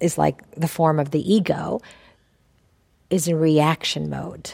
is 0.00 0.18
like 0.18 0.50
the 0.52 0.68
form 0.68 0.98
of 0.98 1.10
the 1.10 1.32
ego, 1.32 1.80
is 3.10 3.28
in 3.28 3.38
reaction 3.38 4.10
mode. 4.10 4.52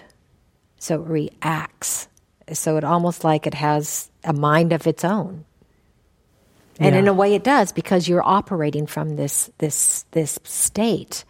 So 0.79 1.03
it 1.03 1.09
reacts. 1.09 2.09
So 2.53 2.77
it 2.77 2.85
almost 2.85 3.25
like 3.25 3.47
it 3.47 3.55
has 3.55 4.11
a 4.25 4.33
mind 4.33 4.73
of 4.73 4.87
its 4.87 5.05
own. 5.05 5.45
And 6.79 6.95
yeah. 6.95 7.01
in 7.01 7.09
a 7.09 7.15
way 7.15 7.35
it 7.35 7.43
does 7.43 7.73
because 7.73 8.07
you're 8.07 8.27
operating 8.27 8.87
from 8.87 9.17
this 9.17 9.51
this 9.59 10.05
this 10.11 10.39
state 10.45 11.25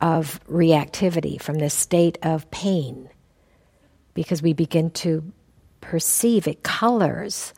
of 0.00 0.40
reactivity, 0.46 1.40
from 1.40 1.58
this 1.58 1.74
state 1.74 2.18
of 2.22 2.50
pain. 2.50 3.08
Because 4.12 4.42
we 4.42 4.52
begin 4.52 4.90
to 4.90 5.32
perceive, 5.80 6.46
it 6.46 6.62
colors 6.62 7.52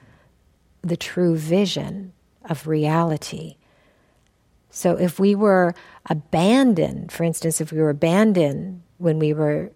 the 0.82 0.96
true 0.96 1.36
vision 1.36 2.12
of 2.44 2.66
reality. 2.66 3.56
So 4.70 4.96
if 4.96 5.20
we 5.20 5.34
were 5.34 5.74
abandoned, 6.08 7.12
for 7.12 7.24
instance, 7.24 7.60
if 7.60 7.72
we 7.72 7.78
were 7.78 7.90
abandoned 7.90 8.82
when 8.98 9.18
we 9.18 9.32
were 9.32 9.70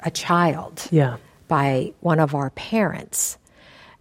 a 0.00 0.10
child 0.10 0.86
yeah. 0.90 1.16
by 1.48 1.92
one 2.00 2.20
of 2.20 2.34
our 2.34 2.50
parents, 2.50 3.38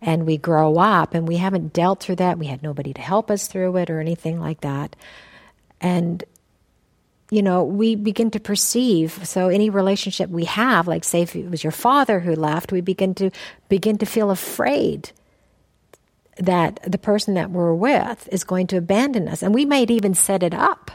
and 0.03 0.25
we 0.25 0.37
grow 0.37 0.75
up 0.77 1.13
and 1.13 1.27
we 1.27 1.37
haven't 1.37 1.71
dealt 1.71 2.01
through 2.01 2.17
that, 2.17 2.37
we 2.37 2.47
had 2.47 2.61
nobody 2.61 2.93
to 2.93 3.01
help 3.01 3.31
us 3.31 3.47
through 3.47 3.77
it 3.77 3.89
or 3.89 4.01
anything 4.01 4.39
like 4.39 4.59
that. 4.61 4.97
And 5.79 6.23
you 7.33 7.41
know, 7.41 7.63
we 7.63 7.95
begin 7.95 8.29
to 8.31 8.39
perceive. 8.39 9.25
So 9.27 9.49
any 9.49 9.71
relationship 9.71 10.29
we 10.29 10.45
have, 10.45 10.87
like 10.87 11.03
say 11.03 11.23
if 11.23 11.35
it 11.35 11.49
was 11.49 11.63
your 11.63 11.71
father 11.71 12.19
who 12.19 12.35
left, 12.35 12.71
we 12.71 12.79
begin 12.79 13.15
to 13.15 13.31
begin 13.69 13.97
to 13.97 14.05
feel 14.05 14.29
afraid 14.29 15.09
that 16.37 16.79
the 16.85 16.99
person 16.99 17.33
that 17.33 17.49
we're 17.49 17.73
with 17.73 18.29
is 18.31 18.43
going 18.43 18.67
to 18.67 18.77
abandon 18.77 19.27
us. 19.27 19.41
And 19.41 19.51
we 19.51 19.65
might 19.65 19.89
even 19.89 20.13
set 20.13 20.43
it 20.43 20.53
up 20.53 20.91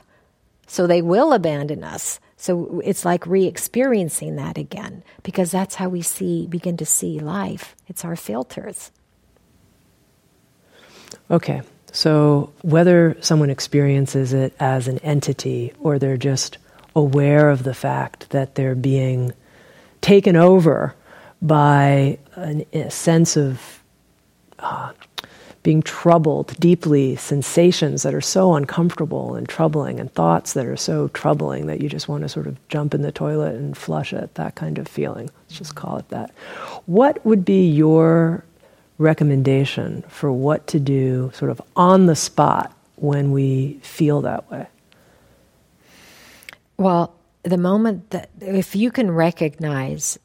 so 0.68 0.87
they 0.87 1.03
will 1.03 1.33
abandon 1.33 1.83
us. 1.83 2.20
So 2.37 2.81
it's 2.85 3.05
like 3.05 3.27
re-experiencing 3.27 4.37
that 4.37 4.59
again 4.59 5.03
because 5.24 5.51
that's 5.51 5.74
how 5.74 5.88
we 5.88 6.03
see 6.03 6.46
begin 6.46 6.77
to 6.77 6.87
see 6.87 7.18
life. 7.18 7.74
It's 7.88 8.05
our 8.05 8.14
filters. 8.14 8.92
Okay. 11.33 11.62
So, 11.92 12.53
whether 12.62 13.16
someone 13.20 13.51
experiences 13.51 14.33
it 14.33 14.55
as 14.61 14.88
an 14.88 14.98
entity 14.98 15.72
or 15.81 15.98
they're 15.98 16.16
just 16.16 16.59
aware 16.94 17.51
of 17.51 17.62
the 17.62 17.74
fact 17.74 18.31
that 18.31 18.55
they're 18.55 18.74
being 18.74 19.33
taken 20.01 20.37
over 20.37 20.94
by 21.40 22.18
an, 22.35 22.64
a 22.72 22.90
sense 22.90 23.37
of 23.37 23.83
uh, 24.59 24.92
being 25.62 25.83
troubled 25.83 26.59
deeply, 26.59 27.16
sensations 27.16 28.03
that 28.03 28.14
are 28.14 28.20
so 28.20 28.55
uncomfortable 28.55 29.35
and 29.35 29.48
troubling, 29.48 30.01
and 30.01 30.12
thoughts 30.12 30.55
that 30.55 30.66
are 30.66 30.77
so 30.77 31.09
troubling 31.09 31.66
that 31.66 31.81
you 31.81 31.88
just 31.88 32.09
want 32.09 32.22
to 32.22 32.29
sort 32.29 32.46
of 32.46 32.57
jump 32.68 32.94
in 32.94 33.03
the 33.03 33.12
toilet 33.12 33.55
and 33.55 33.77
flush 33.77 34.12
it, 34.12 34.35
that 34.35 34.55
kind 34.55 34.79
of 34.79 34.88
feeling. 34.88 35.29
Let's 35.42 35.59
just 35.59 35.74
call 35.74 35.98
it 35.98 36.09
that. 36.09 36.31
What 36.87 37.24
would 37.24 37.44
be 37.44 37.68
your 37.68 38.44
recommendation 38.98 40.02
for 40.08 40.30
what 40.32 40.66
to 40.68 40.80
do 40.80 41.30
sort 41.34 41.50
of 41.50 41.62
on 41.76 42.06
the 42.06 42.16
spot 42.16 42.76
when 42.96 43.30
we 43.30 43.78
feel 43.82 44.20
that 44.22 44.50
way? 44.50 44.66
Well, 46.76 47.14
the 47.42 47.56
moment 47.56 48.11
that 48.11 48.30
if 48.40 48.76
you 48.76 48.90
can 48.90 49.11
recognize 49.11 50.18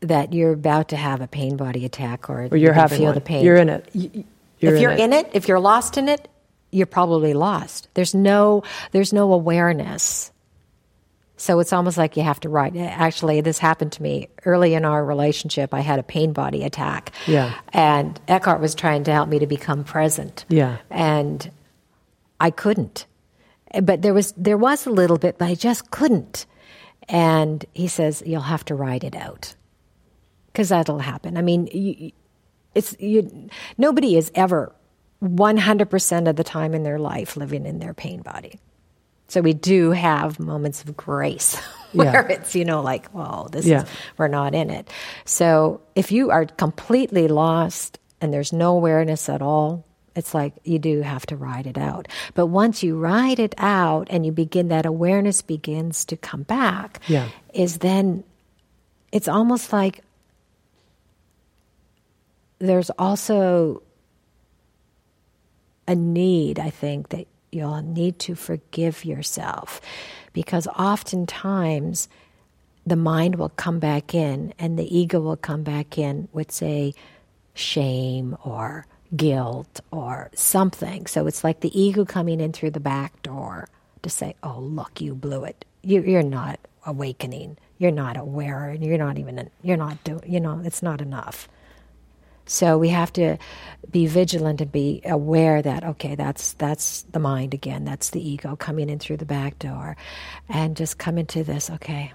that 0.00 0.32
you're 0.32 0.52
about 0.52 0.88
to 0.88 0.96
have 0.96 1.20
a 1.20 1.28
pain 1.28 1.56
body 1.56 1.84
attack 1.84 2.30
or, 2.30 2.48
or 2.50 2.56
you're 2.56 2.72
having 2.72 2.98
feel 2.98 3.06
one. 3.06 3.14
the 3.14 3.20
pain. 3.20 3.44
You're 3.44 3.56
in 3.56 3.68
it. 3.68 3.88
You're 3.92 4.14
if 4.60 4.76
in 4.76 4.82
you're 4.82 4.90
it. 4.92 5.00
in 5.00 5.12
it, 5.12 5.30
if 5.34 5.48
you're 5.48 5.60
lost 5.60 5.98
in 5.98 6.08
it, 6.08 6.28
you're 6.70 6.86
probably 6.86 7.34
lost. 7.34 7.88
There's 7.94 8.14
no 8.14 8.62
there's 8.92 9.12
no 9.12 9.32
awareness 9.32 10.30
so 11.40 11.58
it's 11.58 11.72
almost 11.72 11.96
like 11.96 12.18
you 12.18 12.22
have 12.22 12.38
to 12.40 12.50
write. 12.50 12.76
Actually, 12.76 13.40
this 13.40 13.58
happened 13.58 13.92
to 13.92 14.02
me 14.02 14.28
early 14.44 14.74
in 14.74 14.84
our 14.84 15.02
relationship. 15.02 15.72
I 15.72 15.80
had 15.80 15.98
a 15.98 16.02
pain 16.02 16.34
body 16.34 16.64
attack. 16.64 17.12
Yeah. 17.26 17.54
And 17.72 18.20
Eckhart 18.28 18.60
was 18.60 18.74
trying 18.74 19.04
to 19.04 19.12
help 19.12 19.30
me 19.30 19.38
to 19.38 19.46
become 19.46 19.82
present. 19.82 20.44
Yeah. 20.50 20.76
And 20.90 21.50
I 22.40 22.50
couldn't. 22.50 23.06
But 23.82 24.02
there 24.02 24.12
was 24.12 24.34
there 24.36 24.58
was 24.58 24.86
a 24.86 24.90
little 24.90 25.16
bit, 25.16 25.38
but 25.38 25.46
I 25.46 25.54
just 25.54 25.90
couldn't. 25.90 26.44
And 27.08 27.64
he 27.72 27.88
says 27.88 28.22
you'll 28.26 28.42
have 28.42 28.66
to 28.66 28.74
write 28.74 29.02
it 29.02 29.16
out 29.16 29.54
because 30.52 30.68
that'll 30.68 30.98
happen. 30.98 31.38
I 31.38 31.42
mean, 31.42 31.70
you, 31.72 32.12
it's 32.74 32.94
you, 33.00 33.48
nobody 33.78 34.14
is 34.16 34.30
ever 34.34 34.74
100% 35.22 36.28
of 36.28 36.36
the 36.36 36.44
time 36.44 36.74
in 36.74 36.82
their 36.82 36.98
life 36.98 37.38
living 37.38 37.64
in 37.64 37.78
their 37.78 37.94
pain 37.94 38.20
body. 38.20 38.60
So 39.30 39.40
we 39.40 39.52
do 39.52 39.92
have 39.92 40.40
moments 40.40 40.82
of 40.82 40.96
grace 40.96 41.54
where 41.92 42.26
yeah. 42.28 42.36
it's, 42.36 42.56
you 42.56 42.64
know, 42.64 42.82
like, 42.82 43.14
well, 43.14 43.48
this 43.50 43.64
yeah. 43.64 43.84
is, 43.84 43.88
we're 44.18 44.26
not 44.26 44.56
in 44.56 44.70
it. 44.70 44.90
So 45.24 45.80
if 45.94 46.10
you 46.10 46.30
are 46.30 46.46
completely 46.46 47.28
lost 47.28 48.00
and 48.20 48.32
there's 48.34 48.52
no 48.52 48.72
awareness 48.72 49.28
at 49.28 49.40
all, 49.40 49.84
it's 50.16 50.34
like 50.34 50.54
you 50.64 50.80
do 50.80 51.02
have 51.02 51.24
to 51.26 51.36
ride 51.36 51.68
it 51.68 51.78
out. 51.78 52.08
But 52.34 52.46
once 52.46 52.82
you 52.82 52.98
ride 52.98 53.38
it 53.38 53.54
out 53.56 54.08
and 54.10 54.26
you 54.26 54.32
begin, 54.32 54.66
that 54.68 54.84
awareness 54.84 55.42
begins 55.42 56.04
to 56.06 56.16
come 56.16 56.42
back, 56.42 56.98
yeah. 57.06 57.28
is 57.54 57.78
then 57.78 58.24
it's 59.12 59.28
almost 59.28 59.72
like 59.72 60.00
there's 62.58 62.90
also 62.98 63.80
a 65.86 65.94
need, 65.94 66.58
I 66.58 66.70
think, 66.70 67.10
that 67.10 67.28
you'll 67.52 67.82
need 67.82 68.18
to 68.20 68.34
forgive 68.34 69.04
yourself 69.04 69.80
because 70.32 70.66
oftentimes 70.68 72.08
the 72.86 72.96
mind 72.96 73.36
will 73.36 73.50
come 73.50 73.78
back 73.78 74.14
in 74.14 74.54
and 74.58 74.78
the 74.78 74.96
ego 74.96 75.20
will 75.20 75.36
come 75.36 75.62
back 75.62 75.98
in 75.98 76.28
with, 76.32 76.50
say, 76.50 76.94
shame 77.54 78.36
or 78.44 78.86
guilt 79.16 79.80
or 79.90 80.30
something. 80.34 81.06
So 81.06 81.26
it's 81.26 81.44
like 81.44 81.60
the 81.60 81.80
ego 81.80 82.04
coming 82.04 82.40
in 82.40 82.52
through 82.52 82.70
the 82.70 82.80
back 82.80 83.22
door 83.22 83.68
to 84.02 84.10
say, 84.10 84.34
oh, 84.42 84.58
look, 84.60 85.00
you 85.00 85.14
blew 85.14 85.44
it. 85.44 85.64
You, 85.82 86.02
you're 86.02 86.22
not 86.22 86.60
awakening. 86.86 87.58
You're 87.78 87.90
not 87.90 88.18
aware, 88.18 88.68
and 88.68 88.84
you're 88.84 88.98
not 88.98 89.16
even, 89.16 89.48
you're 89.62 89.78
not 89.78 90.04
doing, 90.04 90.22
you 90.26 90.38
know, 90.38 90.60
it's 90.62 90.82
not 90.82 91.00
enough. 91.00 91.48
So 92.50 92.78
we 92.78 92.88
have 92.88 93.12
to 93.12 93.36
be 93.92 94.08
vigilant 94.08 94.60
and 94.60 94.72
be 94.72 95.02
aware 95.04 95.62
that 95.62 95.84
okay, 95.84 96.16
that's 96.16 96.54
that's 96.54 97.02
the 97.02 97.20
mind 97.20 97.54
again, 97.54 97.84
that's 97.84 98.10
the 98.10 98.28
ego 98.28 98.56
coming 98.56 98.90
in 98.90 98.98
through 98.98 99.18
the 99.18 99.24
back 99.24 99.60
door, 99.60 99.96
and 100.48 100.76
just 100.76 100.98
come 100.98 101.16
into 101.16 101.44
this 101.44 101.70
okay, 101.70 102.12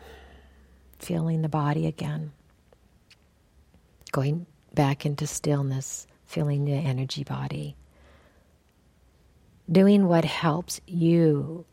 feeling 1.00 1.42
the 1.42 1.48
body 1.48 1.88
again, 1.88 2.34
going 4.12 4.46
back 4.74 5.06
into 5.06 5.26
stillness, 5.26 6.06
feeling 6.26 6.66
the 6.66 6.74
energy 6.74 7.24
body, 7.24 7.78
doing 9.72 10.06
what 10.06 10.26
helps 10.26 10.82
you 10.86 11.64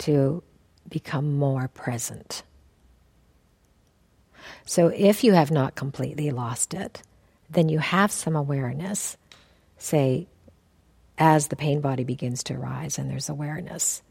to 0.00 0.42
become 0.90 1.38
more 1.38 1.68
present. 1.68 2.42
So 4.66 4.88
if 4.88 5.24
you 5.24 5.32
have 5.32 5.50
not 5.50 5.76
completely 5.76 6.30
lost 6.30 6.74
it, 6.74 7.02
then 7.52 7.68
you 7.68 7.78
have 7.78 8.10
some 8.10 8.36
awareness, 8.36 9.16
say, 9.78 10.26
as 11.18 11.48
the 11.48 11.56
pain 11.56 11.80
body 11.80 12.04
begins 12.04 12.42
to 12.44 12.54
arise 12.54 12.98
and 12.98 13.10
there's 13.10 13.28
awareness. 13.28 14.02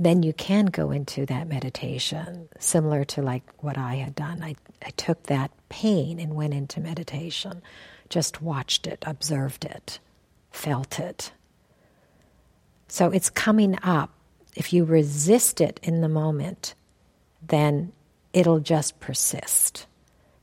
Then 0.00 0.22
you 0.22 0.32
can 0.32 0.66
go 0.66 0.90
into 0.90 1.26
that 1.26 1.48
meditation, 1.48 2.48
similar 2.58 3.04
to 3.06 3.22
like 3.22 3.42
what 3.58 3.76
I 3.76 3.96
had 3.96 4.14
done. 4.14 4.42
I, 4.42 4.54
I 4.84 4.90
took 4.90 5.24
that 5.24 5.50
pain 5.68 6.20
and 6.20 6.34
went 6.34 6.54
into 6.54 6.80
meditation, 6.80 7.62
just 8.08 8.40
watched 8.40 8.86
it, 8.86 9.02
observed 9.06 9.64
it, 9.64 9.98
felt 10.50 11.00
it. 11.00 11.32
So 12.86 13.10
it's 13.10 13.28
coming 13.30 13.76
up. 13.82 14.10
If 14.54 14.72
you 14.72 14.84
resist 14.84 15.60
it 15.60 15.80
in 15.82 16.00
the 16.00 16.08
moment, 16.08 16.74
then 17.46 17.92
it'll 18.32 18.60
just 18.60 18.98
persist. 19.00 19.87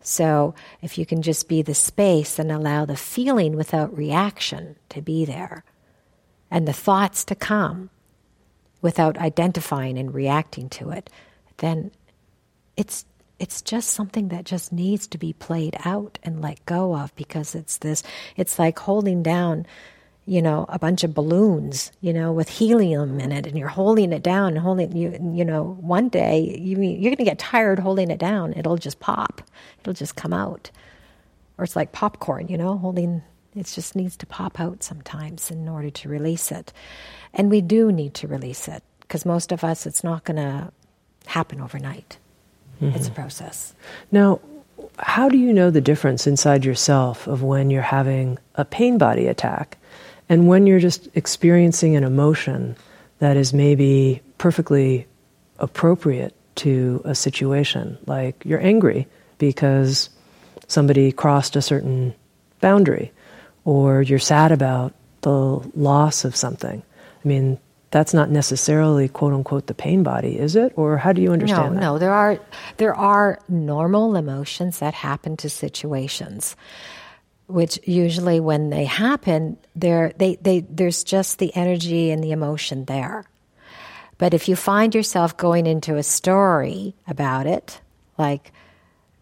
So 0.08 0.54
if 0.82 0.98
you 0.98 1.06
can 1.06 1.22
just 1.22 1.48
be 1.48 1.62
the 1.62 1.74
space 1.74 2.38
and 2.38 2.52
allow 2.52 2.86
the 2.86 2.96
feeling 2.96 3.56
without 3.56 3.98
reaction 3.98 4.76
to 4.90 5.02
be 5.02 5.26
there 5.26 5.64
and 6.52 6.68
the 6.68 6.74
thoughts 6.74 7.26
to 7.26 7.36
come 7.36 7.90
without 8.82 9.18
identifying 9.18 9.98
and 9.98 10.14
reacting 10.14 10.70
to 10.70 10.92
it, 10.92 11.10
then 11.58 11.92
it's 12.78 13.06
it's 13.40 13.62
just 13.62 13.90
something 13.90 14.30
that 14.30 14.46
just 14.46 14.72
needs 14.72 15.08
to 15.08 15.18
be 15.18 15.34
played 15.34 15.76
out 15.84 16.20
and 16.24 16.42
let 16.42 16.66
go 16.66 16.96
of 16.96 17.14
because 17.16 17.56
it's 17.56 17.78
this 17.78 18.04
it's 18.38 18.60
like 18.60 18.80
holding 18.80 19.24
down 19.24 19.66
you 20.28 20.42
know, 20.42 20.66
a 20.70 20.80
bunch 20.80 21.04
of 21.04 21.14
balloons, 21.14 21.92
you 22.02 22.12
know, 22.12 22.32
with 22.32 22.50
helium 22.50 23.20
in 23.20 23.32
it, 23.32 23.46
and 23.46 23.58
you're 23.58 23.68
holding 23.68 24.12
it 24.12 24.24
down 24.24 24.54
and 24.54 24.60
holding 24.60 24.96
you, 24.96 25.12
you 25.34 25.46
know, 25.46 25.78
one 25.82 26.10
day 26.10 26.58
you 26.60 26.82
you're 26.82 27.12
going 27.12 27.18
to 27.18 27.24
get 27.24 27.38
tired 27.38 27.80
holding 27.80 28.10
it 28.10 28.18
down. 28.18 28.54
It'll 28.54 28.78
just 28.78 29.00
pop. 29.00 29.42
It'll 29.80 29.94
just 29.94 30.16
come 30.16 30.34
out, 30.34 30.72
or 31.58 31.64
it's 31.64 31.76
like 31.76 31.92
popcorn, 31.92 32.48
you 32.48 32.58
know, 32.58 32.78
holding. 32.78 33.22
It 33.56 33.68
just 33.68 33.96
needs 33.96 34.18
to 34.18 34.26
pop 34.26 34.60
out 34.60 34.84
sometimes 34.84 35.50
in 35.50 35.70
order 35.70 35.90
to 35.90 36.10
release 36.10 36.52
it, 36.52 36.74
and 37.34 37.50
we 37.50 37.62
do 37.62 37.92
need 37.92 38.16
to 38.16 38.28
release 38.28 38.68
it 38.68 38.84
because 39.02 39.26
most 39.26 39.52
of 39.52 39.64
us, 39.64 39.86
it's 39.86 40.04
not 40.04 40.24
going 40.24 40.38
to 40.38 40.72
happen 41.28 41.62
overnight. 41.62 42.18
Mm-hmm. 42.82 42.96
It's 42.98 43.08
a 43.08 43.12
process. 43.12 43.74
Now, 44.12 44.42
how 44.98 45.30
do 45.30 45.38
you 45.38 45.54
know 45.54 45.70
the 45.70 45.82
difference 45.82 46.28
inside 46.28 46.66
yourself 46.66 47.28
of 47.28 47.44
when 47.44 47.70
you're 47.70 47.82
having 47.82 48.38
a 48.56 48.66
pain 48.66 48.98
body 48.98 49.28
attack? 49.28 49.78
And 50.30 50.48
when 50.48 50.66
you're 50.68 50.80
just 50.80 51.08
experiencing 51.16 51.96
an 51.96 52.04
emotion 52.04 52.76
that 53.20 53.38
is 53.38 53.54
maybe 53.54 54.22
perfectly 54.38 55.08
appropriate 55.60 56.34
to 56.56 57.02
a 57.06 57.16
situation, 57.16 57.98
like 58.06 58.44
you're 58.46 58.62
angry 58.62 59.08
because 59.38 60.10
somebody 60.68 61.12
crossed 61.12 61.56
a 61.56 61.62
certain 61.62 62.14
boundary, 62.60 63.12
or 63.66 64.02
you're 64.02 64.20
sad 64.20 64.52
about 64.52 64.94
the 65.22 65.32
loss 65.76 66.26
of 66.26 66.36
something. 66.36 66.82
I 67.24 67.28
mean, 67.28 67.60
that's 67.92 68.14
not 68.14 68.30
necessarily 68.30 69.08
quote 69.08 69.34
unquote 69.34 69.68
the 69.68 69.74
pain 69.74 70.04
body, 70.04 70.38
is 70.38 70.56
it? 70.56 70.74
Or 70.76 70.98
how 70.98 71.14
do 71.14 71.22
you 71.22 71.32
understand 71.32 71.78
that? 71.78 71.80
no, 71.80 71.94
that? 71.94 71.94
No, 71.94 71.98
there 72.00 72.14
are 72.14 72.40
there 72.78 72.96
are 72.96 73.40
normal 73.48 74.16
emotions 74.16 74.80
that 74.80 74.94
happen 74.94 75.38
to 75.38 75.50
situations 75.50 76.56
which 77.48 77.80
usually 77.88 78.40
when 78.40 78.70
they 78.70 78.86
happen, 78.86 79.58
there 79.76 80.12
they, 80.18 80.36
they, 80.38 80.62
there's 80.62 81.04
just 81.04 81.40
the 81.40 81.56
energy 81.56 82.12
and 82.12 82.24
the 82.24 82.32
emotion 82.32 82.86
there. 82.86 83.26
But 84.18 84.34
if 84.34 84.48
you 84.48 84.56
find 84.56 84.96
yourself 84.96 85.36
going 85.36 85.68
into 85.68 85.98
a 85.98 86.04
story 86.04 86.96
about 87.08 87.48
it, 87.48 87.82
like, 88.18 88.54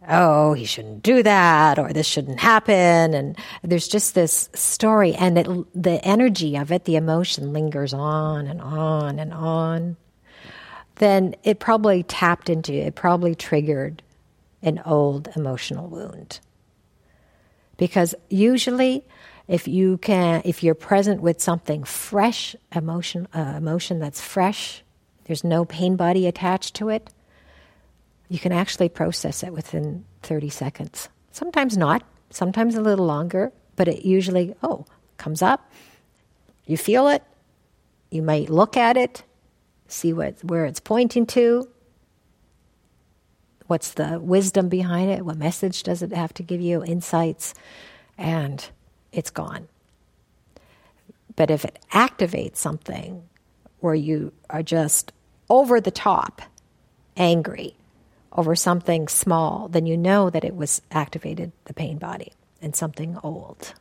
oh, 0.08 0.54
he 0.54 0.66
shouldn't 0.66 1.02
do 1.02 1.24
that, 1.24 1.80
or 1.80 1.92
this 1.92 2.06
shouldn't 2.06 2.40
happen, 2.40 3.14
and 3.14 3.38
there's 3.64 3.88
just 3.88 4.14
this 4.14 4.50
story, 4.54 5.16
and 5.16 5.38
it, 5.38 5.48
the 5.82 6.04
energy 6.06 6.58
of 6.58 6.72
it, 6.72 6.86
the 6.86 6.96
emotion 6.96 7.54
lingers 7.54 7.94
on 7.94 8.46
and 8.48 8.62
on 8.62 9.18
and 9.18 9.34
on, 9.34 9.98
then 10.96 11.36
it 11.44 11.60
probably 11.60 12.04
tapped 12.04 12.50
into, 12.50 12.74
it 12.74 12.96
probably 12.96 13.34
triggered 13.34 14.04
an 14.62 14.82
old 14.86 15.30
emotional 15.36 15.88
wound 15.88 16.40
because 17.84 18.16
usually 18.30 19.04
if 19.50 19.68
you 19.68 19.98
can 19.98 20.42
if 20.46 20.64
you're 20.64 20.74
present 20.74 21.22
with 21.22 21.42
something 21.42 21.84
fresh 21.84 22.56
emotion 22.74 23.28
uh, 23.36 23.56
emotion 23.58 24.00
that's 24.00 24.22
fresh 24.22 24.82
there's 25.26 25.44
no 25.44 25.66
pain 25.66 25.98
body 25.98 26.26
attached 26.26 26.74
to 26.74 26.88
it 26.88 27.10
you 28.30 28.40
can 28.40 28.54
actually 28.54 28.88
process 28.88 29.44
it 29.44 29.52
within 29.52 30.06
30 30.22 30.48
seconds. 30.48 31.10
Sometimes 31.32 31.76
not 31.76 32.04
sometimes 32.30 32.76
a 32.76 32.82
little 32.82 33.06
longer 33.06 33.52
but 33.76 33.90
it 33.90 34.06
usually 34.06 34.56
oh 34.64 34.86
comes 35.18 35.42
up. 35.42 35.70
You 36.66 36.78
feel 36.78 37.10
it. 37.10 37.22
You 38.12 38.22
might 38.22 38.50
look 38.50 38.78
at 38.78 38.96
it 38.96 39.24
see 39.90 40.14
what 40.14 40.42
where 40.42 40.64
it's 40.64 40.80
pointing 40.80 41.26
to 41.26 41.68
What's 43.68 43.94
the 43.94 44.20
wisdom 44.20 44.70
behind 44.70 45.10
it? 45.10 45.26
What 45.26 45.38
message 45.38 45.84
does 45.84 46.02
it 46.02 46.12
have 46.12 46.34
to 46.36 46.44
give 46.44 46.62
you? 46.62 46.84
Insights, 46.84 47.54
and 48.18 48.68
it's 49.12 49.30
gone. 49.30 49.68
But 51.36 51.50
if 51.50 51.66
it 51.66 51.80
activates 51.92 52.58
something 52.58 53.24
where 53.80 53.96
you 53.96 54.34
are 54.50 54.64
just 54.64 55.12
over 55.50 55.82
the 55.82 55.92
top 55.92 56.42
angry 57.18 57.76
over 58.36 58.56
something 58.56 59.08
small, 59.08 59.68
then 59.68 59.86
you 59.86 59.96
know 59.96 60.30
that 60.30 60.44
it 60.44 60.56
was 60.56 60.82
activated 60.92 61.52
the 61.66 61.74
pain 61.74 61.98
body 61.98 62.34
and 62.62 62.76
something 62.76 63.18
old. 63.24 63.74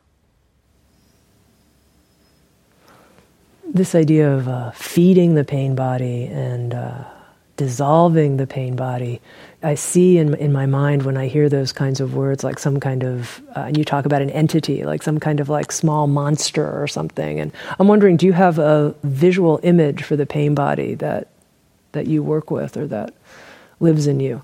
This 3.65 3.95
idea 3.95 4.31
of 4.31 4.47
uh, 4.47 4.71
feeding 4.71 5.33
the 5.33 5.43
pain 5.43 5.73
body 5.73 6.25
and 6.25 6.75
uh, 6.75 7.03
dissolving 7.63 8.35
the 8.35 8.45
pain 8.45 8.75
body. 8.75 9.21
I 9.63 9.75
see 9.75 10.17
in, 10.17 10.33
in 10.35 10.51
my 10.51 10.65
mind 10.65 11.03
when 11.03 11.15
I 11.15 11.27
hear 11.27 11.47
those 11.47 11.71
kinds 11.71 12.01
of 12.01 12.13
words, 12.13 12.43
like 12.43 12.59
some 12.59 12.77
kind 12.77 13.03
of, 13.03 13.41
uh, 13.55 13.61
and 13.67 13.77
you 13.77 13.85
talk 13.85 14.05
about 14.05 14.21
an 14.21 14.29
entity, 14.31 14.83
like 14.83 15.01
some 15.01 15.17
kind 15.17 15.39
of 15.39 15.47
like 15.47 15.71
small 15.71 16.07
monster 16.07 16.81
or 16.81 16.87
something. 16.87 17.39
And 17.39 17.53
I'm 17.79 17.87
wondering, 17.87 18.17
do 18.17 18.25
you 18.25 18.33
have 18.33 18.59
a 18.59 18.93
visual 19.03 19.61
image 19.63 20.03
for 20.03 20.17
the 20.17 20.25
pain 20.25 20.53
body 20.53 20.95
that, 20.95 21.29
that 21.93 22.07
you 22.07 22.21
work 22.21 22.51
with 22.51 22.75
or 22.75 22.85
that 22.87 23.13
lives 23.79 24.07
in 24.07 24.19
you? 24.19 24.43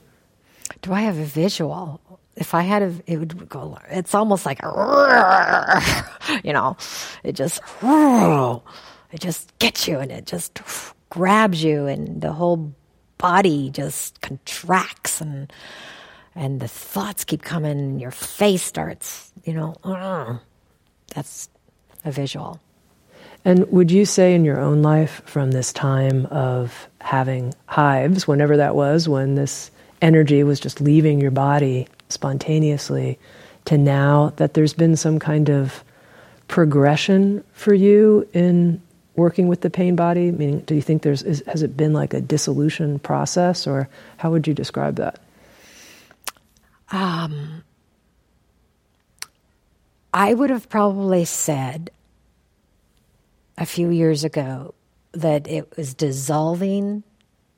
Do 0.81 0.93
I 0.93 1.01
have 1.01 1.17
a 1.17 1.25
visual? 1.25 1.99
If 2.37 2.53
I 2.53 2.61
had 2.61 2.83
a, 2.83 2.93
it 3.05 3.17
would 3.17 3.49
go, 3.49 3.77
it's 3.89 4.15
almost 4.15 4.45
like 4.45 4.61
you 6.45 6.53
know, 6.53 6.77
it 7.23 7.33
just, 7.33 7.59
it 7.83 9.19
just 9.19 9.57
gets 9.59 9.89
you 9.89 9.99
and 9.99 10.09
it 10.09 10.25
just 10.25 10.61
grabs 11.09 11.61
you 11.61 11.85
and 11.87 12.21
the 12.21 12.31
whole 12.31 12.73
body 13.19 13.69
just 13.69 14.19
contracts 14.21 15.21
and 15.21 15.53
and 16.35 16.59
the 16.59 16.67
thoughts 16.67 17.23
keep 17.23 17.41
coming 17.41 17.79
and 17.79 18.01
your 18.01 18.11
face 18.11 18.63
starts, 18.63 19.31
you 19.43 19.53
know, 19.53 19.75
uh, 19.83 20.37
that's 21.13 21.49
a 22.05 22.11
visual. 22.11 22.59
And 23.45 23.69
would 23.71 23.91
you 23.91 24.05
say 24.05 24.35
in 24.35 24.45
your 24.45 24.59
own 24.59 24.81
life 24.81 25.21
from 25.25 25.51
this 25.51 25.73
time 25.73 26.25
of 26.27 26.87
having 27.01 27.53
hives, 27.65 28.27
whenever 28.27 28.57
that 28.57 28.75
was, 28.75 29.09
when 29.09 29.35
this 29.35 29.71
energy 30.01 30.43
was 30.43 30.59
just 30.59 30.81
leaving 30.81 31.19
your 31.19 31.31
body 31.31 31.87
spontaneously, 32.09 33.19
to 33.65 33.77
now 33.77 34.33
that 34.37 34.53
there's 34.53 34.73
been 34.73 34.95
some 34.95 35.19
kind 35.19 35.49
of 35.49 35.83
progression 36.47 37.43
for 37.53 37.73
you 37.73 38.27
in 38.33 38.81
working 39.19 39.47
with 39.47 39.61
the 39.61 39.69
pain 39.69 39.95
body? 39.95 40.31
Meaning, 40.31 40.61
do 40.61 40.73
you 40.73 40.81
think 40.81 41.03
there's 41.03 41.21
is, 41.21 41.43
has 41.45 41.61
it 41.61 41.77
been 41.77 41.93
like 41.93 42.15
a 42.15 42.21
dissolution 42.21 42.97
process, 42.97 43.67
or 43.67 43.87
how 44.17 44.31
would 44.31 44.47
you 44.47 44.55
describe 44.55 44.95
that? 44.95 45.19
Um, 46.91 47.63
I 50.11 50.33
would 50.33 50.49
have 50.49 50.67
probably 50.69 51.25
said 51.25 51.91
a 53.57 53.65
few 53.65 53.89
years 53.89 54.23
ago 54.23 54.73
that 55.11 55.47
it 55.47 55.77
was 55.77 55.93
dissolving 55.93 57.03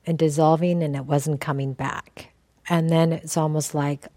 and 0.06 0.18
dissolving, 0.18 0.84
and 0.84 0.96
it 0.96 1.06
wasn't 1.06 1.40
coming 1.40 1.74
back. 1.74 2.34
And 2.68 2.90
then 2.90 3.14
it's 3.14 3.38
almost 3.38 3.74
like, 3.76 4.08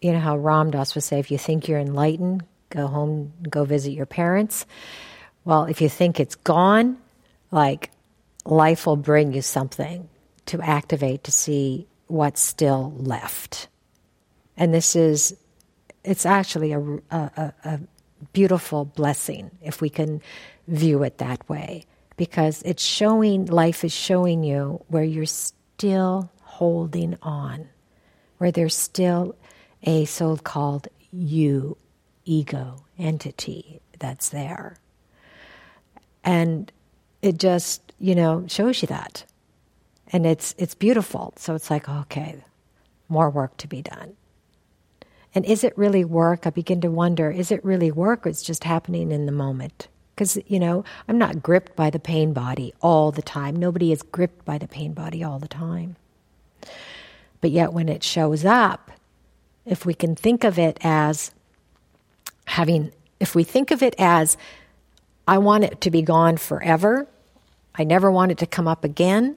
you 0.00 0.12
know 0.12 0.20
how 0.20 0.36
Ram 0.36 0.70
Dass 0.70 0.94
would 0.94 1.04
say, 1.04 1.18
if 1.18 1.30
you 1.30 1.38
think 1.38 1.68
you're 1.68 1.78
enlightened, 1.78 2.44
go 2.70 2.86
home, 2.86 3.32
go 3.48 3.64
visit 3.64 3.92
your 3.92 4.06
parents. 4.06 4.66
Well, 5.44 5.64
if 5.64 5.80
you 5.80 5.88
think 5.88 6.20
it's 6.20 6.36
gone, 6.36 6.98
like 7.50 7.90
life 8.44 8.86
will 8.86 8.96
bring 8.96 9.32
you 9.32 9.42
something 9.42 10.08
to 10.46 10.60
activate 10.60 11.24
to 11.24 11.32
see 11.32 11.86
what's 12.06 12.40
still 12.40 12.92
left. 12.96 13.68
And 14.56 14.72
this 14.72 14.94
is, 14.96 15.36
it's 16.04 16.26
actually 16.26 16.72
a, 16.72 16.80
a, 17.10 17.52
a 17.64 17.80
beautiful 18.32 18.84
blessing 18.84 19.50
if 19.62 19.80
we 19.80 19.90
can 19.90 20.20
view 20.68 21.02
it 21.02 21.18
that 21.18 21.48
way. 21.48 21.86
Because 22.16 22.62
it's 22.62 22.84
showing, 22.84 23.46
life 23.46 23.84
is 23.84 23.92
showing 23.92 24.44
you 24.44 24.84
where 24.88 25.02
you're 25.02 25.26
still 25.26 26.30
holding 26.42 27.16
on, 27.22 27.68
where 28.38 28.52
there's 28.52 28.76
still 28.76 29.34
a 29.82 30.04
so 30.04 30.36
called 30.36 30.88
you 31.10 31.76
ego 32.24 32.84
entity 32.98 33.80
that's 33.98 34.28
there. 34.28 34.76
And 36.24 36.70
it 37.20 37.38
just, 37.38 37.92
you 37.98 38.14
know, 38.14 38.44
shows 38.48 38.82
you 38.82 38.88
that. 38.88 39.24
And 40.08 40.26
it's 40.26 40.54
it's 40.58 40.74
beautiful. 40.74 41.32
So 41.36 41.54
it's 41.54 41.70
like, 41.70 41.88
okay, 41.88 42.36
more 43.08 43.30
work 43.30 43.56
to 43.58 43.68
be 43.68 43.82
done. 43.82 44.14
And 45.34 45.44
is 45.46 45.64
it 45.64 45.76
really 45.78 46.04
work? 46.04 46.46
I 46.46 46.50
begin 46.50 46.80
to 46.82 46.90
wonder, 46.90 47.30
is 47.30 47.50
it 47.50 47.64
really 47.64 47.90
work 47.90 48.26
or 48.26 48.28
it's 48.28 48.42
just 48.42 48.64
happening 48.64 49.10
in 49.10 49.26
the 49.26 49.32
moment? 49.32 49.88
Because, 50.14 50.38
you 50.46 50.60
know, 50.60 50.84
I'm 51.08 51.16
not 51.16 51.42
gripped 51.42 51.74
by 51.74 51.88
the 51.88 51.98
pain 51.98 52.34
body 52.34 52.74
all 52.82 53.12
the 53.12 53.22
time. 53.22 53.56
Nobody 53.56 53.92
is 53.92 54.02
gripped 54.02 54.44
by 54.44 54.58
the 54.58 54.68
pain 54.68 54.92
body 54.92 55.24
all 55.24 55.38
the 55.38 55.48
time. 55.48 55.96
But 57.40 57.50
yet, 57.50 57.72
when 57.72 57.88
it 57.88 58.04
shows 58.04 58.44
up, 58.44 58.90
if 59.64 59.86
we 59.86 59.94
can 59.94 60.14
think 60.14 60.44
of 60.44 60.58
it 60.58 60.78
as 60.82 61.32
having, 62.46 62.92
if 63.20 63.34
we 63.34 63.42
think 63.42 63.70
of 63.70 63.82
it 63.82 63.94
as, 63.98 64.36
I 65.26 65.38
want 65.38 65.64
it 65.64 65.80
to 65.82 65.90
be 65.90 66.02
gone 66.02 66.36
forever, 66.36 67.06
I 67.74 67.84
never 67.84 68.10
want 68.10 68.32
it 68.32 68.38
to 68.38 68.46
come 68.46 68.68
up 68.68 68.84
again, 68.84 69.36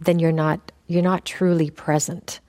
then 0.00 0.18
you're 0.18 0.32
not, 0.32 0.72
you're 0.86 1.02
not 1.02 1.24
truly 1.24 1.70
present 1.70 2.40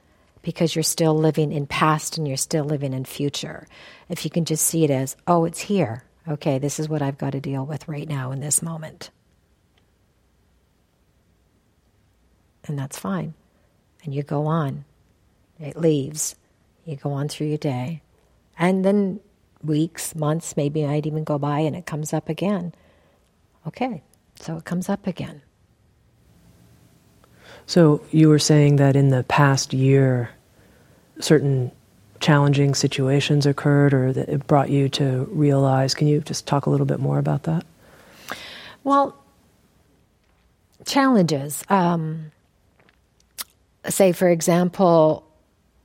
because 0.42 0.76
you're 0.76 0.84
still 0.84 1.16
living 1.16 1.52
in 1.52 1.66
past 1.66 2.18
and 2.18 2.28
you're 2.28 2.38
still 2.38 2.66
living 2.66 2.94
in 2.94 3.06
future. 3.06 3.68
If 4.10 4.26
you 4.26 4.32
can 4.32 4.46
just 4.46 4.66
see 4.66 4.84
it 4.84 4.90
as, 4.92 5.16
oh, 5.28 5.46
it's 5.46 5.62
here. 5.62 6.04
Okay, 6.28 6.60
this 6.60 6.80
is 6.80 6.90
what 6.90 7.02
I've 7.02 7.18
got 7.18 7.32
to 7.32 7.40
deal 7.40 7.66
with 7.66 7.88
right 7.88 8.08
now 8.08 8.32
in 8.32 8.40
this 8.40 8.62
moment. 8.62 9.10
And 12.66 12.78
that's 12.78 13.00
fine. 13.00 13.34
And 14.04 14.14
you 14.14 14.24
go 14.24 14.46
on. 14.46 14.86
It 15.60 15.78
leaves. 15.78 16.36
You 16.86 16.96
go 16.96 17.12
on 17.12 17.28
through 17.28 17.48
your 17.48 17.58
day. 17.58 18.02
And 18.58 18.84
then 18.84 19.20
weeks, 19.64 20.16
months, 20.16 20.58
maybe 20.58 20.86
might 20.86 21.06
even 21.06 21.24
go 21.24 21.38
by 21.38 21.60
and 21.60 21.76
it 21.76 21.86
comes 21.86 22.14
up 22.14 22.30
again. 22.30 22.74
Okay, 23.68 24.04
so 24.40 24.58
it 24.58 24.66
comes 24.66 24.90
up 24.90 25.08
again. 25.08 25.42
So 27.66 28.02
you 28.12 28.30
were 28.30 28.40
saying 28.40 28.76
that 28.78 28.96
in 28.96 29.10
the 29.10 29.24
past 29.24 29.74
year, 29.74 30.30
certain 31.20 31.72
challenging 32.20 32.74
situations 32.74 33.46
occurred 33.46 33.94
or 33.94 34.14
that 34.14 34.30
it 34.30 34.48
brought 34.48 34.70
you 34.70 34.90
to 34.90 35.28
realize. 35.32 35.94
Can 35.94 36.08
you 36.08 36.22
just 36.22 36.48
talk 36.48 36.66
a 36.66 36.70
little 36.70 36.86
bit 36.86 37.00
more 37.00 37.20
about 37.20 37.44
that? 37.44 37.66
Well, 38.84 39.18
challenges. 40.86 41.64
Um, 41.70 42.32
say, 43.90 44.12
for 44.12 44.30
example, 44.30 45.26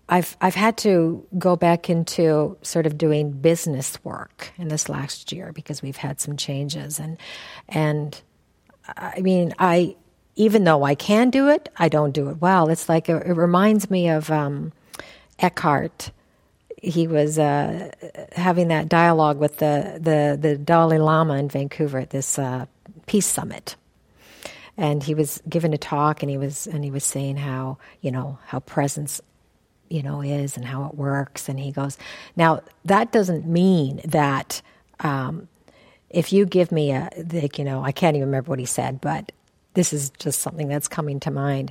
I've 0.08 0.36
I've 0.40 0.54
had 0.54 0.76
to 0.78 1.26
go 1.38 1.56
back 1.56 1.90
into 1.90 2.56
sort 2.62 2.86
of 2.86 2.96
doing 2.96 3.30
business 3.30 4.02
work 4.04 4.52
in 4.56 4.68
this 4.68 4.88
last 4.88 5.32
year 5.32 5.52
because 5.52 5.82
we've 5.82 5.96
had 5.96 6.20
some 6.20 6.36
changes 6.36 6.98
and 6.98 7.18
and 7.68 8.20
I 8.96 9.20
mean 9.20 9.54
I 9.58 9.96
even 10.38 10.62
though 10.62 10.84
I 10.84 10.94
can 10.94 11.30
do 11.30 11.48
it, 11.48 11.68
I 11.76 11.88
don't 11.88 12.12
do 12.12 12.30
it 12.30 12.40
well. 12.40 12.70
It's 12.70 12.88
like 12.88 13.08
it, 13.08 13.26
it 13.26 13.32
reminds 13.32 13.90
me 13.90 14.08
of 14.08 14.30
um, 14.30 14.72
Eckhart. 15.40 16.12
He 16.80 17.08
was 17.08 17.40
uh, 17.40 17.90
having 18.32 18.68
that 18.68 18.88
dialogue 18.88 19.38
with 19.38 19.58
the, 19.58 19.98
the 20.00 20.38
the 20.40 20.56
Dalai 20.56 20.98
Lama 20.98 21.34
in 21.34 21.48
Vancouver 21.48 21.98
at 21.98 22.10
this 22.10 22.38
uh, 22.38 22.66
peace 23.06 23.26
summit, 23.26 23.74
and 24.76 25.02
he 25.02 25.12
was 25.12 25.42
given 25.48 25.74
a 25.74 25.78
talk, 25.78 26.22
and 26.22 26.30
he 26.30 26.38
was 26.38 26.68
and 26.68 26.84
he 26.84 26.92
was 26.92 27.02
saying 27.02 27.36
how 27.36 27.78
you 28.00 28.12
know 28.12 28.38
how 28.46 28.60
presence 28.60 29.20
you 29.88 30.02
know 30.02 30.22
is 30.22 30.56
and 30.56 30.64
how 30.64 30.86
it 30.86 30.94
works, 30.94 31.48
and 31.48 31.58
he 31.58 31.72
goes, 31.72 31.98
now 32.36 32.62
that 32.84 33.12
doesn't 33.12 33.46
mean 33.46 34.00
that. 34.04 34.62
Um, 35.00 35.48
if 36.10 36.32
you 36.32 36.46
give 36.46 36.72
me 36.72 36.90
a, 36.92 37.10
like, 37.32 37.58
you 37.58 37.66
know, 37.66 37.84
I 37.84 37.92
can't 37.92 38.16
even 38.16 38.28
remember 38.28 38.48
what 38.48 38.58
he 38.58 38.64
said, 38.64 38.98
but 38.98 39.30
this 39.74 39.92
is 39.92 40.08
just 40.18 40.40
something 40.40 40.66
that's 40.66 40.88
coming 40.88 41.20
to 41.20 41.30
mind. 41.30 41.70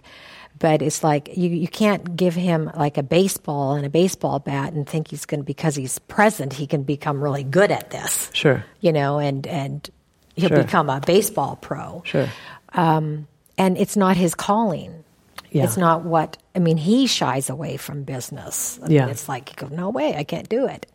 But 0.60 0.84
it's 0.84 1.04
like 1.04 1.36
you, 1.36 1.50
you 1.50 1.68
can't 1.68 2.16
give 2.16 2.36
him 2.36 2.70
like 2.78 3.00
a 3.00 3.04
baseball 3.04 3.74
and 3.74 3.84
a 3.84 3.90
baseball 3.90 4.38
bat 4.38 4.74
and 4.74 4.88
think 4.88 5.08
he's 5.08 5.26
going 5.26 5.40
to, 5.40 5.44
because 5.44 5.76
he's 5.76 5.98
present, 5.98 6.54
he 6.54 6.68
can 6.68 6.84
become 6.84 7.20
really 7.20 7.44
good 7.44 7.72
at 7.72 7.90
this. 7.90 8.30
Sure. 8.32 8.64
You 8.80 8.94
know, 8.94 9.18
and, 9.18 9.48
and 9.48 9.90
he'll 10.36 10.50
sure. 10.50 10.64
become 10.64 10.90
a 10.92 11.00
baseball 11.00 11.56
pro. 11.56 12.04
Sure. 12.06 12.30
Um, 12.74 13.28
and 13.58 13.76
it's 13.76 13.98
not 13.98 14.18
his 14.18 14.36
calling. 14.36 15.04
Yeah. 15.52 15.64
It's 15.64 15.78
not 15.78 16.04
what, 16.04 16.38
I 16.56 16.60
mean, 16.60 16.78
he 16.78 17.08
shies 17.08 17.50
away 17.50 17.78
from 17.78 18.04
business. 18.04 18.80
I 18.84 18.88
yeah. 18.90 19.02
Mean, 19.02 19.12
it's 19.12 19.30
like, 19.30 19.56
goes, 19.56 19.72
no 19.72 19.90
way, 19.90 20.16
I 20.16 20.24
can't 20.24 20.50
do 20.50 20.68
it. 20.68 20.86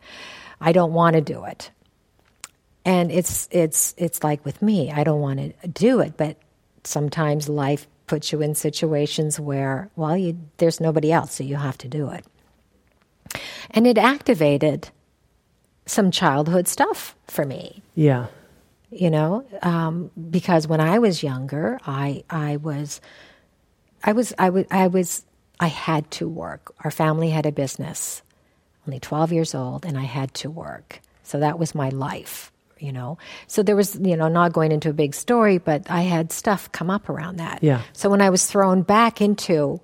I 0.61 0.71
don't 0.71 0.93
want 0.93 1.15
to 1.15 1.21
do 1.21 1.43
it. 1.45 1.71
And 2.85 3.11
it's, 3.11 3.47
it's, 3.51 3.95
it's 3.97 4.23
like 4.23 4.45
with 4.45 4.61
me, 4.61 4.91
I 4.91 5.03
don't 5.03 5.21
want 5.21 5.39
to 5.39 5.67
do 5.67 5.99
it, 6.01 6.17
but 6.17 6.37
sometimes 6.83 7.49
life 7.49 7.87
puts 8.07 8.31
you 8.31 8.41
in 8.41 8.55
situations 8.55 9.39
where, 9.39 9.89
well, 9.95 10.17
you, 10.17 10.37
there's 10.57 10.79
nobody 10.79 11.11
else, 11.11 11.35
so 11.35 11.43
you 11.43 11.55
have 11.55 11.77
to 11.79 11.87
do 11.87 12.09
it. 12.09 12.25
And 13.71 13.87
it 13.87 13.97
activated 13.97 14.89
some 15.85 16.11
childhood 16.11 16.67
stuff 16.67 17.15
for 17.27 17.45
me. 17.45 17.81
Yeah. 17.95 18.27
You 18.91 19.09
know, 19.09 19.45
um, 19.63 20.11
because 20.29 20.67
when 20.67 20.79
I 20.79 20.99
was 20.99 21.23
younger, 21.23 21.79
I 21.87 22.23
I 22.29 22.57
was, 22.57 23.01
I 24.03 24.11
was 24.13 24.33
I 24.37 24.49
was 24.49 24.65
I 24.71 24.87
was 24.87 25.25
I 25.59 25.67
had 25.67 26.09
to 26.11 26.27
work. 26.27 26.73
Our 26.83 26.91
family 26.91 27.29
had 27.29 27.45
a 27.45 27.51
business. 27.51 28.21
Only 28.87 28.99
twelve 28.99 29.31
years 29.31 29.55
old, 29.55 29.85
and 29.85 29.97
I 29.97 30.03
had 30.03 30.33
to 30.35 30.49
work. 30.49 30.99
So 31.23 31.39
that 31.39 31.57
was 31.57 31.73
my 31.73 31.89
life 31.89 32.51
you 32.83 32.91
know. 32.91 33.17
So 33.47 33.63
there 33.63 33.77
was, 33.77 33.95
you 33.95 34.17
know, 34.17 34.27
not 34.27 34.51
going 34.51 34.73
into 34.73 34.89
a 34.89 34.93
big 34.93 35.15
story, 35.15 35.57
but 35.57 35.89
I 35.89 36.01
had 36.01 36.33
stuff 36.33 36.69
come 36.73 36.89
up 36.89 37.07
around 37.07 37.37
that. 37.37 37.63
Yeah. 37.63 37.81
So 37.93 38.09
when 38.09 38.21
I 38.21 38.29
was 38.29 38.45
thrown 38.45 38.81
back 38.81 39.21
into 39.21 39.79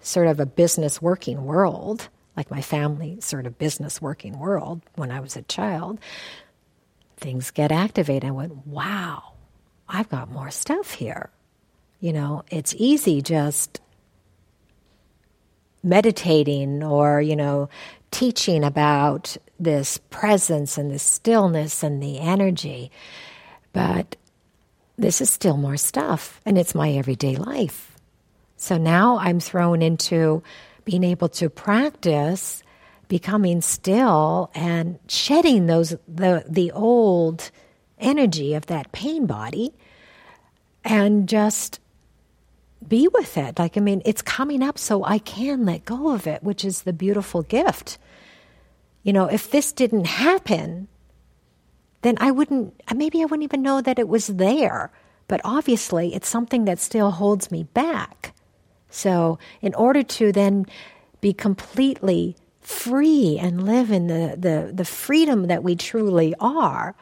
sort 0.00 0.28
of 0.28 0.38
a 0.38 0.46
business 0.46 1.02
working 1.02 1.44
world, 1.44 2.08
like 2.36 2.50
my 2.50 2.62
family 2.62 3.20
sort 3.20 3.46
of 3.46 3.58
business 3.58 4.00
working 4.00 4.38
world 4.38 4.82
when 4.94 5.10
I 5.10 5.18
was 5.18 5.36
a 5.36 5.42
child, 5.42 5.98
things 7.16 7.50
get 7.50 7.72
activated. 7.72 8.28
I 8.28 8.32
went, 8.32 8.66
wow, 8.66 9.32
I've 9.88 10.08
got 10.08 10.30
more 10.30 10.50
stuff 10.50 10.94
here. 10.94 11.30
You 12.04 12.12
know, 12.12 12.42
it's 12.50 12.74
easy 12.76 13.22
just 13.22 13.80
meditating 15.82 16.84
or, 16.84 17.22
you 17.22 17.34
know, 17.34 17.70
teaching 18.10 18.62
about 18.62 19.38
this 19.58 19.96
presence 20.10 20.76
and 20.76 20.90
the 20.90 20.98
stillness 20.98 21.82
and 21.82 22.02
the 22.02 22.18
energy. 22.18 22.90
But 23.72 24.16
this 24.98 25.22
is 25.22 25.30
still 25.30 25.56
more 25.56 25.78
stuff, 25.78 26.42
and 26.44 26.58
it's 26.58 26.74
my 26.74 26.92
everyday 26.92 27.36
life. 27.36 27.96
So 28.58 28.76
now 28.76 29.16
I'm 29.16 29.40
thrown 29.40 29.80
into 29.80 30.42
being 30.84 31.04
able 31.04 31.30
to 31.30 31.48
practice 31.48 32.62
becoming 33.08 33.62
still 33.62 34.50
and 34.54 34.98
shedding 35.08 35.68
those 35.68 35.96
the 36.06 36.44
the 36.46 36.70
old 36.72 37.50
energy 37.98 38.52
of 38.52 38.66
that 38.66 38.92
pain 38.92 39.24
body 39.24 39.72
and 40.84 41.26
just 41.26 41.80
be 42.88 43.08
with 43.08 43.36
it. 43.36 43.58
Like 43.58 43.76
I 43.76 43.80
mean, 43.80 44.02
it's 44.04 44.22
coming 44.22 44.62
up 44.62 44.78
so 44.78 45.04
I 45.04 45.18
can 45.18 45.64
let 45.64 45.84
go 45.84 46.12
of 46.12 46.26
it, 46.26 46.42
which 46.42 46.64
is 46.64 46.82
the 46.82 46.92
beautiful 46.92 47.42
gift. 47.42 47.98
You 49.02 49.12
know, 49.12 49.26
if 49.26 49.50
this 49.50 49.72
didn't 49.72 50.06
happen, 50.06 50.88
then 52.02 52.16
I 52.20 52.30
wouldn't 52.30 52.74
maybe 52.94 53.20
I 53.22 53.24
wouldn't 53.24 53.44
even 53.44 53.62
know 53.62 53.80
that 53.80 53.98
it 53.98 54.08
was 54.08 54.28
there. 54.28 54.90
But 55.26 55.40
obviously, 55.44 56.14
it's 56.14 56.28
something 56.28 56.66
that 56.66 56.78
still 56.78 57.10
holds 57.10 57.50
me 57.50 57.64
back. 57.64 58.34
So, 58.90 59.38
in 59.62 59.74
order 59.74 60.02
to 60.02 60.32
then 60.32 60.66
be 61.20 61.32
completely 61.32 62.36
free 62.60 63.38
and 63.40 63.64
live 63.66 63.90
in 63.90 64.06
the, 64.06 64.36
the, 64.38 64.72
the 64.72 64.84
freedom 64.84 65.48
that 65.48 65.62
we 65.62 65.76
truly 65.76 66.34
are, 66.40 66.94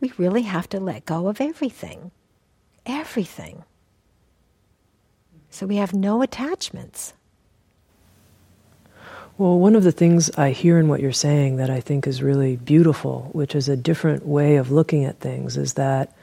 we 0.00 0.12
really 0.18 0.42
have 0.42 0.68
to 0.70 0.80
let 0.80 1.04
go 1.04 1.28
of 1.28 1.40
everything. 1.40 2.10
Everything. 2.84 3.64
So 5.50 5.66
we 5.66 5.76
have 5.76 5.92
no 5.92 6.22
attachments. 6.22 7.12
Well, 9.36 9.58
one 9.58 9.74
of 9.74 9.84
the 9.84 9.92
things 9.92 10.30
I 10.36 10.50
hear 10.50 10.78
in 10.78 10.88
what 10.88 11.00
you're 11.00 11.12
saying 11.12 11.56
that 11.56 11.70
I 11.70 11.80
think 11.80 12.06
is 12.06 12.22
really 12.22 12.56
beautiful, 12.56 13.30
which 13.32 13.54
is 13.54 13.68
a 13.68 13.76
different 13.76 14.26
way 14.26 14.56
of 14.56 14.70
looking 14.70 15.04
at 15.04 15.18
things, 15.18 15.56
is 15.56 15.74
that 15.74 16.14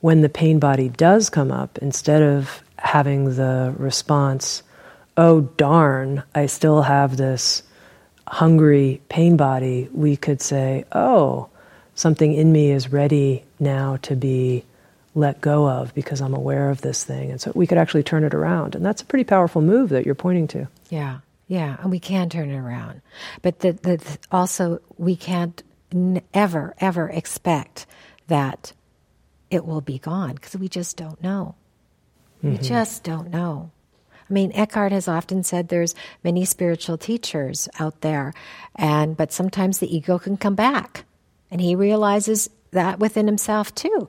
when 0.00 0.22
the 0.22 0.28
pain 0.28 0.58
body 0.58 0.88
does 0.88 1.28
come 1.28 1.52
up, 1.52 1.78
instead 1.78 2.22
of 2.22 2.62
having 2.78 3.36
the 3.36 3.74
response, 3.76 4.62
oh 5.16 5.42
darn, 5.42 6.22
I 6.34 6.46
still 6.46 6.82
have 6.82 7.16
this 7.16 7.62
hungry 8.26 9.00
pain 9.08 9.36
body, 9.36 9.88
we 9.92 10.16
could 10.16 10.40
say, 10.40 10.84
oh, 10.92 11.48
something 11.94 12.32
in 12.32 12.52
me 12.52 12.70
is 12.70 12.92
ready 12.92 13.44
now 13.60 13.98
to 14.02 14.16
be 14.16 14.64
let 15.16 15.40
go 15.40 15.68
of 15.68 15.94
because 15.94 16.20
I'm 16.20 16.34
aware 16.34 16.70
of 16.70 16.82
this 16.82 17.02
thing. 17.02 17.30
And 17.30 17.40
so 17.40 17.50
we 17.54 17.66
could 17.66 17.78
actually 17.78 18.02
turn 18.02 18.22
it 18.22 18.34
around. 18.34 18.74
And 18.74 18.84
that's 18.84 19.02
a 19.02 19.06
pretty 19.06 19.24
powerful 19.24 19.62
move 19.62 19.88
that 19.88 20.04
you're 20.04 20.14
pointing 20.14 20.46
to. 20.48 20.68
Yeah, 20.90 21.20
yeah. 21.48 21.78
And 21.80 21.90
we 21.90 21.98
can 21.98 22.28
turn 22.28 22.50
it 22.50 22.58
around. 22.58 23.00
But 23.40 23.60
the, 23.60 23.72
the, 23.72 24.18
also, 24.30 24.80
we 24.98 25.16
can't 25.16 25.62
n- 25.92 26.20
ever, 26.34 26.74
ever 26.78 27.08
expect 27.08 27.86
that 28.28 28.74
it 29.50 29.64
will 29.64 29.80
be 29.80 29.98
gone 29.98 30.34
because 30.34 30.54
we 30.56 30.68
just 30.68 30.98
don't 30.98 31.20
know. 31.22 31.54
Mm-hmm. 32.38 32.52
We 32.52 32.58
just 32.58 33.02
don't 33.02 33.30
know. 33.30 33.70
I 34.28 34.32
mean, 34.32 34.52
Eckhart 34.52 34.92
has 34.92 35.08
often 35.08 35.44
said 35.44 35.68
there's 35.68 35.94
many 36.24 36.44
spiritual 36.44 36.98
teachers 36.98 37.68
out 37.78 38.00
there, 38.00 38.34
and 38.74 39.16
but 39.16 39.32
sometimes 39.32 39.78
the 39.78 39.96
ego 39.96 40.18
can 40.18 40.36
come 40.36 40.56
back, 40.56 41.04
and 41.48 41.60
he 41.60 41.76
realizes 41.76 42.50
that 42.72 42.98
within 42.98 43.28
himself 43.28 43.72
too. 43.76 44.08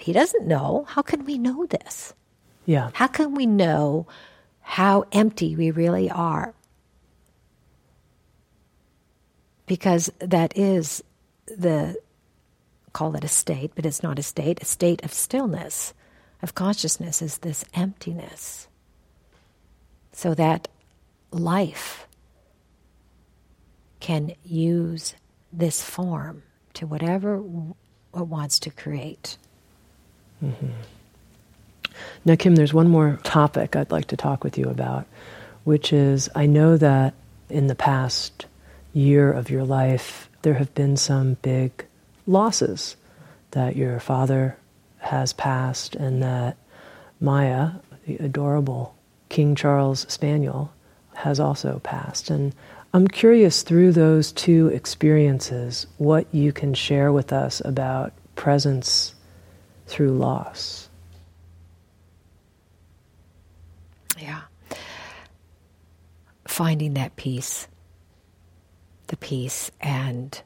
He 0.00 0.12
doesn't 0.12 0.46
know. 0.46 0.86
How 0.88 1.02
can 1.02 1.24
we 1.24 1.36
know 1.36 1.66
this? 1.66 2.14
Yeah. 2.64 2.90
How 2.94 3.06
can 3.06 3.34
we 3.34 3.46
know 3.46 4.06
how 4.60 5.04
empty 5.12 5.54
we 5.56 5.70
really 5.70 6.10
are? 6.10 6.54
Because 9.66 10.10
that 10.18 10.56
is 10.56 11.04
the 11.46 11.96
call 12.92 13.14
it 13.14 13.24
a 13.24 13.28
state, 13.28 13.72
but 13.74 13.86
it's 13.86 14.02
not 14.02 14.18
a 14.18 14.22
state, 14.22 14.62
a 14.62 14.64
state 14.64 15.04
of 15.04 15.12
stillness, 15.12 15.94
of 16.42 16.54
consciousness 16.54 17.22
is 17.22 17.38
this 17.38 17.64
emptiness 17.74 18.68
so 20.12 20.34
that 20.34 20.68
life 21.30 22.08
can 24.00 24.34
use 24.42 25.14
this 25.52 25.82
form 25.82 26.42
to 26.74 26.86
whatever 26.86 27.36
it 27.36 28.26
wants 28.26 28.58
to 28.60 28.70
create. 28.70 29.36
Mm-hmm. 30.44 30.68
Now, 32.24 32.36
Kim, 32.36 32.54
there's 32.54 32.74
one 32.74 32.88
more 32.88 33.18
topic 33.22 33.76
I'd 33.76 33.90
like 33.90 34.06
to 34.06 34.16
talk 34.16 34.44
with 34.44 34.58
you 34.58 34.66
about, 34.66 35.06
which 35.64 35.92
is 35.92 36.28
I 36.34 36.46
know 36.46 36.76
that 36.76 37.14
in 37.48 37.66
the 37.66 37.74
past 37.74 38.46
year 38.92 39.32
of 39.32 39.50
your 39.50 39.64
life, 39.64 40.28
there 40.42 40.54
have 40.54 40.74
been 40.74 40.96
some 40.96 41.34
big 41.42 41.84
losses 42.26 42.96
that 43.50 43.76
your 43.76 44.00
father 44.00 44.56
has 44.98 45.32
passed 45.32 45.94
and 45.96 46.22
that 46.22 46.56
Maya, 47.20 47.72
the 48.06 48.16
adorable 48.16 48.94
King 49.28 49.54
Charles 49.54 50.06
Spaniel 50.08 50.72
has 51.14 51.40
also 51.40 51.80
passed. 51.82 52.30
And 52.30 52.54
I'm 52.92 53.08
curious 53.08 53.62
through 53.62 53.92
those 53.92 54.32
two 54.32 54.68
experiences 54.68 55.86
what 55.98 56.26
you 56.32 56.52
can 56.52 56.74
share 56.74 57.12
with 57.12 57.32
us 57.32 57.60
about 57.64 58.12
presence 58.36 59.14
through 59.90 60.12
loss. 60.12 60.88
Yeah. 64.18 64.42
Finding 66.46 66.94
that 66.94 67.16
peace, 67.16 67.66
the 69.08 69.16
peace, 69.16 69.70
and 69.80 70.40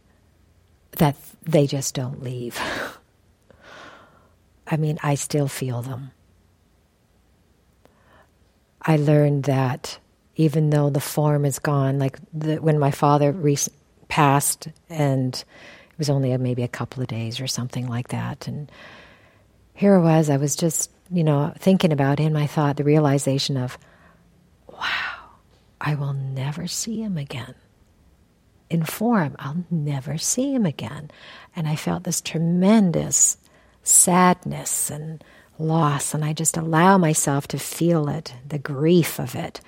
that 0.92 1.16
they 1.42 1.66
just 1.66 1.94
don't 1.94 2.22
leave. 2.22 2.58
I 4.66 4.78
mean, 4.78 4.98
I 5.02 5.14
still 5.14 5.48
feel 5.48 5.82
them. 5.82 6.12
I 8.80 8.96
learned 8.96 9.44
that 9.44 9.98
even 10.36 10.70
though 10.70 10.88
the 10.88 11.00
form 11.00 11.44
is 11.44 11.58
gone, 11.58 11.98
like 11.98 12.18
the, 12.32 12.56
when 12.56 12.78
my 12.78 12.90
father 12.90 13.32
re- 13.32 13.58
passed, 14.08 14.68
and 14.88 15.34
it 15.34 15.98
was 15.98 16.10
only 16.10 16.32
a, 16.32 16.38
maybe 16.38 16.62
a 16.62 16.68
couple 16.68 17.02
of 17.02 17.08
days 17.08 17.40
or 17.40 17.46
something 17.46 17.88
like 17.88 18.08
that, 18.08 18.48
and 18.48 18.70
here 19.74 19.98
was, 20.00 20.30
I 20.30 20.36
was 20.36 20.56
just, 20.56 20.90
you 21.10 21.24
know, 21.24 21.52
thinking 21.58 21.92
about 21.92 22.18
him. 22.18 22.36
I 22.36 22.46
thought 22.46 22.76
the 22.76 22.84
realization 22.84 23.56
of, 23.56 23.76
wow, 24.68 25.30
I 25.80 25.96
will 25.96 26.14
never 26.14 26.66
see 26.66 27.02
him 27.02 27.18
again. 27.18 27.54
In 28.70 28.84
form, 28.84 29.36
I'll 29.38 29.64
never 29.70 30.16
see 30.16 30.54
him 30.54 30.64
again. 30.64 31.10
And 31.54 31.68
I 31.68 31.76
felt 31.76 32.04
this 32.04 32.20
tremendous 32.20 33.36
sadness 33.82 34.90
and 34.90 35.22
loss, 35.58 36.14
and 36.14 36.24
I 36.24 36.32
just 36.32 36.56
allow 36.56 36.96
myself 36.96 37.46
to 37.48 37.58
feel 37.58 38.08
it, 38.08 38.34
the 38.48 38.58
grief 38.58 39.18
of 39.18 39.34
it. 39.34 39.60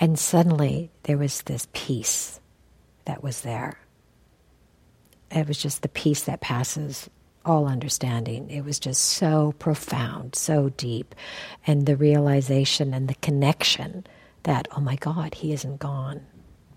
And 0.00 0.18
suddenly 0.18 0.90
there 1.04 1.18
was 1.18 1.42
this 1.42 1.66
peace 1.72 2.40
that 3.04 3.22
was 3.22 3.40
there. 3.40 3.78
It 5.30 5.48
was 5.48 5.58
just 5.58 5.82
the 5.82 5.88
peace 5.88 6.22
that 6.24 6.40
passes 6.40 7.08
all 7.48 7.66
understanding. 7.66 8.50
It 8.50 8.64
was 8.64 8.78
just 8.78 9.02
so 9.02 9.54
profound, 9.58 10.34
so 10.34 10.68
deep. 10.70 11.14
And 11.66 11.86
the 11.86 11.96
realization 11.96 12.94
and 12.94 13.08
the 13.08 13.14
connection 13.16 14.06
that, 14.44 14.68
oh 14.76 14.80
my 14.80 14.96
God, 14.96 15.34
he 15.34 15.52
isn't 15.52 15.78
gone. 15.78 16.26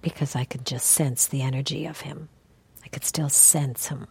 Because 0.02 0.36
I 0.36 0.46
could 0.46 0.66
just 0.66 0.88
sense 0.88 1.28
the 1.28 1.44
energy 1.44 1.86
of 1.86 2.02
him. 2.02 2.30
I 2.84 2.88
could 2.88 3.06
still 3.06 3.30
sense 3.30 3.88
him. 3.88 4.08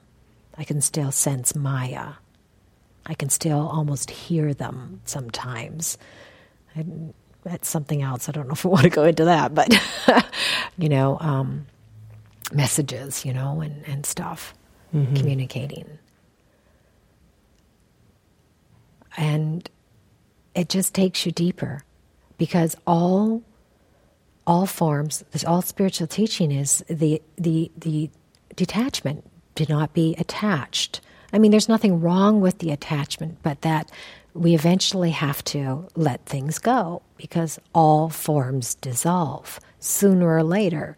I 0.56 0.64
can 0.64 0.80
still 0.80 1.10
sense 1.10 1.54
Maya. 1.54 2.12
I 3.06 3.14
can 3.14 3.28
still 3.28 3.68
almost 3.68 4.10
hear 4.10 4.54
them 4.54 5.00
sometimes. 5.04 5.98
I, 6.76 6.84
that's 7.42 7.68
something 7.68 8.02
else. 8.02 8.28
I 8.28 8.32
don't 8.32 8.46
know 8.46 8.52
if 8.52 8.64
I 8.64 8.68
want 8.68 8.84
to 8.84 8.90
go 8.90 9.04
into 9.04 9.24
that, 9.24 9.54
but 9.54 9.74
you 10.78 10.88
know, 10.88 11.18
um, 11.20 11.66
messages, 12.52 13.24
you 13.24 13.32
know, 13.32 13.60
and, 13.60 13.86
and 13.86 14.04
stuff, 14.04 14.54
mm-hmm. 14.94 15.14
communicating. 15.14 15.98
And 19.16 19.68
it 20.54 20.68
just 20.68 20.94
takes 20.94 21.24
you 21.26 21.32
deeper 21.32 21.82
because 22.38 22.76
all 22.86 23.42
all 24.46 24.66
forms, 24.66 25.22
all 25.46 25.62
spiritual 25.62 26.06
teaching 26.06 26.50
is 26.50 26.84
the 26.88 27.22
the 27.36 27.70
the 27.76 28.10
detachment. 28.56 29.24
Do 29.54 29.64
not 29.68 29.92
be 29.92 30.14
attached. 30.18 31.00
I 31.32 31.38
mean, 31.38 31.50
there's 31.50 31.68
nothing 31.68 32.00
wrong 32.00 32.40
with 32.40 32.58
the 32.58 32.70
attachment, 32.70 33.38
but 33.42 33.60
that 33.62 33.90
we 34.34 34.54
eventually 34.54 35.10
have 35.10 35.44
to 35.44 35.86
let 35.94 36.24
things 36.26 36.58
go 36.58 37.02
because 37.16 37.58
all 37.74 38.08
forms 38.08 38.74
dissolve 38.76 39.60
sooner 39.78 40.34
or 40.34 40.42
later. 40.42 40.96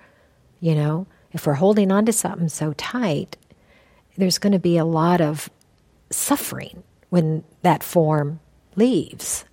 You 0.60 0.74
know, 0.74 1.06
if 1.32 1.46
we're 1.46 1.54
holding 1.54 1.90
on 1.90 2.06
to 2.06 2.12
something 2.12 2.48
so 2.48 2.72
tight, 2.74 3.36
there's 4.16 4.38
going 4.38 4.52
to 4.52 4.58
be 4.58 4.76
a 4.76 4.84
lot 4.84 5.20
of 5.20 5.50
suffering 6.10 6.82
when 7.12 7.44
that 7.60 7.82
form 7.84 8.40
leaves. 8.74 9.44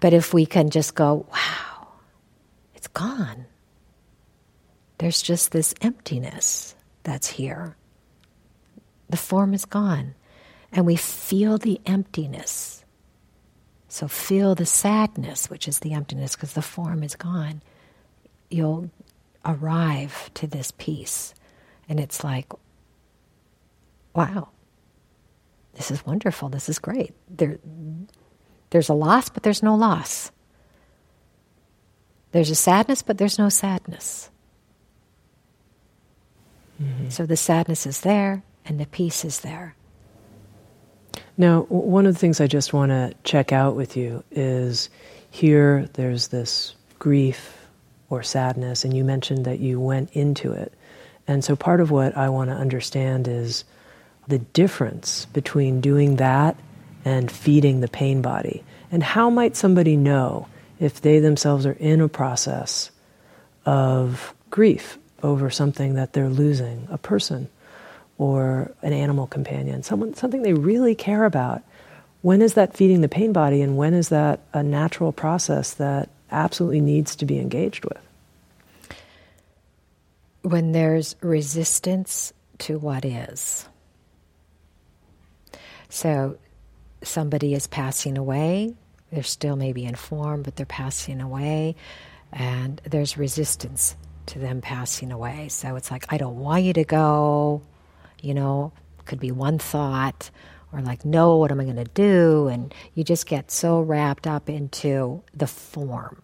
But 0.00 0.12
if 0.12 0.34
we 0.34 0.46
can 0.46 0.68
just 0.68 0.96
go, 0.96 1.26
wow, 1.32 1.86
it's 2.74 2.88
gone. 2.88 3.46
There's 4.98 5.22
just 5.22 5.52
this 5.52 5.72
emptiness 5.80 6.74
that's 7.04 7.28
here 7.28 7.76
the 9.08 9.16
form 9.16 9.54
is 9.54 9.64
gone. 9.64 10.14
and 10.72 10.86
we 10.86 10.96
feel 10.96 11.58
the 11.58 11.80
emptiness. 11.84 12.82
So 13.88 14.08
feel 14.08 14.54
the 14.54 14.66
sadness, 14.66 15.50
which 15.50 15.68
is 15.68 15.80
the 15.80 15.92
emptiness, 15.92 16.34
because 16.34 16.54
the 16.54 16.62
form 16.62 17.02
is 17.02 17.14
gone. 17.14 17.60
You'll 18.50 18.90
arrive 19.44 20.30
to 20.34 20.46
this 20.46 20.72
peace. 20.78 21.34
And 21.88 22.00
it's 22.00 22.24
like, 22.24 22.50
wow, 24.14 24.48
this 25.74 25.90
is 25.90 26.04
wonderful. 26.04 26.48
This 26.48 26.68
is 26.68 26.78
great. 26.78 27.14
There, 27.28 27.58
there's 28.70 28.88
a 28.88 28.94
loss, 28.94 29.28
but 29.28 29.42
there's 29.42 29.62
no 29.62 29.74
loss. 29.74 30.30
There's 32.32 32.50
a 32.50 32.54
sadness, 32.54 33.02
but 33.02 33.18
there's 33.18 33.38
no 33.38 33.48
sadness. 33.48 34.30
Mm-hmm. 36.82 37.10
So 37.10 37.26
the 37.26 37.36
sadness 37.36 37.86
is 37.86 38.00
there 38.00 38.42
and 38.64 38.80
the 38.80 38.86
peace 38.86 39.24
is 39.24 39.40
there. 39.40 39.74
Now, 41.36 41.62
one 41.62 42.06
of 42.06 42.14
the 42.14 42.18
things 42.18 42.40
I 42.40 42.46
just 42.46 42.72
want 42.72 42.90
to 42.90 43.14
check 43.24 43.52
out 43.52 43.74
with 43.74 43.96
you 43.96 44.22
is 44.30 44.90
here 45.30 45.88
there's 45.94 46.28
this 46.28 46.74
grief 46.98 47.66
or 48.10 48.22
sadness, 48.22 48.84
and 48.84 48.94
you 48.94 49.04
mentioned 49.04 49.46
that 49.46 49.58
you 49.58 49.80
went 49.80 50.10
into 50.12 50.52
it. 50.52 50.72
And 51.26 51.42
so 51.42 51.56
part 51.56 51.80
of 51.80 51.90
what 51.90 52.16
I 52.16 52.28
want 52.28 52.50
to 52.50 52.56
understand 52.56 53.26
is 53.26 53.64
the 54.28 54.38
difference 54.38 55.26
between 55.26 55.80
doing 55.80 56.16
that 56.16 56.56
and 57.04 57.30
feeding 57.30 57.80
the 57.80 57.88
pain 57.88 58.22
body. 58.22 58.62
And 58.90 59.02
how 59.02 59.30
might 59.30 59.56
somebody 59.56 59.96
know 59.96 60.46
if 60.78 61.00
they 61.00 61.18
themselves 61.18 61.66
are 61.66 61.72
in 61.72 62.00
a 62.00 62.08
process 62.08 62.90
of 63.64 64.34
grief 64.50 64.98
over 65.22 65.50
something 65.50 65.94
that 65.94 66.12
they're 66.12 66.28
losing, 66.28 66.86
a 66.90 66.98
person 66.98 67.48
or 68.18 68.72
an 68.82 68.92
animal 68.92 69.26
companion, 69.26 69.82
someone, 69.82 70.14
something 70.14 70.42
they 70.42 70.54
really 70.54 70.94
care 70.94 71.24
about? 71.24 71.62
When 72.20 72.42
is 72.42 72.54
that 72.54 72.76
feeding 72.76 73.00
the 73.00 73.08
pain 73.08 73.32
body, 73.32 73.62
and 73.62 73.76
when 73.76 73.94
is 73.94 74.10
that 74.10 74.40
a 74.52 74.62
natural 74.62 75.10
process 75.10 75.74
that 75.74 76.08
absolutely 76.30 76.80
needs 76.80 77.16
to 77.16 77.26
be 77.26 77.38
engaged 77.40 77.84
with? 77.84 77.98
When 80.42 80.72
there's 80.72 81.16
resistance 81.20 82.32
to 82.58 82.78
what 82.78 83.04
is. 83.04 83.68
So 85.92 86.38
somebody 87.02 87.52
is 87.52 87.66
passing 87.66 88.16
away, 88.16 88.74
they're 89.12 89.22
still 89.22 89.56
maybe 89.56 89.84
in 89.84 89.94
form, 89.94 90.42
but 90.42 90.56
they're 90.56 90.64
passing 90.64 91.20
away, 91.20 91.76
and 92.32 92.80
there's 92.84 93.18
resistance 93.18 93.94
to 94.24 94.38
them 94.38 94.62
passing 94.62 95.12
away. 95.12 95.50
So 95.50 95.76
it's 95.76 95.90
like, 95.90 96.06
I 96.08 96.16
don't 96.16 96.38
want 96.38 96.64
you 96.64 96.72
to 96.72 96.84
go, 96.84 97.60
you 98.22 98.32
know, 98.32 98.72
could 99.04 99.20
be 99.20 99.32
one 99.32 99.58
thought, 99.58 100.30
or 100.72 100.80
like, 100.80 101.04
no, 101.04 101.36
what 101.36 101.52
am 101.52 101.60
I 101.60 101.64
going 101.64 101.76
to 101.76 101.84
do? 101.84 102.48
And 102.48 102.74
you 102.94 103.04
just 103.04 103.26
get 103.26 103.50
so 103.50 103.82
wrapped 103.82 104.26
up 104.26 104.48
into 104.48 105.22
the 105.34 105.46
form. 105.46 106.22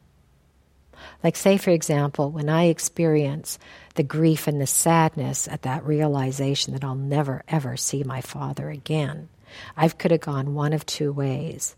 Like, 1.22 1.36
say, 1.36 1.58
for 1.58 1.72
example, 1.72 2.30
when 2.30 2.48
I 2.48 2.68
experience 2.68 3.58
the 3.96 4.02
grief 4.02 4.46
and 4.46 4.62
the 4.62 4.66
sadness 4.66 5.46
at 5.46 5.60
that 5.62 5.84
realization 5.84 6.72
that 6.72 6.84
I'll 6.84 6.94
never, 6.94 7.44
ever 7.48 7.76
see 7.76 8.02
my 8.02 8.22
father 8.22 8.70
again, 8.70 9.28
I 9.76 9.88
could 9.88 10.10
have 10.10 10.20
gone 10.20 10.54
one 10.54 10.72
of 10.72 10.86
two 10.86 11.12
ways, 11.12 11.76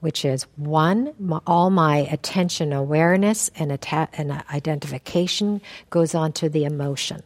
which 0.00 0.24
is 0.24 0.44
one, 0.56 1.12
my, 1.18 1.40
all 1.46 1.70
my 1.70 1.98
attention, 1.98 2.72
awareness, 2.72 3.50
and, 3.56 3.72
atta- 3.72 4.08
and 4.14 4.32
uh, 4.32 4.42
identification 4.52 5.60
goes 5.90 6.14
on 6.14 6.32
to 6.34 6.48
the 6.48 6.64
emotion. 6.64 7.22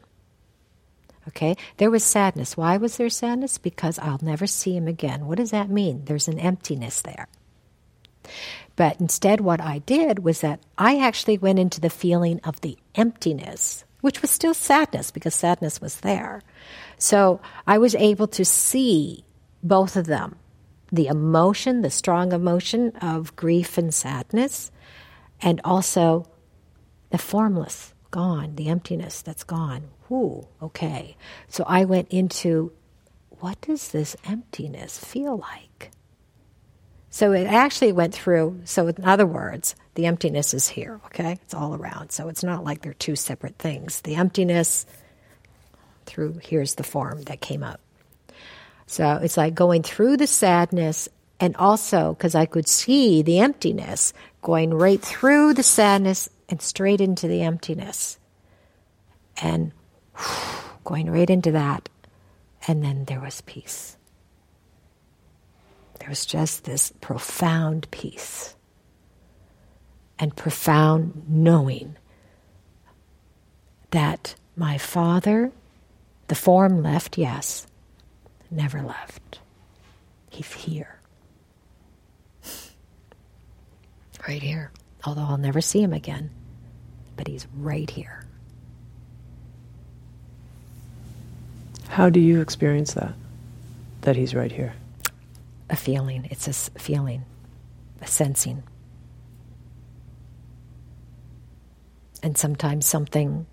Okay, 1.28 1.56
there 1.78 1.90
was 1.90 2.04
sadness. 2.04 2.56
Why 2.56 2.76
was 2.76 2.98
there 2.98 3.08
sadness? 3.08 3.56
Because 3.56 3.98
I'll 3.98 4.20
never 4.20 4.46
see 4.46 4.76
him 4.76 4.86
again. 4.86 5.26
What 5.26 5.38
does 5.38 5.52
that 5.52 5.70
mean? 5.70 6.04
There's 6.04 6.28
an 6.28 6.38
emptiness 6.38 7.00
there. 7.00 7.28
But 8.76 9.00
instead, 9.00 9.40
what 9.40 9.60
I 9.60 9.78
did 9.78 10.20
was 10.20 10.40
that 10.40 10.60
I 10.76 10.98
actually 10.98 11.38
went 11.38 11.58
into 11.58 11.80
the 11.80 11.90
feeling 11.90 12.40
of 12.44 12.60
the 12.60 12.76
emptiness, 12.94 13.84
which 14.00 14.20
was 14.20 14.30
still 14.30 14.54
sadness 14.54 15.10
because 15.10 15.34
sadness 15.34 15.80
was 15.80 16.00
there. 16.00 16.42
So 16.98 17.40
I 17.66 17.78
was 17.78 17.94
able 17.94 18.26
to 18.28 18.44
see 18.44 19.23
both 19.64 19.96
of 19.96 20.06
them 20.06 20.36
the 20.92 21.06
emotion, 21.08 21.80
the 21.80 21.90
strong 21.90 22.30
emotion 22.30 22.90
of 23.00 23.34
grief 23.34 23.76
and 23.78 23.92
sadness, 23.92 24.70
and 25.40 25.60
also 25.64 26.24
the 27.10 27.18
formless, 27.18 27.92
gone, 28.12 28.54
the 28.54 28.68
emptiness 28.68 29.20
that's 29.20 29.42
gone. 29.42 29.82
Whoo, 30.08 30.46
okay. 30.62 31.16
So 31.48 31.64
I 31.66 31.84
went 31.84 32.08
into 32.10 32.70
what 33.40 33.60
does 33.62 33.88
this 33.88 34.16
emptiness 34.24 34.98
feel 34.98 35.38
like? 35.38 35.90
So 37.10 37.32
it 37.32 37.46
actually 37.46 37.92
went 37.92 38.14
through, 38.14 38.60
so 38.64 38.86
in 38.88 39.04
other 39.04 39.26
words, 39.26 39.74
the 39.94 40.06
emptiness 40.06 40.54
is 40.54 40.68
here, 40.68 41.00
okay? 41.06 41.38
It's 41.42 41.54
all 41.54 41.74
around. 41.74 42.10
So 42.10 42.28
it's 42.28 42.44
not 42.44 42.64
like 42.64 42.82
they're 42.82 42.92
two 42.94 43.16
separate 43.16 43.56
things. 43.58 44.00
The 44.00 44.16
emptiness 44.16 44.86
through, 46.06 46.40
here's 46.42 46.74
the 46.74 46.82
form 46.84 47.22
that 47.22 47.40
came 47.40 47.62
up. 47.62 47.80
So 48.86 49.20
it's 49.22 49.36
like 49.36 49.54
going 49.54 49.82
through 49.82 50.18
the 50.18 50.26
sadness 50.26 51.08
and 51.40 51.56
also 51.56 52.14
because 52.14 52.34
I 52.34 52.46
could 52.46 52.68
see 52.68 53.22
the 53.22 53.40
emptiness 53.40 54.12
going 54.42 54.72
right 54.72 55.00
through 55.00 55.54
the 55.54 55.62
sadness 55.62 56.28
and 56.48 56.60
straight 56.60 57.00
into 57.00 57.26
the 57.26 57.42
emptiness. 57.42 58.18
And 59.42 59.72
going 60.84 61.10
right 61.10 61.28
into 61.28 61.52
that. 61.52 61.88
And 62.66 62.84
then 62.84 63.04
there 63.06 63.20
was 63.20 63.40
peace. 63.42 63.96
There 65.98 66.08
was 66.08 66.26
just 66.26 66.64
this 66.64 66.92
profound 67.00 67.90
peace 67.90 68.54
and 70.18 70.36
profound 70.36 71.24
knowing 71.28 71.96
that 73.90 74.34
my 74.56 74.76
father, 74.78 75.50
the 76.28 76.34
form 76.34 76.82
left, 76.82 77.16
yes, 77.16 77.66
never 78.54 78.82
left. 78.82 79.40
He's 80.30 80.52
here. 80.52 80.98
Right 84.26 84.42
here. 84.42 84.70
Although 85.04 85.22
I'll 85.22 85.36
never 85.36 85.60
see 85.60 85.82
him 85.82 85.92
again, 85.92 86.30
but 87.16 87.28
he's 87.28 87.46
right 87.56 87.90
here. 87.90 88.24
How 91.88 92.08
do 92.08 92.20
you 92.20 92.40
experience 92.40 92.94
that? 92.94 93.14
That 94.00 94.16
he's 94.16 94.34
right 94.34 94.50
here? 94.50 94.74
a 95.70 95.76
feeling. 95.76 96.28
It's 96.30 96.48
a 96.48 96.52
feeling, 96.78 97.24
a 98.00 98.06
sensing. 98.06 98.62
And 102.22 102.36
sometimes 102.38 102.86
something 102.86 103.46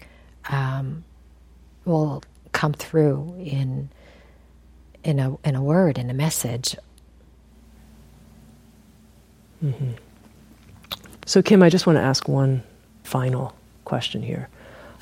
um, 0.49 1.03
will 1.85 2.23
come 2.51 2.73
through 2.73 3.35
in 3.39 3.89
in 5.03 5.19
a 5.19 5.37
in 5.43 5.55
a 5.55 5.63
word, 5.63 5.97
in 5.97 6.09
a 6.09 6.13
message. 6.13 6.75
Mm-hmm. 9.63 9.91
So, 11.25 11.41
Kim, 11.41 11.61
I 11.61 11.69
just 11.69 11.85
want 11.85 11.97
to 11.97 12.01
ask 12.01 12.27
one 12.27 12.63
final 13.03 13.55
question 13.85 14.21
here. 14.21 14.49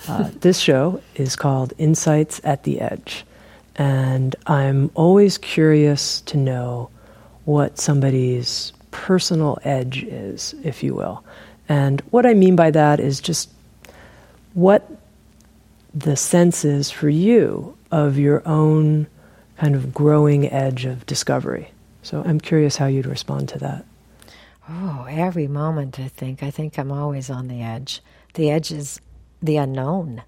Uh, 0.07 0.29
this 0.41 0.59
show 0.59 1.01
is 1.15 1.35
called 1.35 1.73
Insights 1.77 2.41
at 2.43 2.63
the 2.63 2.81
Edge, 2.81 3.25
and 3.75 4.35
I'm 4.45 4.91
always 4.95 5.37
curious 5.37 6.21
to 6.21 6.37
know 6.37 6.89
what 7.45 7.79
somebody's 7.79 8.73
personal 8.91 9.59
edge 9.63 10.03
is, 10.03 10.53
if 10.63 10.83
you 10.83 10.93
will. 10.93 11.23
And 11.67 12.01
what 12.11 12.25
I 12.25 12.33
mean 12.33 12.55
by 12.55 12.71
that 12.71 12.99
is 12.99 13.21
just 13.21 13.49
what 14.53 14.89
the 15.93 16.15
sense 16.15 16.65
is 16.65 16.91
for 16.91 17.09
you 17.09 17.75
of 17.91 18.17
your 18.17 18.47
own 18.47 19.07
kind 19.59 19.75
of 19.75 19.93
growing 19.93 20.49
edge 20.49 20.85
of 20.85 21.05
discovery. 21.05 21.71
So 22.01 22.23
I'm 22.25 22.39
curious 22.39 22.77
how 22.77 22.85
you'd 22.85 23.05
respond 23.05 23.49
to 23.49 23.59
that. 23.59 23.85
Oh, 24.69 25.05
every 25.09 25.47
moment, 25.47 25.99
I 25.99 26.07
think. 26.07 26.41
I 26.41 26.49
think 26.49 26.77
I'm 26.77 26.93
always 26.93 27.29
on 27.29 27.49
the 27.49 27.61
edge. 27.61 28.01
The 28.35 28.49
edge 28.49 28.71
is 28.71 29.01
the 29.41 29.57
unknown. 29.57 30.23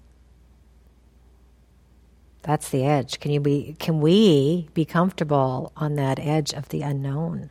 That's 2.42 2.68
the 2.68 2.84
edge. 2.84 3.20
Can 3.20 3.30
you 3.30 3.40
be 3.40 3.74
can 3.78 4.00
we 4.00 4.68
be 4.74 4.84
comfortable 4.84 5.72
on 5.76 5.94
that 5.94 6.18
edge 6.18 6.52
of 6.52 6.68
the 6.68 6.82
unknown? 6.82 7.50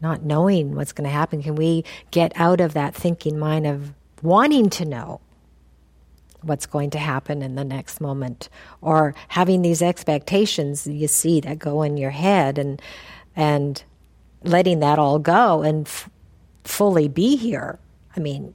Not 0.00 0.22
knowing 0.22 0.76
what's 0.76 0.92
going 0.92 1.08
to 1.08 1.14
happen. 1.14 1.42
Can 1.42 1.56
we 1.56 1.84
get 2.10 2.32
out 2.36 2.60
of 2.60 2.74
that 2.74 2.94
thinking 2.94 3.38
mind 3.38 3.66
of 3.66 3.94
wanting 4.22 4.70
to 4.70 4.84
know 4.84 5.20
what's 6.44 6.66
going 6.66 6.90
to 6.90 6.98
happen 6.98 7.42
in 7.42 7.54
the 7.54 7.64
next 7.64 8.00
moment 8.00 8.48
or 8.80 9.14
having 9.28 9.62
these 9.62 9.82
expectations 9.82 10.86
you 10.86 11.08
see 11.08 11.40
that 11.40 11.58
go 11.58 11.82
in 11.82 11.96
your 11.96 12.10
head 12.10 12.58
and 12.58 12.80
and 13.36 13.82
letting 14.42 14.80
that 14.80 14.98
all 14.98 15.18
go 15.18 15.62
and 15.62 15.86
f- 15.86 16.08
fully 16.64 17.08
be 17.08 17.36
here. 17.36 17.78
I 18.16 18.20
mean, 18.20 18.54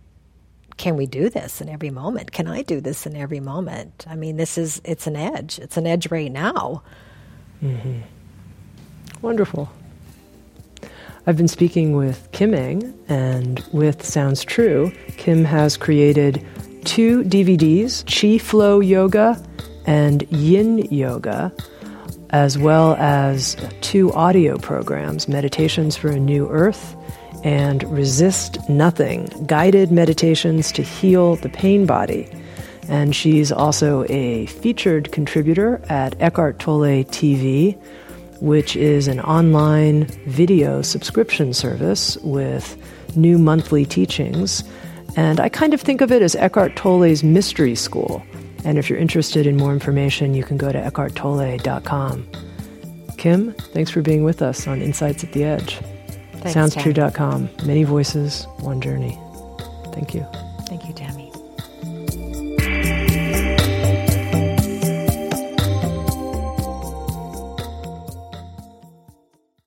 can 0.77 0.95
we 0.95 1.05
do 1.05 1.29
this 1.29 1.59
in 1.59 1.67
every 1.67 1.89
moment? 1.89 2.31
Can 2.31 2.47
I 2.47 2.61
do 2.61 2.79
this 2.79 3.05
in 3.05 3.15
every 3.15 3.41
moment? 3.41 4.05
I 4.09 4.15
mean, 4.15 4.37
this 4.37 4.57
is, 4.57 4.81
it's 4.85 5.07
an 5.07 5.17
edge. 5.17 5.59
It's 5.59 5.75
an 5.75 5.85
edge 5.85 6.09
right 6.09 6.31
now. 6.31 6.83
Mm-hmm. 7.61 7.99
Wonderful. 9.21 9.69
I've 11.27 11.35
been 11.35 11.49
speaking 11.49 11.97
with 11.97 12.29
Kim 12.31 12.53
Eng, 12.53 12.97
and 13.09 13.63
with 13.73 14.05
Sounds 14.05 14.43
True, 14.43 14.91
Kim 15.17 15.43
has 15.43 15.75
created 15.75 16.45
two 16.89 17.23
DVDs 17.23 18.03
Chi 18.09 18.39
Flow 18.43 18.79
Yoga 18.79 19.39
and 19.85 20.23
Yin 20.31 20.79
Yoga, 20.91 21.53
as 22.31 22.57
well 22.57 22.95
as 22.95 23.55
two 23.81 24.11
audio 24.13 24.57
programs 24.57 25.27
Meditations 25.27 25.95
for 25.95 26.07
a 26.07 26.19
New 26.19 26.49
Earth 26.49 26.95
and 27.43 27.83
Resist 27.95 28.57
Nothing 28.67 29.25
Guided 29.45 29.91
Meditations 29.91 30.71
to 30.71 30.81
Heal 30.81 31.35
the 31.35 31.49
Pain 31.49 31.85
Body. 31.85 32.27
And 32.87 33.15
she's 33.15 33.51
also 33.51 34.03
a 34.09 34.47
featured 34.47 35.11
contributor 35.11 35.79
at 35.89 36.19
Eckhart 36.19 36.57
Tolle 36.57 37.03
TV 37.03 37.79
which 38.41 38.75
is 38.77 39.09
an 39.09 39.19
online 39.19 40.05
video 40.25 40.81
subscription 40.81 41.53
service 41.53 42.17
with 42.23 42.77
new 43.17 43.37
monthly 43.37 43.85
teachings. 43.85 44.63
And 45.15 45.39
I 45.39 45.49
kind 45.49 45.73
of 45.73 45.81
think 45.81 46.01
of 46.01 46.11
it 46.11 46.21
as 46.21 46.35
Eckhart 46.35 46.75
Tolle's 46.75 47.23
mystery 47.23 47.75
school. 47.75 48.23
And 48.63 48.77
if 48.77 48.89
you're 48.89 48.99
interested 48.99 49.47
in 49.47 49.57
more 49.57 49.73
information, 49.73 50.33
you 50.33 50.43
can 50.43 50.57
go 50.57 50.71
to 50.71 50.79
eckharttolle.com. 50.79 52.27
Kim, 53.17 53.53
thanks 53.53 53.91
for 53.91 54.01
being 54.01 54.23
with 54.23 54.41
us 54.41 54.67
on 54.67 54.81
Insights 54.81 55.23
at 55.23 55.33
the 55.33 55.43
Edge. 55.43 55.75
Thanks, 56.35 56.55
SoundsTrue.com. 56.55 57.49
Many 57.65 57.83
voices, 57.83 58.45
one 58.59 58.79
journey. 58.79 59.17
Thank 59.93 60.13
you. 60.13 60.21
Thank 60.21 60.21
you, 60.21 60.21
Tami. 60.21 60.48